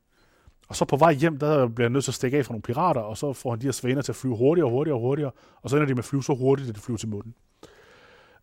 Og 0.69 0.77
så 0.77 0.85
på 0.85 0.97
vej 0.97 1.13
hjem, 1.13 1.39
der 1.39 1.69
bliver 1.69 1.87
jeg 1.87 1.93
nødt 1.93 2.05
til 2.05 2.11
at 2.11 2.15
stikke 2.15 2.39
af 2.39 2.47
fra 2.47 2.53
nogle 2.53 2.63
pirater, 2.63 3.01
og 3.01 3.17
så 3.17 3.33
får 3.33 3.51
han 3.51 3.61
de 3.61 3.67
her 3.67 3.73
svaner 3.73 4.03
til 4.03 4.13
at 4.13 4.17
flyve 4.17 4.37
hurtigere 4.37 4.67
og 4.67 4.71
hurtigere 4.71 4.97
og 4.97 5.01
hurtigere, 5.01 5.31
og 5.63 5.71
så 5.71 5.77
ender 5.77 5.87
de 5.87 5.95
med 5.95 5.99
at 5.99 6.05
flyve 6.05 6.23
så 6.23 6.35
hurtigt, 6.35 6.69
at 6.69 6.75
de 6.75 6.81
flyver 6.81 6.99
til 6.99 7.09
månen. 7.09 7.35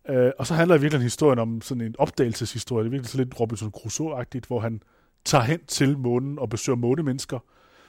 Øh, 0.08 0.32
og 0.38 0.46
så 0.46 0.54
handler 0.54 0.74
det 0.74 0.82
virkelig 0.82 1.02
historien 1.02 1.38
om 1.38 1.60
sådan 1.60 1.80
en 1.80 1.94
opdagelseshistorie. 1.98 2.84
Det 2.84 2.88
er 2.88 2.90
virkelig 2.90 3.10
sådan 3.10 3.26
lidt 3.26 3.40
Robinson 3.40 3.72
Crusoe-agtigt, 3.76 4.46
hvor 4.46 4.60
han 4.60 4.82
tager 5.24 5.44
hen 5.44 5.64
til 5.66 5.98
månen 5.98 6.38
og 6.38 6.48
besøger 6.48 6.76
månemennesker, 6.76 7.38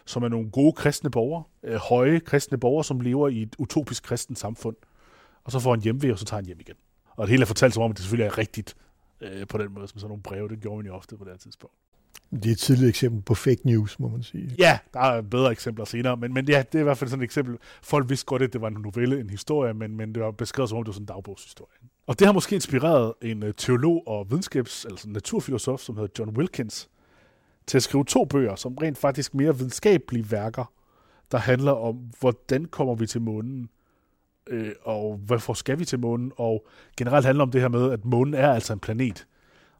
som 0.05 0.23
er 0.23 0.27
nogle 0.27 0.51
gode 0.51 0.73
kristne 0.73 1.11
borgere, 1.11 1.43
øh, 1.63 1.75
høje 1.75 2.19
kristne 2.19 2.57
borgere, 2.57 2.83
som 2.83 2.99
lever 2.99 3.27
i 3.27 3.41
et 3.41 3.55
utopisk 3.57 4.03
kristent 4.03 4.39
samfund. 4.39 4.75
Og 5.43 5.51
så 5.51 5.59
får 5.59 5.71
han 5.71 5.81
hjemvej, 5.81 6.11
og 6.11 6.19
så 6.19 6.25
tager 6.25 6.37
han 6.37 6.45
hjem 6.45 6.59
igen. 6.59 6.75
Og 7.15 7.27
det 7.27 7.29
hele 7.29 7.41
er 7.41 7.45
fortalt 7.47 7.73
som 7.73 7.83
om, 7.83 7.91
at 7.91 7.97
det 7.97 8.03
selvfølgelig 8.03 8.27
er 8.27 8.37
rigtigt 8.37 8.75
øh, 9.21 9.47
på 9.47 9.57
den 9.57 9.73
måde, 9.73 9.87
som 9.87 9.99
sådan 9.99 10.09
nogle 10.09 10.23
breve. 10.23 10.49
Det 10.49 10.59
gjorde 10.59 10.77
man 10.77 10.85
jo 10.85 10.93
ofte 10.93 11.17
på 11.17 11.23
det 11.23 11.31
her 11.31 11.37
tidspunkt. 11.37 11.75
Det 12.31 12.45
er 12.45 12.51
et 12.51 12.57
tidligt 12.57 12.89
eksempel 12.89 13.21
på 13.21 13.35
fake 13.35 13.61
news, 13.63 13.99
må 13.99 14.07
man 14.07 14.23
sige. 14.23 14.55
Ja, 14.57 14.79
der 14.93 14.99
er 14.99 15.21
bedre 15.21 15.51
eksempler 15.51 15.85
senere, 15.85 16.17
men, 16.17 16.33
men 16.33 16.49
ja, 16.49 16.63
det 16.71 16.75
er 16.75 16.79
i 16.79 16.83
hvert 16.83 16.97
fald 16.97 17.09
sådan 17.09 17.21
et 17.21 17.25
eksempel. 17.25 17.57
Folk 17.83 18.09
vidste 18.09 18.25
godt, 18.25 18.41
at 18.41 18.53
det 18.53 18.61
var 18.61 18.67
en 18.67 18.77
novelle, 18.83 19.19
en 19.19 19.29
historie, 19.29 19.73
men, 19.73 19.97
men 19.97 20.15
det 20.15 20.23
var 20.23 20.31
beskrevet 20.31 20.69
som 20.69 20.77
om, 20.77 20.83
det 20.83 20.87
var 20.87 20.93
sådan 20.93 21.03
en 21.03 21.07
dagbogshistorie. 21.07 21.77
Og 22.07 22.19
det 22.19 22.27
har 22.27 22.33
måske 22.33 22.55
inspireret 22.55 23.13
en 23.21 23.43
øh, 23.43 23.53
teolog 23.57 24.07
og 24.07 24.29
videnskabs, 24.29 24.85
altså 24.85 25.09
naturfilosof, 25.09 25.79
som 25.79 25.97
hedder 25.97 26.09
John 26.19 26.37
Wilkins, 26.37 26.89
til 27.67 27.77
at 27.77 27.83
skrive 27.83 28.05
to 28.05 28.25
bøger, 28.25 28.55
som 28.55 28.75
rent 28.75 28.97
faktisk 28.97 29.33
mere 29.33 29.57
videnskabelige 29.57 30.31
værker, 30.31 30.71
der 31.31 31.37
handler 31.37 31.71
om, 31.71 31.95
hvordan 32.19 32.65
kommer 32.65 32.95
vi 32.95 33.07
til 33.07 33.21
månen, 33.21 33.69
øh, 34.47 34.71
og 34.83 35.17
hvorfor 35.17 35.53
skal 35.53 35.79
vi 35.79 35.85
til 35.85 35.99
månen, 35.99 36.31
og 36.37 36.67
generelt 36.97 37.25
handler 37.25 37.43
om 37.43 37.51
det 37.51 37.61
her 37.61 37.67
med, 37.67 37.91
at 37.91 38.05
månen 38.05 38.33
er 38.33 38.51
altså 38.51 38.73
en 38.73 38.79
planet. 38.79 39.27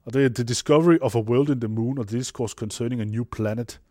Og 0.06 0.14
det 0.14 0.26
er 0.26 0.30
The 0.30 0.44
Discovery 0.44 0.98
of 1.02 1.16
a 1.16 1.20
World 1.20 1.50
in 1.50 1.60
the 1.60 1.68
Moon, 1.68 1.98
og 2.00 2.08
The 2.08 2.18
Discourse 2.18 2.56
Concerning 2.58 3.02
a 3.02 3.06
New 3.06 3.24
Planet. 3.24 3.82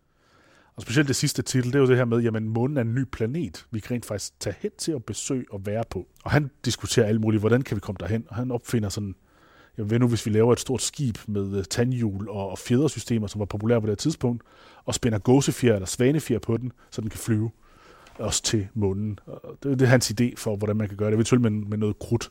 Og 0.77 0.83
specielt 0.83 1.09
det 1.09 1.16
sidste 1.16 1.42
titel, 1.42 1.72
det 1.72 1.75
er 1.75 1.81
jo 1.81 1.87
det 1.87 1.96
her 1.96 2.05
med, 2.05 2.18
jamen 2.18 2.48
månen 2.48 2.77
er 2.77 2.81
en 2.81 2.94
ny 2.94 3.05
planet, 3.12 3.66
vi 3.70 3.81
kan 3.81 3.90
rent 3.94 4.07
faktisk 4.07 4.40
tage 4.40 4.57
hen 4.61 4.70
til 4.79 4.92
at 4.92 5.05
besøge 5.05 5.44
og 5.51 5.66
være 5.66 5.85
på. 5.90 6.07
Og 6.25 6.31
han 6.31 6.51
diskuterer 6.64 7.07
alt 7.07 7.20
muligt, 7.20 7.42
hvordan 7.42 7.62
kan 7.62 7.75
vi 7.75 7.81
komme 7.81 7.96
derhen, 8.01 8.25
og 8.29 8.37
han 8.37 8.51
opfinder 8.51 8.88
sådan, 8.88 9.14
jamen 9.79 9.88
hvad 9.88 9.98
nu 9.98 10.09
hvis 10.09 10.27
vi 10.27 10.31
laver 10.31 10.53
et 10.53 10.61
stort 10.61 10.83
skib 10.83 11.18
med 11.27 11.59
øh, 11.59 11.64
tandhjul 11.64 12.29
og, 12.29 12.51
og 12.51 12.59
fjedersystemer, 12.59 13.27
som 13.27 13.38
var 13.38 13.44
populære 13.44 13.81
på 13.81 13.87
det 13.87 13.98
tidspunkt, 13.98 14.42
og 14.85 14.94
spænder 14.94 15.18
gåsefjer 15.18 15.75
eller 15.75 15.87
svanefjer 15.87 16.38
på 16.38 16.57
den, 16.57 16.72
så 16.90 17.01
den 17.01 17.11
kan 17.11 17.18
flyve 17.18 17.51
også 18.18 18.42
til 18.42 18.68
månen. 18.75 19.18
Og 19.27 19.59
det, 19.62 19.79
det 19.79 19.85
er 19.85 19.90
hans 19.90 20.12
idé 20.20 20.35
for, 20.37 20.57
hvordan 20.57 20.77
man 20.77 20.88
kan 20.88 20.96
gøre 20.96 21.09
det, 21.09 21.14
eventuelt 21.14 21.42
med, 21.42 21.51
med 21.51 21.79
noget 21.79 21.98
krudt 21.98 22.31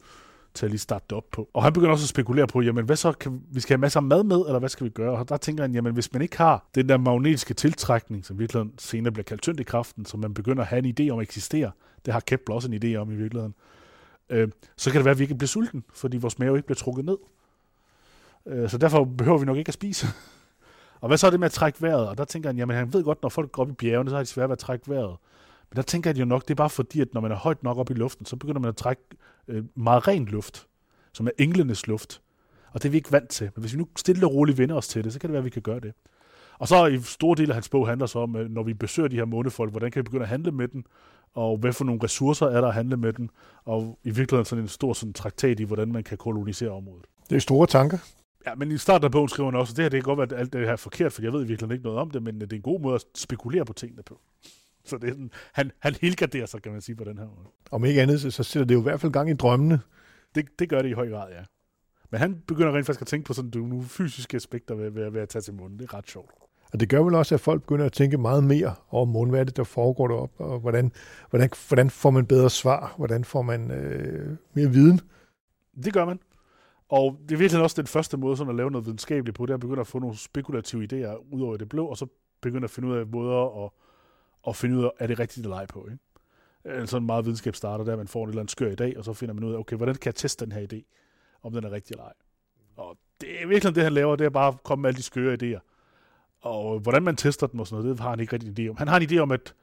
til 0.54 0.66
at 0.66 0.72
lige 0.72 0.80
starte 0.80 1.06
det 1.10 1.18
op 1.18 1.26
på. 1.32 1.50
Og 1.54 1.64
han 1.64 1.74
begynder 1.74 1.92
også 1.92 2.06
at 2.06 2.10
spekulere 2.10 2.48
på, 2.48 2.62
jamen 2.62 2.86
hvad 2.86 2.96
så, 2.96 3.12
kan, 3.12 3.42
vi 3.52 3.60
skal 3.60 3.74
have 3.74 3.82
masser 3.82 4.00
af 4.00 4.04
mad 4.04 4.24
med, 4.24 4.38
eller 4.38 4.60
hvad 4.60 4.70
skal 4.70 4.86
vi 4.86 4.90
gøre? 4.90 5.18
Og 5.18 5.30
der 5.30 5.38
tænker 5.38 5.64
han, 5.64 5.74
jamen 5.74 5.94
hvis 5.94 6.14
man 6.14 6.22
ikke 6.22 6.38
har 6.38 6.66
den 6.76 6.90
der 6.90 6.98
magnetiske 6.98 7.54
tiltrækning, 7.54 8.26
som 8.26 8.40
virkelig 8.40 8.66
senere 8.78 9.12
bliver 9.12 9.24
kaldt 9.24 9.42
tyngdekraften, 9.42 10.06
som 10.06 10.20
man 10.20 10.34
begynder 10.34 10.62
at 10.62 10.68
have 10.68 10.86
en 10.86 10.96
idé 11.00 11.14
om 11.14 11.20
at 11.20 11.24
eksistere, 11.24 11.72
det 12.06 12.14
har 12.14 12.20
Kepler 12.20 12.56
også 12.56 12.72
en 12.72 12.84
idé 12.84 12.96
om 12.96 13.12
i 13.12 13.16
virkeligheden, 13.16 13.56
øh, 14.30 14.50
så 14.78 14.92
kan 14.92 14.98
det 14.98 15.06
være, 15.06 15.12
at 15.12 15.20
vi 15.20 15.24
ikke 15.24 15.36
bliver 15.36 15.48
sulten, 15.48 15.84
fordi 15.94 16.18
vores 16.18 16.40
mave 16.40 16.58
ikke 16.58 16.66
bliver 16.66 16.78
trukket 16.78 17.06
ned. 17.06 17.18
Øh, 18.46 18.70
så 18.70 18.78
derfor 18.78 19.04
behøver 19.04 19.38
vi 19.38 19.46
nok 19.46 19.58
ikke 19.58 19.70
at 19.70 19.74
spise. 19.74 20.08
og 21.02 21.08
hvad 21.08 21.18
så 21.18 21.28
er 21.28 21.32
det 21.32 21.40
med 21.40 21.46
at 21.46 21.52
trække 21.52 21.82
vejret? 21.82 22.08
Og 22.08 22.18
der 22.18 22.26
tænker 22.26 22.50
han, 22.50 22.58
jamen 22.58 22.76
han 22.76 22.94
ved 22.94 23.04
godt, 23.04 23.22
når 23.22 23.30
folk 23.30 23.52
går 23.52 23.62
op 23.62 23.70
i 23.70 23.74
bjergene, 23.74 24.10
så 24.10 24.16
har 24.16 24.24
de 24.24 24.30
svært 24.30 24.50
ved 24.50 24.54
at 24.54 24.60
trække 24.60 24.90
vejret. 24.90 25.18
Men 25.72 25.76
der 25.76 25.82
tænker 25.82 26.10
jeg 26.10 26.20
jo 26.20 26.26
nok, 26.26 26.42
det 26.42 26.52
er 26.52 26.56
bare 26.56 26.70
fordi, 26.70 27.02
at 27.02 27.14
når 27.14 27.22
man 27.22 27.32
er 27.32 27.36
højt 27.36 27.64
nok 27.64 27.78
op 27.78 27.90
i 27.90 27.94
luften, 27.94 28.26
så 28.26 28.36
begynder 28.36 28.60
man 28.60 28.70
at 28.70 28.76
trække 28.76 29.02
øh, 29.48 29.64
meget 29.76 30.08
rent 30.08 30.28
luft, 30.28 30.68
som 31.14 31.28
er 31.28 31.32
englenes 31.38 31.88
luft. 31.88 32.22
Og 32.74 32.84
det 32.84 32.90
er 32.90 32.92
vi 32.92 32.98
ikke 32.98 33.12
vant 33.12 33.30
til. 33.30 33.50
Men 33.56 33.62
hvis 33.62 33.74
vi 33.74 33.78
nu 33.78 33.88
stille 33.98 34.26
og 34.26 34.34
roligt 34.34 34.58
vender 34.58 34.76
os 34.76 34.88
til 34.88 35.04
det, 35.04 35.14
så 35.14 35.20
kan 35.20 35.28
det 35.28 35.34
være, 35.34 35.40
at 35.40 35.46
vi 35.46 35.50
kan 35.50 35.62
gøre 35.62 35.80
det. 35.80 35.94
Og 36.60 36.68
så 36.68 36.86
i 36.86 37.00
stor 37.02 37.34
del 37.34 37.50
af 37.50 37.56
hans 37.56 37.70
bog 37.70 37.88
handler 37.88 38.06
så 38.06 38.20
om, 38.20 38.30
når 38.30 38.64
vi 38.64 38.74
besøger 38.74 39.10
de 39.10 39.16
her 39.16 39.26
månefolk, 39.26 39.72
hvordan 39.72 39.92
kan 39.92 40.00
vi 40.00 40.04
begynde 40.04 40.24
at 40.24 40.30
handle 40.30 40.52
med 40.52 40.68
dem, 40.68 40.84
og 41.34 41.58
hvad 41.58 41.74
for 41.74 41.86
nogle 41.86 42.04
ressourcer 42.04 42.46
er 42.46 42.62
der 42.62 42.68
at 42.68 42.74
handle 42.74 42.98
med 42.98 43.14
dem, 43.14 43.30
og 43.66 44.00
i 44.04 44.10
virkeligheden 44.10 44.46
sådan 44.46 44.64
en 44.64 44.68
stor 44.68 44.94
sådan, 44.94 45.14
traktat 45.14 45.60
i, 45.60 45.64
hvordan 45.64 45.92
man 45.92 46.04
kan 46.04 46.18
kolonisere 46.18 46.70
området. 46.70 47.06
Det 47.30 47.36
er 47.36 47.40
store 47.40 47.68
tanker. 47.68 47.98
Ja, 48.48 48.56
men 48.56 48.72
i 48.72 48.78
starten 48.78 49.06
af 49.06 49.12
bogen 49.12 49.30
skriver 49.30 49.52
han 49.52 49.60
også, 49.60 49.72
at 49.72 49.78
det 49.78 49.84
her 49.84 49.90
det 49.90 49.98
kan 49.98 50.16
godt 50.16 50.18
være, 50.18 50.38
at 50.38 50.42
alt 50.42 50.54
det 50.54 50.62
her 50.62 50.72
er 50.72 50.76
forkert, 50.76 51.14
for 51.14 51.22
jeg 51.22 51.34
ved 51.34 51.46
virkelig 51.46 51.72
ikke 51.72 51.84
noget 51.84 52.00
om 52.00 52.12
det, 52.12 52.24
men 52.24 52.42
det 52.42 52.54
er 52.54 52.58
en 52.58 52.62
god 52.62 52.80
måde 52.80 52.96
at 52.96 53.04
spekulere 53.16 53.66
på 53.66 53.74
tingene 53.74 54.04
på. 54.04 54.20
Så 54.86 54.98
det 54.98 55.08
er 55.08 55.12
sådan, 55.12 55.32
han, 55.54 55.72
han 55.80 55.96
helgarderer 56.02 56.46
sig, 56.46 56.62
kan 56.62 56.72
man 56.72 56.82
sige, 56.82 56.96
på 56.96 57.04
den 57.04 57.18
her 57.18 57.26
måde. 57.26 57.48
Om 57.72 57.86
ikke 57.86 58.02
andet, 58.02 58.34
så 58.34 58.44
sætter 58.44 58.68
det 58.68 58.76
jo 58.76 58.80
i 58.80 58.84
hvert 58.84 59.00
fald 59.02 59.12
gang 59.12 59.30
i 59.30 59.34
drømmene. 59.34 59.80
Det, 60.36 60.60
det 60.60 60.70
gør 60.70 60.82
det 60.82 60.90
i 60.90 60.94
høj 60.94 61.10
grad, 61.10 61.32
ja. 61.32 61.44
Men 62.12 62.20
han 62.20 62.42
begynder 62.48 62.76
rent 62.76 62.86
faktisk 62.86 63.02
at 63.02 63.08
tænke 63.08 63.26
på 63.26 63.34
sådan 63.34 63.52
nogle 63.56 63.84
fysiske 63.84 64.36
aspekter 64.36 64.76
ved, 64.76 64.90
ved, 64.90 65.10
ved 65.10 65.22
at 65.22 65.30
tage 65.30 65.42
til 65.42 65.54
munden. 65.54 65.80
Det 65.80 65.86
er 65.86 65.94
ret 65.94 66.10
sjovt. 66.10 66.32
Og 66.74 66.80
det 66.80 66.90
gør 66.90 67.04
vel 67.04 67.16
også, 67.16 67.36
at 67.36 67.42
folk 67.42 67.62
begynder 67.62 67.86
at 67.86 67.92
tænke 67.92 68.18
meget 68.18 68.44
mere 68.44 68.76
over 68.90 69.06
månen. 69.06 69.30
Hvad 69.30 69.40
er 69.40 69.44
det, 69.44 69.58
der 69.58 69.64
foregår 69.64 70.08
deroppe? 70.08 70.44
Og 70.44 70.60
hvordan, 70.60 70.92
hvordan, 71.30 71.50
hvordan 71.68 71.90
får 71.90 72.10
man 72.10 72.26
bedre 72.26 72.50
svar? 72.50 72.94
Hvordan 72.98 73.24
får 73.24 73.42
man 73.42 73.72
øh, 73.72 74.38
mere 74.54 74.70
viden? 74.70 75.02
Det 75.84 75.94
gør 75.94 76.06
man. 76.06 76.20
Og 76.90 77.18
det 77.30 77.36
er 77.36 77.40
virkelig 77.40 77.64
også 77.64 77.82
den 77.82 77.88
første 77.88 78.18
måde 78.18 78.38
sådan 78.38 78.50
at 78.50 78.56
lave 78.56 78.72
noget 78.72 78.86
videnskabeligt 78.86 79.38
på, 79.38 79.46
det 79.46 79.50
er 79.50 79.54
at 79.54 79.60
begynde 79.60 79.82
at 79.82 79.88
få 79.88 80.00
nogle 80.00 80.18
spekulative 80.18 80.84
idéer 80.84 81.34
ud 81.34 81.42
over 81.42 81.58
det 81.58 81.70
blå, 81.70 81.86
og 81.86 81.98
så 81.98 82.06
begynde 82.42 82.64
at 82.64 82.70
finde 82.70 82.90
ud 82.90 82.98
af 82.98 83.08
måder 83.08 83.66
at, 83.66 83.72
og 84.44 84.56
finde 84.56 84.78
ud 84.78 84.84
af, 84.84 84.90
er 85.00 85.08
det 85.08 85.20
rigtigt 85.20 85.46
eller 85.46 85.58
ej 85.58 85.66
på. 85.66 85.88
Ikke? 85.92 86.04
Altså 86.66 86.92
sådan 86.92 87.04
en 87.04 87.06
meget 87.06 87.26
videnskab 87.26 87.56
starter, 87.56 87.86
der 87.86 87.96
man 87.96 88.08
får 88.08 88.24
en 88.24 88.30
eller 88.30 88.42
anden 88.42 88.50
skør 88.50 88.76
idé, 88.82 88.98
og 88.98 89.06
så 89.06 89.14
finder 89.14 89.34
man 89.34 89.44
ud 89.44 89.54
af, 89.54 89.58
okay, 89.58 89.76
hvordan 89.76 89.96
kan 89.96 90.10
jeg 90.10 90.16
teste 90.16 90.46
den 90.46 90.52
her 90.52 90.68
idé, 90.74 90.82
om 91.44 91.54
den 91.54 91.64
er 91.64 91.72
rigtig 91.72 91.94
eller 91.94 92.04
ej. 92.04 92.14
Og 92.78 92.98
det 93.22 93.44
er 93.44 93.48
virkelig 93.48 93.76
det, 93.76 93.84
han 93.84 93.94
laver, 93.94 94.16
det 94.16 94.26
er 94.26 94.30
bare 94.30 94.48
at 94.48 94.64
komme 94.64 94.82
med 94.82 94.90
alle 94.90 94.98
de 94.98 95.04
skøre 95.04 95.38
idéer. 95.42 95.60
Og 96.42 96.80
hvordan 96.80 97.04
man 97.04 97.16
tester 97.16 97.48
dem 97.48 97.60
og 97.60 97.68
sådan 97.68 97.84
noget, 97.84 97.98
det 97.98 98.04
har 98.04 98.10
han 98.10 98.20
ikke 98.20 98.34
rigtig 98.34 98.60
en 98.60 98.68
idé 98.68 98.70
om. 98.70 98.78
Han 98.78 98.88
har 98.88 99.00
en 99.00 99.10
idé 99.12 99.18
om, 99.18 99.32
at 99.32 99.54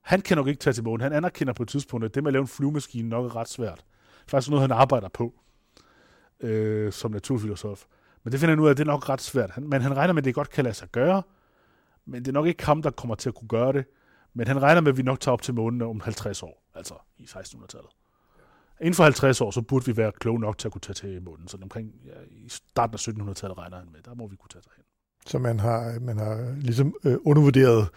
han 0.00 0.20
kan 0.20 0.36
nok 0.36 0.48
ikke 0.48 0.58
tage 0.58 0.74
til 0.74 0.84
månen. 0.84 1.00
Han 1.00 1.12
anerkender 1.12 1.52
på 1.52 1.62
et 1.62 1.68
tidspunkt, 1.68 2.04
at 2.04 2.14
det 2.14 2.22
med 2.22 2.28
at 2.28 2.32
lave 2.32 2.42
en 2.42 2.48
flyvemaskine 2.48 3.08
nok 3.08 3.24
er 3.24 3.36
ret 3.36 3.48
svært. 3.48 3.76
Det 3.76 4.26
er 4.26 4.30
faktisk 4.30 4.50
noget, 4.50 4.60
han 4.60 4.70
arbejder 4.70 5.08
på 5.08 5.34
øh, 6.40 6.92
som 6.92 7.10
naturfilosof. 7.10 7.84
Men 8.24 8.32
det 8.32 8.40
finder 8.40 8.54
han 8.54 8.60
ud 8.60 8.66
af, 8.66 8.70
at 8.70 8.76
det 8.76 8.82
er 8.82 8.92
nok 8.92 9.08
ret 9.08 9.20
svært. 9.20 9.50
Han, 9.50 9.68
men 9.68 9.82
han 9.82 9.96
regner 9.96 10.14
med, 10.14 10.22
at 10.22 10.24
det 10.24 10.34
godt 10.34 10.50
kan 10.50 10.64
lade 10.64 10.74
sig 10.74 10.88
gøre, 10.92 11.22
men 12.04 12.22
det 12.22 12.28
er 12.28 12.32
nok 12.32 12.46
ikke 12.46 12.66
ham, 12.66 12.82
der 12.82 12.90
kommer 12.90 13.14
til 13.14 13.28
at 13.28 13.34
kunne 13.34 13.48
gøre 13.48 13.72
det. 13.72 13.84
Men 14.34 14.46
han 14.46 14.62
regner 14.62 14.80
med, 14.80 14.92
at 14.92 14.96
vi 14.96 15.02
nok 15.02 15.20
tager 15.20 15.32
op 15.32 15.42
til 15.42 15.54
månen 15.54 15.82
om 15.82 16.00
50 16.00 16.42
år, 16.42 16.62
altså 16.74 16.94
i 17.18 17.24
1600-tallet. 17.24 17.90
Inden 18.80 18.94
for 18.94 19.04
50 19.04 19.40
år, 19.40 19.50
så 19.50 19.62
burde 19.62 19.86
vi 19.86 19.96
være 19.96 20.12
kloge 20.12 20.40
nok 20.40 20.58
til 20.58 20.68
at 20.68 20.72
kunne 20.72 20.80
tage 20.80 20.94
til 20.94 21.22
månen. 21.22 21.48
Så 21.48 21.58
omkring 21.62 21.92
ja, 22.06 22.10
i 22.30 22.48
starten 22.48 22.94
af 22.94 23.08
1700-tallet 23.08 23.58
regner 23.58 23.76
han 23.76 23.88
med, 23.92 24.02
der 24.02 24.14
må 24.14 24.26
vi 24.26 24.36
kunne 24.36 24.48
tage 24.48 24.62
derhen. 24.62 24.84
Så 25.26 25.38
man 25.38 25.60
har, 25.60 26.00
man 26.00 26.18
har 26.18 26.54
ligesom 26.60 26.94
øh, 27.04 27.16
undervurderet, 27.24 27.88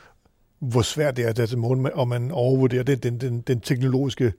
hvor 0.59 0.81
svært 0.81 1.17
det 1.17 1.25
er 1.25 1.29
at 1.29 1.35
tage 1.35 1.47
til 1.47 1.57
månen, 1.57 1.91
og 1.93 2.07
man 2.07 2.31
overvurderer 2.31 2.83
det, 2.83 3.03
den, 3.03 3.21
den, 3.21 3.41
den 3.41 3.61
teknologiske 3.61 4.33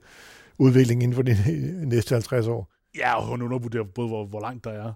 udvikling 0.57 1.03
inden 1.03 1.15
for 1.15 1.21
de 1.21 1.37
næste 1.93 2.15
50 2.15 2.47
år. 2.47 2.71
Ja, 2.97 3.15
og 3.15 3.27
hun 3.27 3.41
undervurderer 3.41 3.83
både, 3.83 4.07
hvor, 4.07 4.25
hvor 4.25 4.39
langt 4.39 4.63
der 4.63 4.71
er, 4.71 4.93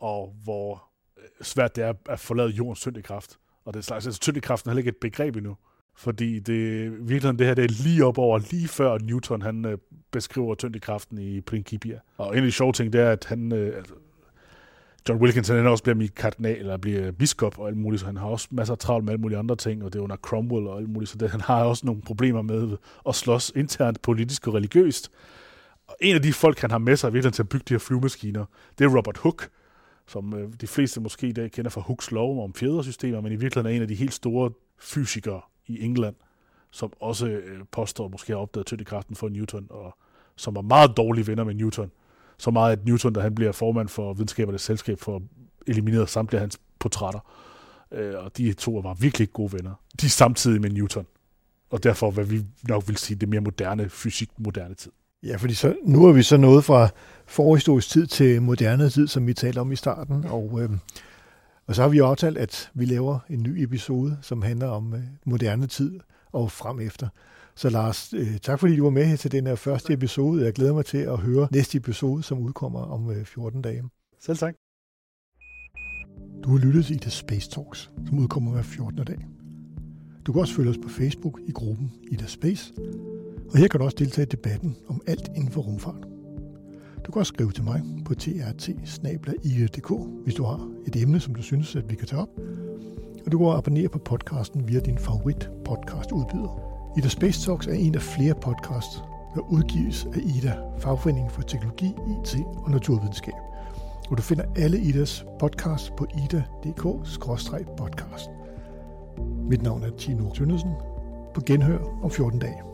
og 0.00 0.36
hvor 0.44 0.84
øh, 1.16 1.24
svært 1.42 1.76
det 1.76 1.84
er 1.84 1.94
at 2.08 2.20
forlade 2.20 2.48
jordens 2.48 2.80
tyngdekraft. 2.80 3.38
Og 3.64 3.74
det 3.74 3.84
slags, 3.84 4.06
altså 4.06 4.20
tyngdekraften 4.20 4.68
er 4.68 4.72
heller 4.72 4.80
ikke 4.80 4.88
et 4.88 5.00
begreb 5.00 5.36
endnu. 5.36 5.56
Fordi 5.96 6.38
det, 6.38 6.92
virkelig 7.08 7.38
det 7.38 7.46
her 7.46 7.54
det 7.54 7.64
er 7.64 7.82
lige 7.82 8.04
op 8.04 8.18
over, 8.18 8.40
lige 8.50 8.68
før 8.68 8.98
Newton 8.98 9.42
han 9.42 9.64
øh, 9.64 9.78
beskriver 10.10 10.54
tyngdekraften 10.54 11.18
i 11.18 11.40
Principia. 11.40 11.98
Og 12.16 12.32
en 12.32 12.38
af 12.38 12.42
de 12.42 12.52
sjove 12.52 12.72
ting, 12.72 12.92
det 12.92 13.00
er, 13.00 13.10
at 13.10 13.24
han, 13.24 13.52
øh, 13.52 13.76
altså, 13.76 13.94
John 15.08 15.22
Wilkinson 15.22 15.56
han 15.56 15.66
også 15.66 15.84
bliver 15.84 15.96
min 15.96 16.08
kardinal, 16.16 16.56
eller 16.56 16.76
bliver 16.76 17.12
biskop 17.12 17.58
og 17.58 17.68
alt 17.68 17.76
muligt, 17.76 18.00
så 18.00 18.06
han 18.06 18.16
har 18.16 18.26
også 18.26 18.48
masser 18.50 18.74
af 18.74 18.78
travlt 18.78 19.04
med 19.04 19.12
alle 19.12 19.20
mulige 19.20 19.38
andre 19.38 19.56
ting, 19.56 19.84
og 19.84 19.92
det 19.92 19.98
er 19.98 20.02
under 20.02 20.16
Cromwell 20.16 20.66
og 20.66 20.78
alt 20.78 20.88
muligt, 20.88 21.10
så 21.10 21.18
det, 21.18 21.30
han 21.30 21.40
har 21.40 21.64
også 21.64 21.86
nogle 21.86 22.02
problemer 22.02 22.42
med 22.42 22.76
at 23.08 23.14
slås 23.14 23.52
internt 23.56 24.02
politisk 24.02 24.46
og 24.46 24.54
religiøst. 24.54 25.10
Og 25.86 25.96
en 26.00 26.14
af 26.14 26.22
de 26.22 26.32
folk, 26.32 26.58
han 26.58 26.70
har 26.70 26.78
med 26.78 26.96
sig 26.96 27.12
virkelig 27.12 27.32
til 27.32 27.42
at 27.42 27.48
bygge 27.48 27.64
de 27.68 27.74
her 27.74 27.78
flyvemaskiner, 27.78 28.44
det 28.78 28.84
er 28.84 28.96
Robert 28.96 29.18
Hooke, 29.18 29.46
som 30.06 30.34
øh, 30.34 30.48
de 30.60 30.66
fleste 30.66 31.00
måske 31.00 31.26
i 31.26 31.32
dag 31.32 31.50
kender 31.50 31.70
fra 31.70 31.80
Hooks 31.80 32.10
lov 32.10 32.44
om 32.44 32.54
fjedersystemer, 32.54 33.20
men 33.20 33.32
i 33.32 33.36
virkeligheden 33.36 33.72
er 33.72 33.76
en 33.76 33.82
af 33.82 33.88
de 33.88 33.94
helt 33.94 34.14
store 34.14 34.50
fysikere 34.80 35.40
i 35.66 35.84
England, 35.84 36.14
som 36.70 36.92
også 37.00 37.26
øh, 37.26 37.60
påstår 37.72 38.08
måske 38.08 38.32
har 38.32 38.40
opdaget 38.40 38.66
tyngdekraften 38.66 39.16
for 39.16 39.28
Newton, 39.28 39.66
og 39.70 39.96
som 40.36 40.54
var 40.54 40.62
meget 40.62 40.96
dårlige 40.96 41.26
venner 41.26 41.44
med 41.44 41.54
Newton. 41.54 41.90
Så 42.38 42.50
meget, 42.50 42.72
at 42.72 42.84
Newton, 42.84 43.12
da 43.12 43.20
han 43.20 43.34
bliver 43.34 43.52
formand 43.52 43.88
for 43.88 44.12
videnskabernes 44.12 44.62
selskab, 44.62 45.00
for 45.00 45.22
elimineret 45.66 46.08
samtlige 46.08 46.38
af 46.38 46.42
hans 46.42 46.60
portrætter. 46.78 47.20
Øh, 47.92 48.14
og 48.24 48.36
de 48.36 48.52
to 48.52 48.70
var 48.72 48.94
virkelig 48.94 49.32
gode 49.32 49.52
venner. 49.52 49.74
De 50.00 50.06
er 50.06 50.10
samtidig 50.10 50.60
med 50.60 50.70
Newton. 50.70 51.06
Og 51.70 51.82
derfor, 51.82 52.10
hvad 52.10 52.24
vi 52.24 52.44
nok 52.68 52.88
vil 52.88 52.96
sige, 52.96 53.16
det 53.16 53.28
mere 53.28 53.40
moderne 53.40 53.88
fysik, 53.88 54.30
moderne 54.38 54.74
tid. 54.74 54.92
Ja, 55.22 55.36
fordi 55.36 55.54
så, 55.54 55.76
nu 55.84 56.06
er 56.06 56.12
vi 56.12 56.22
så 56.22 56.36
nået 56.36 56.64
fra 56.64 56.88
forhistorisk 57.26 57.88
tid 57.88 58.06
til 58.06 58.42
moderne 58.42 58.90
tid, 58.90 59.06
som 59.06 59.26
vi 59.26 59.34
talte 59.34 59.58
om 59.58 59.72
i 59.72 59.76
starten, 59.76 60.24
og, 60.24 60.58
øh, 60.62 60.70
og 61.66 61.74
så 61.74 61.82
har 61.82 61.88
vi 61.88 61.96
jo 61.96 62.06
aftalt, 62.06 62.38
at 62.38 62.70
vi 62.74 62.84
laver 62.84 63.18
en 63.30 63.42
ny 63.42 63.62
episode, 63.62 64.18
som 64.22 64.42
handler 64.42 64.68
om 64.68 64.94
øh, 64.94 65.00
moderne 65.24 65.66
tid 65.66 66.00
og 66.32 66.52
frem 66.52 66.80
efter. 66.80 67.08
Så 67.56 67.70
Lars, 67.70 68.14
øh, 68.14 68.38
tak 68.38 68.60
fordi 68.60 68.76
du 68.76 68.82
var 68.82 68.90
med 68.90 69.04
her 69.04 69.16
til 69.16 69.32
den 69.32 69.46
her 69.46 69.54
første 69.54 69.92
episode. 69.92 70.44
Jeg 70.44 70.52
glæder 70.52 70.74
mig 70.74 70.84
til 70.84 70.98
at 70.98 71.18
høre 71.18 71.48
næste 71.52 71.78
episode, 71.78 72.22
som 72.22 72.38
udkommer 72.38 72.80
om 72.80 73.10
øh, 73.10 73.24
14 73.24 73.62
dage. 73.62 73.82
Selv 74.20 74.38
tak. 74.38 74.54
Du 76.44 76.50
har 76.50 76.58
lyttet 76.58 76.84
til 76.84 76.96
Ida 76.96 77.10
Space 77.10 77.50
Talks, 77.50 77.90
som 78.06 78.18
udkommer 78.18 78.52
hver 78.52 78.62
14. 78.62 79.04
dag. 79.04 79.26
Du 80.26 80.32
kan 80.32 80.40
også 80.40 80.54
følge 80.54 80.70
os 80.70 80.78
på 80.82 80.88
Facebook 80.88 81.40
i 81.46 81.52
gruppen 81.52 81.92
Ida 82.10 82.26
Space, 82.26 82.72
og 83.50 83.58
her 83.58 83.68
kan 83.68 83.80
du 83.80 83.84
også 83.84 83.96
deltage 83.98 84.26
i 84.26 84.28
debatten 84.28 84.76
om 84.88 85.02
alt 85.06 85.28
inden 85.36 85.52
for 85.52 85.60
rumfart. 85.60 86.13
Du 87.06 87.12
kan 87.12 87.20
også 87.20 87.32
skrive 87.34 87.52
til 87.52 87.64
mig 87.64 87.82
på 88.04 88.14
trt 88.14 88.70
hvis 90.24 90.34
du 90.34 90.44
har 90.44 90.68
et 90.86 90.96
emne, 90.96 91.20
som 91.20 91.34
du 91.34 91.42
synes, 91.42 91.76
at 91.76 91.90
vi 91.90 91.94
kan 91.94 92.06
tage 92.06 92.22
op. 92.22 92.28
Og 93.26 93.32
du 93.32 93.38
kan 93.38 93.46
abonnere 93.46 93.88
på 93.88 93.98
podcasten 93.98 94.68
via 94.68 94.80
din 94.80 94.98
favorit 94.98 95.50
podcast 95.64 96.12
udbyder. 96.12 96.60
Ida 96.98 97.08
Space 97.08 97.46
Talks 97.46 97.66
er 97.66 97.72
en 97.72 97.94
af 97.94 98.02
flere 98.02 98.34
podcasts, 98.34 99.02
der 99.34 99.52
udgives 99.52 100.04
af 100.04 100.20
Ida, 100.36 100.56
Fagforeningen 100.78 101.30
for 101.30 101.42
Teknologi, 101.42 101.86
IT 101.86 102.36
og 102.56 102.70
Naturvidenskab. 102.70 103.34
Og 104.10 104.18
du 104.18 104.22
finder 104.22 104.44
alle 104.56 104.78
Idas 104.78 105.24
podcasts 105.38 105.92
på 105.96 106.06
ida.dk-podcast. 106.14 108.30
Mit 109.48 109.62
navn 109.62 109.82
er 109.82 109.90
Tino 109.98 110.30
Tønnesen. 110.30 110.70
På 111.34 111.40
genhør 111.46 111.78
om 112.02 112.10
14 112.10 112.40
dage. 112.40 112.73